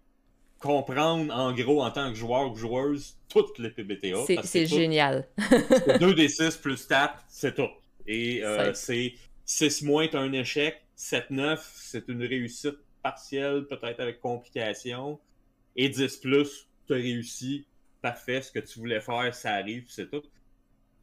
comprendre 0.59 1.33
en 1.35 1.53
gros 1.53 1.83
en 1.83 1.91
tant 1.91 2.09
que 2.11 2.17
joueur 2.17 2.51
ou 2.51 2.57
joueuse 2.57 3.19
toutes 3.29 3.59
les 3.59 3.71
PBTA. 3.71 4.43
C'est 4.43 4.67
génial. 4.67 5.29
2d6 5.39 6.61
plus 6.61 6.87
4, 6.87 7.23
c'est 7.29 7.55
tout. 7.55 7.69
Et 8.07 8.43
euh, 8.43 8.73
c'est 8.73 9.15
6 9.45 9.83
moins, 9.83 10.09
t'as 10.09 10.21
un 10.21 10.33
échec. 10.33 10.81
7-9, 10.97 11.59
c'est 11.75 12.09
une 12.09 12.23
réussite 12.23 12.79
partielle, 13.03 13.67
peut-être 13.69 14.01
avec 14.01 14.21
complication. 14.21 15.19
Et 15.77 15.89
10 15.89 16.17
plus, 16.19 16.69
t'as 16.87 16.95
réussi. 16.95 17.67
Parfait, 18.01 18.41
ce 18.41 18.53
que 18.53 18.61
tu 18.61 18.79
voulais 18.79 19.01
faire, 19.01 19.35
ça 19.35 19.55
arrive, 19.55 19.85
c'est 19.89 20.11
tout. 20.11 20.23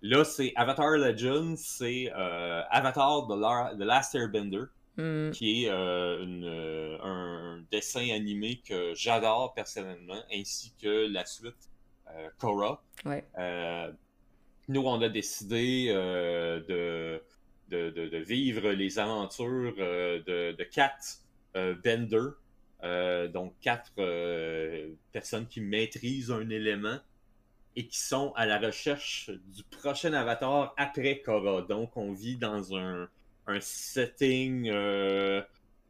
Là, 0.02 0.24
c'est 0.24 0.52
Avatar 0.56 0.98
Legends, 0.98 1.56
c'est 1.58 2.12
euh, 2.16 2.64
Avatar 2.72 3.28
The 3.28 3.84
Last 3.84 4.16
Airbender. 4.16 4.66
Mm. 4.98 5.32
qui 5.32 5.64
est 5.64 5.70
euh, 5.70 6.26
euh, 6.44 6.98
un 7.02 7.64
dessin 7.72 8.10
animé 8.14 8.62
que 8.68 8.94
j'adore 8.94 9.54
personnellement, 9.54 10.22
ainsi 10.34 10.74
que 10.82 11.08
la 11.12 11.26
suite 11.26 11.56
euh, 12.10 12.28
Korra. 12.38 12.84
nous, 14.68 14.82
on 14.82 15.02
a 15.02 15.08
décidé 15.08 15.88
de, 15.94 17.22
de, 17.70 18.18
vivre 18.18 18.70
les 18.72 19.00
aventures 19.00 19.76
de, 19.76 20.52
de 20.52 20.64
quatre 20.66 21.20
Bender, 21.56 22.32
donc 23.34 23.54
quatre 23.62 23.94
personnes 25.14 25.48
qui 25.48 25.62
maîtrisent 25.62 26.32
un 26.32 26.50
élément 26.50 27.00
et 27.76 27.88
qui 27.88 28.00
sont 28.00 28.34
à 28.36 28.46
la 28.46 28.60
recherche 28.60 29.30
du 29.30 29.64
prochain 29.64 30.14
avatar 30.14 30.74
après 30.78 31.20
Korra. 31.20 31.62
Donc, 31.62 31.96
on 31.96 32.12
vit 32.12 32.38
dans 32.38 32.76
un 32.76 33.08
un 33.48 33.60
setting, 33.60 34.70
euh, 34.70 35.42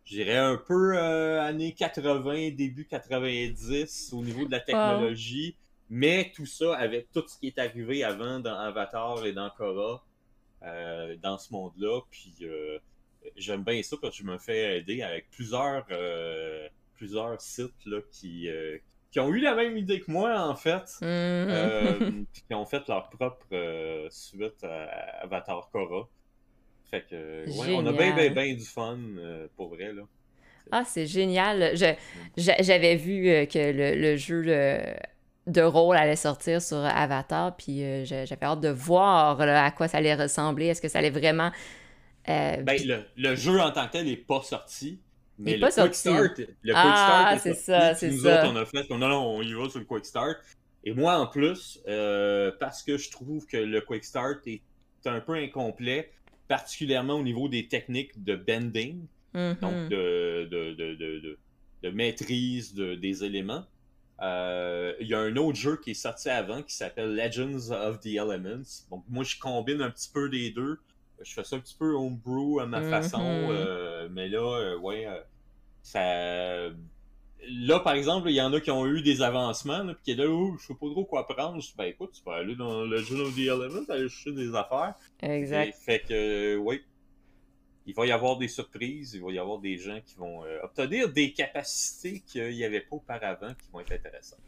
je 0.05 0.15
dirais 0.15 0.38
un 0.38 0.57
peu 0.57 0.97
euh, 0.97 1.41
années 1.41 1.73
80, 1.73 2.51
début 2.51 2.86
90 2.86 4.13
au 4.13 4.23
niveau 4.23 4.45
de 4.45 4.51
la 4.51 4.59
technologie. 4.59 5.55
Mais 5.89 6.32
tout 6.34 6.45
ça 6.45 6.75
avec 6.77 7.11
tout 7.11 7.23
ce 7.27 7.38
qui 7.38 7.47
est 7.47 7.59
arrivé 7.59 8.03
avant 8.03 8.39
dans 8.39 8.55
Avatar 8.55 9.25
et 9.25 9.34
dans 9.34 9.49
Korra, 9.49 10.01
euh, 10.63 11.17
dans 11.21 11.38
ce 11.38 11.51
monde-là. 11.51 11.99
Puis 12.09 12.34
j'aime 13.36 13.63
bien 13.63 13.84
ça 13.84 13.97
que 13.97 14.09
je 14.09 14.23
me 14.23 14.38
fais 14.38 14.77
aider 14.77 15.01
avec 15.01 15.29
plusieurs, 15.32 15.86
plusieurs 16.95 17.41
sites 17.41 17.86
là, 17.86 17.99
qui, 18.09 18.49
qui 19.12 19.20
ont 19.20 19.30
eu 19.30 19.39
la 19.39 19.55
même 19.55 19.78
idée 19.78 19.99
que 19.99 20.09
moi, 20.09 20.39
en 20.41 20.55
fait. 20.55 20.86
Mm-hmm. 21.01 22.26
qui 22.47 22.53
ont 22.53 22.66
fait 22.66 22.88
leur 22.88 23.09
propre 23.09 24.07
suite 24.09 24.64
à 24.64 25.24
Avatar 25.24 25.70
Korra. 25.72 26.07
Fait 26.91 27.05
que, 27.09 27.49
ouais, 27.57 27.74
on 27.74 27.86
a 27.86 27.93
bien, 27.93 28.14
bien, 28.14 28.30
bien 28.32 28.53
du 28.53 28.66
fun 28.66 28.99
euh, 29.18 29.47
pour 29.55 29.70
vrai, 29.70 29.93
là. 29.93 30.03
Ah, 30.72 30.84
c'est 30.86 31.07
génial. 31.07 31.74
J'avais 32.38 32.95
vu 32.97 33.30
euh, 33.30 33.45
que 33.45 33.72
le, 33.72 34.18
jeu 34.18 34.43
de 35.47 35.62
rôle 35.62 35.95
allait 35.95 36.18
sortir 36.18 36.62
sur 36.62 36.78
Avatar, 36.78 37.55
puis 37.55 37.84
euh, 37.84 38.03
j'avais 38.03 38.43
hâte 38.43 38.59
de 38.59 38.70
voir 38.70 39.39
à 39.39 39.72
quoi 39.72 39.88
ça 39.88 39.99
allait 39.99 40.16
ressembler. 40.16 40.68
Est-ce 40.68 40.82
que 40.82 40.89
ça 40.89 40.99
allait 40.99 41.09
vraiment. 41.09 41.51
Ben, 42.28 42.66
le, 43.16 43.36
jeu 43.36 43.59
en 43.59 43.72
tant 43.72 43.88
que 43.88 43.93
tel 43.93 44.05
n'est 44.05 44.18
pas 44.18 44.41
sorti. 44.43 44.99
Mais 45.41 45.57
le, 45.57 45.67
quick 45.67 45.95
start, 45.95 46.39
le 46.61 46.73
ah, 46.75 47.37
c'est 47.41 47.53
ça, 47.53 47.95
c'est 47.95 48.11
ça. 48.11 48.43
Autres, 48.43 48.53
on 48.53 48.55
a 48.55 48.65
fait, 48.65 48.89
non, 48.89 48.97
non, 48.97 49.37
on 49.37 49.41
y 49.41 49.53
va 49.53 49.69
sur 49.69 49.79
le 49.79 49.85
Quick 49.85 50.05
Start. 50.05 50.37
Et 50.83 50.93
moi, 50.93 51.17
en 51.17 51.27
plus, 51.27 51.81
parce 52.59 52.83
que 52.83 52.97
je 52.97 53.09
trouve 53.09 53.45
que 53.47 53.57
le 53.57 53.81
Quick 53.81 54.03
Start 54.03 54.39
est 54.47 54.61
un 55.05 55.19
peu 55.19 55.33
incomplet, 55.33 56.11
particulièrement 56.47 57.15
au 57.15 57.23
niveau 57.23 57.47
des 57.47 57.67
techniques 57.67 58.23
de 58.23 58.35
bending, 58.35 59.05
mm-hmm. 59.33 59.59
donc 59.59 59.89
de, 59.89 60.47
de, 61.81 61.89
maîtrise 61.89 62.73
des 62.75 63.23
éléments. 63.23 63.65
Euh, 64.21 64.93
il 64.99 65.07
y 65.07 65.15
a 65.15 65.19
un 65.19 65.35
autre 65.35 65.57
jeu 65.57 65.77
qui 65.77 65.91
est 65.91 65.95
sorti 65.95 66.29
avant 66.29 66.61
qui 66.61 66.75
s'appelle 66.75 67.15
Legends 67.15 67.71
of 67.71 67.99
the 67.99 68.07
Elements. 68.17 68.85
Donc 68.91 69.03
moi 69.09 69.23
je 69.23 69.39
combine 69.39 69.81
un 69.81 69.89
petit 69.89 70.09
peu 70.13 70.29
des 70.29 70.51
deux. 70.51 70.79
Je 71.24 71.34
fais 71.34 71.43
ça 71.43 71.55
un 71.55 71.59
petit 71.59 71.76
peu 71.76 71.93
homebrew 71.93 72.59
à 72.59 72.65
ma 72.65 72.82
façon, 72.82 73.19
mm-hmm. 73.19 73.51
euh, 73.51 74.09
mais 74.11 74.30
là, 74.30 74.39
euh, 74.39 74.78
ouais, 74.80 75.07
ça 75.82 76.69
là, 77.49 77.80
par 77.80 77.93
exemple, 77.93 78.30
il 78.30 78.36
y 78.36 78.41
en 78.41 78.53
a 78.53 78.59
qui 78.59 78.69
ont 78.72 78.86
eu 78.86 79.01
des 79.01 79.22
avancements, 79.22 79.86
puis 79.88 79.95
qui 80.03 80.11
est 80.11 80.15
là, 80.15 80.30
oh, 80.30 80.55
je 80.59 80.67
sais 80.67 80.74
pas 80.74 80.89
trop 80.89 81.05
quoi 81.05 81.28
prendre. 81.28 81.59
Je 81.59 81.67
dis, 81.67 81.74
ben 81.78 81.86
écoute, 81.86 82.11
tu 82.13 82.22
peux 82.22 82.32
aller 82.32 82.55
dans 82.55 82.84
le 82.84 82.97
Journal 82.97 83.28
of 83.28 83.36
the 83.36 83.39
Elements, 83.39 83.89
aller 83.89 84.09
chercher 84.09 84.34
des 84.34 84.55
affaires. 84.55 84.95
Exact. 85.22 85.76
fait 85.76 85.99
que, 86.01 86.13
euh, 86.13 86.57
oui. 86.57 86.82
il 87.88 87.95
va 87.95 88.05
y 88.05 88.11
avoir 88.11 88.38
des 88.38 88.47
surprises, 88.47 89.13
il 89.15 89.24
va 89.24 89.32
y 89.32 89.39
avoir 89.39 89.57
des 89.57 89.78
gens 89.78 89.99
qui 90.05 90.15
vont 90.17 90.43
obtenir 90.61 91.11
des 91.11 91.34
capacités 91.34 92.22
qu'il 92.28 92.51
n'y 92.51 92.63
avait 92.63 92.82
pas 92.82 92.97
auparavant 92.97 93.53
qui 93.55 93.72
vont 93.72 93.80
être 93.80 93.91
intéressantes. 93.91 94.39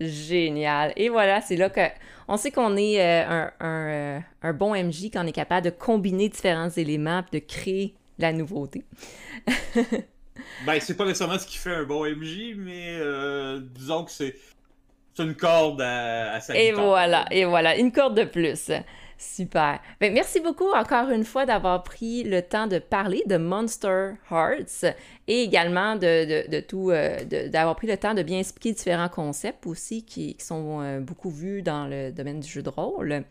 Génial. 0.00 0.92
Et 0.96 1.08
voilà, 1.08 1.40
c'est 1.40 1.56
là 1.56 1.70
que 1.70 1.80
on 2.28 2.36
sait 2.36 2.50
qu'on 2.50 2.76
est 2.76 3.00
un, 3.02 3.52
un, 3.60 4.52
bon 4.52 4.74
MJ 4.74 5.10
quand 5.12 5.24
on 5.24 5.26
est 5.26 5.32
capable 5.32 5.64
de 5.64 5.70
combiner 5.70 6.28
différents 6.28 6.70
éléments 6.70 7.24
et 7.32 7.40
de 7.40 7.44
créer 7.44 7.94
la 8.18 8.32
nouveauté. 8.32 8.84
ben, 10.66 10.78
c'est 10.80 10.96
pas 10.96 11.04
nécessairement 11.04 11.38
ce 11.38 11.46
qui 11.46 11.56
fait 11.56 11.74
un 11.74 11.84
bon 11.84 12.04
MJ, 12.04 12.54
mais 12.56 12.98
disons 13.74 14.04
que 14.04 14.10
c'est 14.10 14.36
une 15.18 15.34
corde 15.34 15.80
à, 15.80 16.34
à 16.34 16.40
sa 16.40 16.56
Et 16.56 16.72
voilà, 16.72 17.24
et 17.30 17.44
voilà, 17.44 17.76
une 17.76 17.90
corde 17.90 18.16
de 18.16 18.24
plus. 18.24 18.70
Super. 19.20 19.80
Ben, 20.00 20.14
merci 20.14 20.38
beaucoup 20.38 20.70
encore 20.70 21.10
une 21.10 21.24
fois 21.24 21.44
d'avoir 21.44 21.82
pris 21.82 22.22
le 22.22 22.40
temps 22.40 22.68
de 22.68 22.78
parler 22.78 23.24
de 23.26 23.36
Monster 23.36 24.12
Hearts 24.30 24.84
et 25.26 25.42
également 25.42 25.96
de, 25.96 26.48
de, 26.48 26.60
tout, 26.60 26.92
euh, 26.92 27.24
d'avoir 27.48 27.74
pris 27.74 27.88
le 27.88 27.96
temps 27.96 28.14
de 28.14 28.22
bien 28.22 28.38
expliquer 28.38 28.74
différents 28.74 29.08
concepts 29.08 29.66
aussi 29.66 30.04
qui, 30.04 30.36
qui 30.36 30.44
sont 30.44 30.82
euh, 30.82 31.00
beaucoup 31.00 31.30
vus 31.30 31.62
dans 31.62 31.88
le 31.88 32.12
domaine 32.12 32.38
du 32.38 32.48
jeu 32.48 32.62
de 32.62 32.68
rôle. 32.68 33.24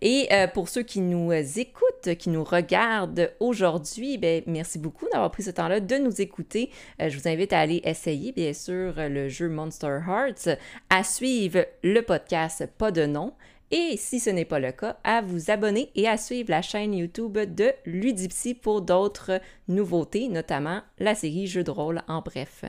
Et 0.00 0.28
euh, 0.32 0.46
pour 0.46 0.70
ceux 0.70 0.82
qui 0.82 1.02
nous 1.02 1.30
écoutent, 1.32 2.14
qui 2.18 2.30
nous 2.30 2.44
regardent 2.44 3.30
aujourd'hui, 3.38 4.16
ben, 4.16 4.42
merci 4.46 4.78
beaucoup 4.78 5.06
d'avoir 5.12 5.30
pris 5.30 5.42
ce 5.42 5.50
temps-là 5.50 5.80
de 5.80 5.96
nous 5.96 6.22
écouter. 6.22 6.70
je 6.98 7.18
vous 7.18 7.28
invite 7.28 7.52
à 7.52 7.58
aller 7.58 7.82
essayer, 7.84 8.32
bien 8.32 8.54
sûr, 8.54 8.94
le 8.96 9.28
jeu 9.28 9.50
Monster 9.50 9.98
Hearts, 10.08 10.56
à 10.88 11.04
suivre 11.04 11.66
le 11.82 12.00
podcast 12.00 12.66
Pas 12.78 12.92
de 12.92 13.04
nom 13.04 13.34
et 13.70 13.96
si 13.96 14.18
ce 14.18 14.30
n'est 14.30 14.44
pas 14.44 14.58
le 14.58 14.72
cas, 14.72 14.96
à 15.04 15.20
vous 15.20 15.50
abonner 15.50 15.90
et 15.94 16.08
à 16.08 16.16
suivre 16.16 16.50
la 16.50 16.62
chaîne 16.62 16.94
YouTube 16.94 17.38
de 17.38 17.72
Ludipsy 17.84 18.54
pour 18.54 18.80
d'autres 18.80 19.40
nouveautés, 19.68 20.28
notamment 20.28 20.80
la 20.98 21.14
série 21.14 21.46
Jeux 21.46 21.64
de 21.64 21.70
rôle 21.70 22.02
en 22.08 22.22
bref. 22.22 22.64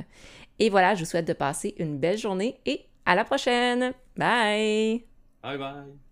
Et 0.59 0.69
voilà, 0.69 0.95
je 0.95 0.99
vous 1.01 1.09
souhaite 1.09 1.27
de 1.27 1.33
passer 1.33 1.75
une 1.79 1.97
belle 1.97 2.17
journée 2.17 2.59
et 2.65 2.85
à 3.05 3.15
la 3.15 3.23
prochaine. 3.23 3.93
Bye! 4.17 5.05
Bye 5.41 5.57
bye! 5.57 6.08